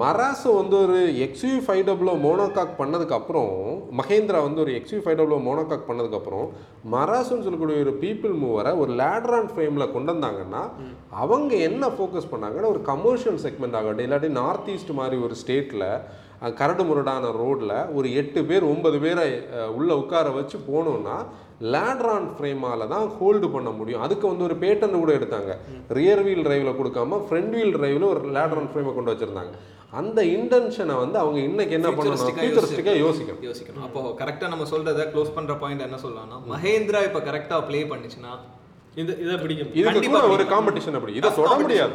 மராசோ 0.00 0.50
வந்து 0.56 0.76
ஒரு 0.76 0.98
எக்ஸ்யூ 1.26 1.54
ஃபைவ் 1.66 1.84
டபுளோ 1.86 2.12
மோனோகாக் 2.24 2.76
பண்ணதுக்கப்புறம் 2.80 3.52
மகேந்திரா 4.00 4.40
வந்து 4.42 4.60
ஒரு 4.60 4.72
எக்ஸ்யூ 4.78 4.98
ஃபைவ் 5.02 5.18
டபுளோ 5.20 5.38
மோனோகாக் 5.46 5.88
பண்ணதுக்கப்புறம் 5.88 6.46
மராசோன்னு 6.90 7.46
சொல்லக்கூடிய 7.46 7.78
ஒரு 7.80 7.94
பீப்புள் 8.02 8.34
மூவரை 8.42 8.72
ஒரு 8.78 8.92
லேட்ரான் 8.92 9.50
ஃப்ரேமில் 9.52 9.92
கொண்டு 9.92 10.12
வந்தாங்கன்னா 10.14 10.62
அவங்க 11.10 11.54
என்ன 11.56 11.88
ஃபோக்கஸ் 11.88 12.30
பண்ணாங்கன்னா 12.30 12.66
ஒரு 12.66 12.82
கமர்ஷியல் 12.82 13.40
செக்மெண்ட் 13.46 13.76
ஆகட்டும் 13.76 14.06
இல்லாட்டி 14.06 14.28
நார்த் 14.28 14.70
ஈஸ்ட் 14.70 14.92
மாதிரி 14.92 15.18
ஒரு 15.22 15.36
ஸ்டேட்டில் 15.42 15.86
கரடு 16.60 16.84
முரடான 16.88 17.30
ரோட்டில் 17.40 17.76
ஒரு 17.98 18.08
எட்டு 18.20 18.40
பேர் 18.48 18.64
ஒன்பது 18.72 18.98
பேரை 19.04 19.26
உள்ள 19.78 19.90
உட்கார 20.02 20.30
வச்சு 20.38 20.56
போனோம்னா 20.70 21.16
லேட்ரான் 21.74 22.26
ஃப்ரேமால 22.36 22.88
தான் 22.94 23.06
ஹோல்டு 23.18 23.48
பண்ண 23.54 23.70
முடியும். 23.78 24.02
அதுக்கு 24.06 24.26
வந்து 24.30 24.46
ஒரு 24.48 24.56
பேட்டன் 24.64 24.98
கூட 25.02 25.12
எடுத்தாங்க. 25.18 25.52
ரியர் 25.98 26.22
வீல் 26.26 26.44
டிரைவில் 26.46 26.78
கொடுக்காம 26.80 27.20
ஃப்ரண்ட் 27.28 27.54
வீல் 27.58 27.74
டிரைவில் 27.76 28.10
ஒரு 28.14 28.32
லேட்ரான் 28.36 28.70
ஃப்ரேமை 28.72 28.94
கொண்டு 28.96 29.12
வச்சுருந்தாங்க. 29.12 29.54
அந்த 30.00 30.20
இன்டென்ஷனை 30.36 30.94
வந்து 31.02 31.18
அவங்க 31.22 31.38
இன்னைக்கு 31.48 31.76
என்ன 31.78 31.88
பண்ணணும்? 31.88 32.34
ஃபியூச்சரிஸ்டிக்காக 32.38 32.98
யோசிக்கணும். 33.04 33.42
யோசிக்கணும். 33.48 33.84
அப்போ 33.88 34.00
கரெக்டா 34.22 34.48
நம்ம 34.54 34.66
சொல்றத 34.72 35.06
க்ளோஸ் 35.14 35.34
பண்ற 35.36 35.54
பாயிண்ட் 35.62 35.86
என்ன 35.88 36.00
சொல்லலாம்னா 36.04 36.38
மகேந்திரா 36.52 37.02
இப்ப 37.08 37.22
கரெக்டா 37.30 37.58
ப்ளே 37.70 37.82
பண்ணுச்சுன்னா 37.92 38.32
இது 38.96 39.12
இதை 39.22 39.36
பிடிக்கும். 39.38 39.70
இதுக்கு 39.78 40.00
ஒரு. 40.34 40.44
காம்படிஷன் 40.50 40.96
அப்படி 40.98 41.12
இதை 41.18 41.28
தொட. 41.36 41.54
முடியாது. 41.60 41.94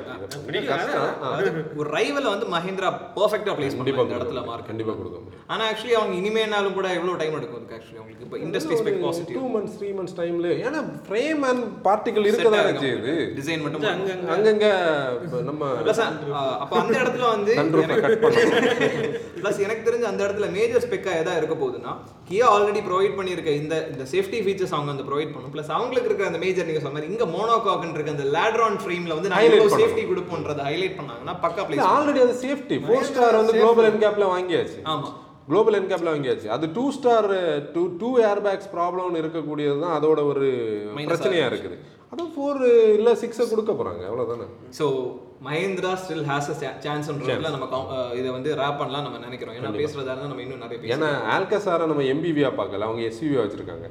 ஒரு 1.80 1.88
ரைவலை 1.95 2.28
வந்து 2.34 2.47
மகேந்திரா 2.54 2.89
பெர்ஃபெக்ட்டா 3.16 3.54
ப்ளேஸ் 3.58 3.78
கண்டிப்பா 3.78 4.04
இந்த 4.06 4.16
இடத்துல 4.18 4.41
மார்க் 4.50 4.70
கண்டிப்பா 4.70 4.93
கொடுக்க 4.93 5.18
முடியும். 5.18 5.45
ஆனா 5.52 5.62
ஆக்சுவலி 5.70 5.95
அவங்க 6.00 6.16
இனிமேனாலும் 6.20 6.76
கூட 6.78 6.88
எவ்வளவு 6.97 7.20
டைம் 7.22 7.38
எடுக்கும் 7.38 7.60
அதுக்கு 7.60 7.78
ஆக்சுவலி 7.78 8.00
அவங்களுக்கு? 8.00 8.26
இப்போ 8.26 8.39
industry 8.45 8.78
spec 8.80 9.00
positive 9.06 9.38
two 9.38 9.45
months 9.54 9.78
three 9.80 9.89
months 9.97 10.18
டைம்ல 10.20 10.50
ஏன்னா 10.64 10.82
ஃப்ரேம் 11.06 11.43
அண்ட் 11.50 11.64
பார்ட்டிகல் 11.88 12.28
இருக்க 12.30 12.50
தான் 12.56 12.82
செய்யுது. 12.84 13.14
டிசைன் 13.38 13.64
மட்டும் 13.66 13.88
அங்கங்க 14.36 14.68
நம்ம 15.50 15.72
அப்போ 16.60 16.76
அந்த 16.84 16.95
இடத்துல 17.02 17.26
வந்து 17.30 17.54
ப்ளஸ் 19.39 19.60
எனக்கு 19.66 19.84
தெரிஞ்ச 19.88 20.06
அந்த 20.10 20.22
இடத்துல 20.26 20.47
மேஜர் 20.56 20.86
ஸ்பெக்கா 20.86 21.12
எதா 21.20 21.36
இருக்க 21.39 21.56
போகுதுன்னா 21.56 21.93
கியா 22.30 22.48
ஆல்ரெடி 22.56 22.82
ப்ரொவைட் 22.88 23.16
பண்ணியிருக்க 23.20 23.52
இந்த 23.62 23.76
இந்த 23.92 24.04
சேஃப்டி 24.12 24.40
ஃபீச்சர்ஸ் 24.46 24.74
அவங்க 24.76 24.90
வந்து 24.94 25.06
ப்ரொவைட் 25.08 25.32
பண்ணும். 25.36 25.54
ப்ளஸ் 25.54 25.72
அவங்களுக்கு 25.78 26.10
இருக்கிற 26.10 26.28
அந்த 26.32 26.42
மேஜர் 26.44 26.68
நீங்க 26.70 26.82
சொன்ன 26.84 27.06
இங்க 27.12 27.26
மோனோகாக்னு 27.36 27.96
இருக்க 27.98 28.16
அந்த 28.16 28.28
லேட்ரான் 28.36 28.78
ஃப்ரேம்ல 28.84 29.16
வந்து 29.18 29.32
நான். 29.32 29.72
சேஃப்டி 29.80 30.04
கொடுப்போன்றதை 30.12 30.66
ஹைலைட் 30.70 30.98
பண்ணாங்கன்னா 31.00 31.36
பக்கா 31.46 31.64
பிளேஸ் 31.70 31.88
ஆல்ரெடி 31.96 32.22
அது 32.26 32.36
சேஃப்டி 32.46 32.78
ஃபோர் 32.86 33.08
ஸ்டார் 33.10 33.40
வந்து 33.40 33.56
குளோபல் 33.60 33.90
என்கேப்ல 33.92 34.28
வாங்கியாச்சு. 34.36 34.80
ஆமா. 34.94 35.10
குளோபல் 35.48 35.78
என்கேப்ல 35.80 36.10
வாங்கியாச்சு. 36.14 36.48
அது 36.56 36.66
two 36.76 36.84
star 36.98 37.30
due 37.76 37.84
to 38.02 38.10
air 38.28 38.42
bags 38.48 38.70
ப்ராப்ளம்னு 38.76 39.22
இருக்கக்கூடியது 39.24 39.80
தான் 39.86 39.96
அதோட 40.00 40.20
ஒரு 40.32 40.48
Minus 40.98 41.10
பிரச்சனையா 41.12 41.48
இருக்குது. 41.52 41.78
அதுவும் 42.14 42.34
ஃபோர் 42.36 42.62
இல்ல 43.00 43.10
சிக்ஸை 43.24 43.46
கொடுக்க 43.50 43.72
போறாங்க. 43.80 44.04
அவ்வளவுதானே? 44.10 44.46
So 44.80 44.86
Mahindra 45.46 45.92
still 46.00 46.26
has 46.30 46.50
a 46.54 46.56
சான்ஸ்ன்றதுல 46.86 47.50
நம்ம 47.54 47.68
இதை 48.20 48.30
வந்து 48.38 48.50
ரேப் 48.62 48.80
பண்ணலாம் 48.80 49.06
நம்ம 49.06 49.20
நினைக்கிறோம். 49.26 49.56
ஏன்னா 49.58 49.70
பேசுறதா 49.82 50.12
இருந்தா 50.14 50.30
நம்ம 50.32 50.44
இன்னும் 50.46 50.64
நிறைய 50.64 50.96
ஏன்னா 50.96 51.10
ஆல்கசாரை 51.36 51.86
நம்ம 51.92 52.06
எம்பிவியா 52.14 52.50
பார்க்கல 52.58 52.88
அவங்க 52.88 53.04
எஸ்யூவியா 53.10 53.44
வச்சிருக்காங்க. 53.44 53.88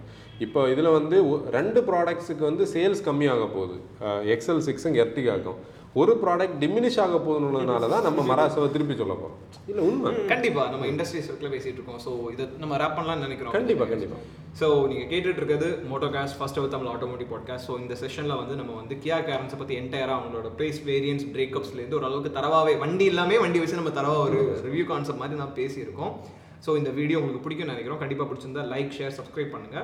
இப்போ 0.46 0.62
இதுல 0.72 0.92
வந்து 0.98 1.16
ரெண்டு 1.56 1.80
ப்ராடக்ட்ஸுக்கு 1.88 2.44
வந்து 2.50 2.66
சேல்ஸ் 2.74 3.02
கம்மியாக 3.08 3.46
போகுது. 3.56 3.76
எக்ஸல் 4.34 4.62
சிக்ஸும் 4.68 4.98
எர்டிகாக்கும் 5.04 5.58
ஒரு 6.00 6.12
ப்ராடக்ட் 6.22 6.56
டிமினிஷ் 6.62 6.98
ஆக 7.04 7.18
போகுதுன்றதுனால 7.26 7.88
தான் 7.92 8.04
நம்ம 8.06 8.24
மராசவை 8.30 8.66
திருப்பி 8.74 8.94
சொல்ல 9.00 9.14
போறோம். 9.20 9.38
இல்ல 9.70 9.80
உண்மை. 9.90 10.10
கண்டிப்பா 10.32 10.62
நம்ம 10.72 10.86
இண்டஸ்ட்ரி 10.92 11.20
சர்க்கிள் 11.28 11.52
பேசிட்டு 11.54 11.78
இருக்கோம். 11.78 12.00
ஸோ 12.06 12.10
இதை 12.34 12.46
நம்ம 12.62 12.76
ரேப் 12.82 12.96
பண்ணலாம்னு 12.98 13.26
நினைக்கிறோம். 13.26 13.54
கண்டிப்பா 13.58 13.86
கண்டிப்பா. 13.92 14.18
ஸோ 14.60 14.66
நீங்கள் 14.90 15.08
கேட்டுட்டு 15.12 15.40
இருக்கிறது 15.40 15.68
Motocast 15.92 16.36
first 16.38 16.58
our 16.60 16.74
Tamil 16.74 16.92
automotive 16.94 17.30
podcast 17.34 17.66
so 17.68 17.76
இந்த 17.82 17.96
செஷனில் 18.02 18.38
வந்து 18.42 18.56
நம்ம 18.60 18.74
வந்து 18.80 18.96
கியா 19.04 19.18
கேரன்ஸை 19.28 19.58
பற்றி 19.62 19.76
என்டையராக 19.82 20.18
அவங்களோட 20.18 20.50
ப்ரைஸ் 20.60 20.80
வேரியன்ஸ் 20.90 21.26
பிரேக்கப்ஸ்லேருந்து 21.36 21.98
ஓரளவுக்கு 22.00 22.32
தரவாவே 22.38 22.74
வண்டி 22.84 23.06
இல்லாமே 23.12 23.38
வண்டி 23.44 23.60
வச்சு 23.64 23.80
நம்ம 23.80 23.94
தரவா 24.00 24.18
ஒரு 24.28 24.40
ரிவ்யூ 24.68 24.86
கான்செப்ட் 24.92 25.22
மாதிரி 25.24 25.42
நான் 25.42 25.56
பேசியிருக்கோம். 25.60 26.14
ஸோ 26.66 26.70
இந்த 26.80 26.90
வீடியோ 27.00 27.18
உங்களுக்கு 27.20 27.44
பிடிக்கும்னு 27.44 27.74
நினைக்கிறோம். 27.74 28.02
கண்டிப்பாக 28.04 28.28
பிடிச்சிருந்தா 28.30 28.64
லைக் 28.74 28.96
ஷேர் 28.98 29.16
சப்ஸ்கிரைப் 29.18 29.54
பண்ணுங்க. 29.56 29.78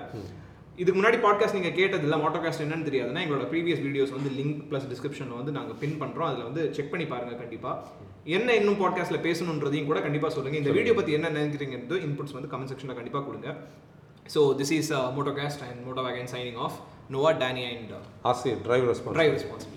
இதுக்கு 0.77 0.99
முன்னாடி 1.01 1.19
பாட்காஸ்ட் 1.25 1.57
நீங்கள் 1.59 1.77
கேட்டது 1.81 2.05
இல்லை 2.07 2.19
மோட்டோகாஸ்ட் 2.19 2.65
என்னன்னு 2.65 2.89
தெரியாதுன்னா 2.89 3.23
எங்களோட 3.25 3.45
ப்ரீவியஸ் 3.53 3.83
வீடியோஸ் 3.87 4.15
வந்து 4.17 4.31
லிங்க் 4.39 4.61
ப்ளஸ் 4.71 4.89
டிஸ்கிரிப்ஷனில் 4.93 5.39
வந்து 5.41 5.53
நாங்கள் 5.59 5.79
பின் 5.83 5.99
பண்ணுறோம் 6.03 6.29
அதில் 6.31 6.49
வந்து 6.49 6.63
செக் 6.75 6.91
பண்ணி 6.91 7.07
பாருங்க 7.07 7.35
கண்டிப்பாக 7.35 7.87
என்ன 8.37 8.55
இன்னும் 8.55 8.81
பாட்காஸ்ட்டில் 8.83 9.25
பேசணுன்றதையும் 9.29 9.87
கூட 9.87 10.01
கண்டிப்பாக 10.01 10.35
சொல்லுங்கள் 10.35 10.63
இந்த 10.63 10.71
வீடியோ 10.71 10.95
பற்றி 10.95 11.13
என்ன 11.13 11.31
நினைக்கிறீங்கிறது 11.31 11.99
இன்புட்ஸ் 12.07 12.37
வந்து 12.39 12.53
கமெண்ட் 12.55 12.73
செக்ஷனில் 12.73 12.99
கண்டிப்பாக 13.01 13.25
கொடுங்க. 13.25 13.51
This 14.27 14.71
is 14.71 14.91
uh, 14.91 15.13
Motocast 15.13 15.61
and 15.63 15.87
Motowagon 15.87 16.27
signing 16.27 16.57
off. 16.57 16.81
Noah, 17.11 17.35
Danny, 17.35 17.65
and 17.65 17.91
uh, 17.93 17.99
as a 18.23 18.53
driver 18.63 18.89
response 18.91 19.17
drive 19.19 19.33
responsibly. 19.33 19.74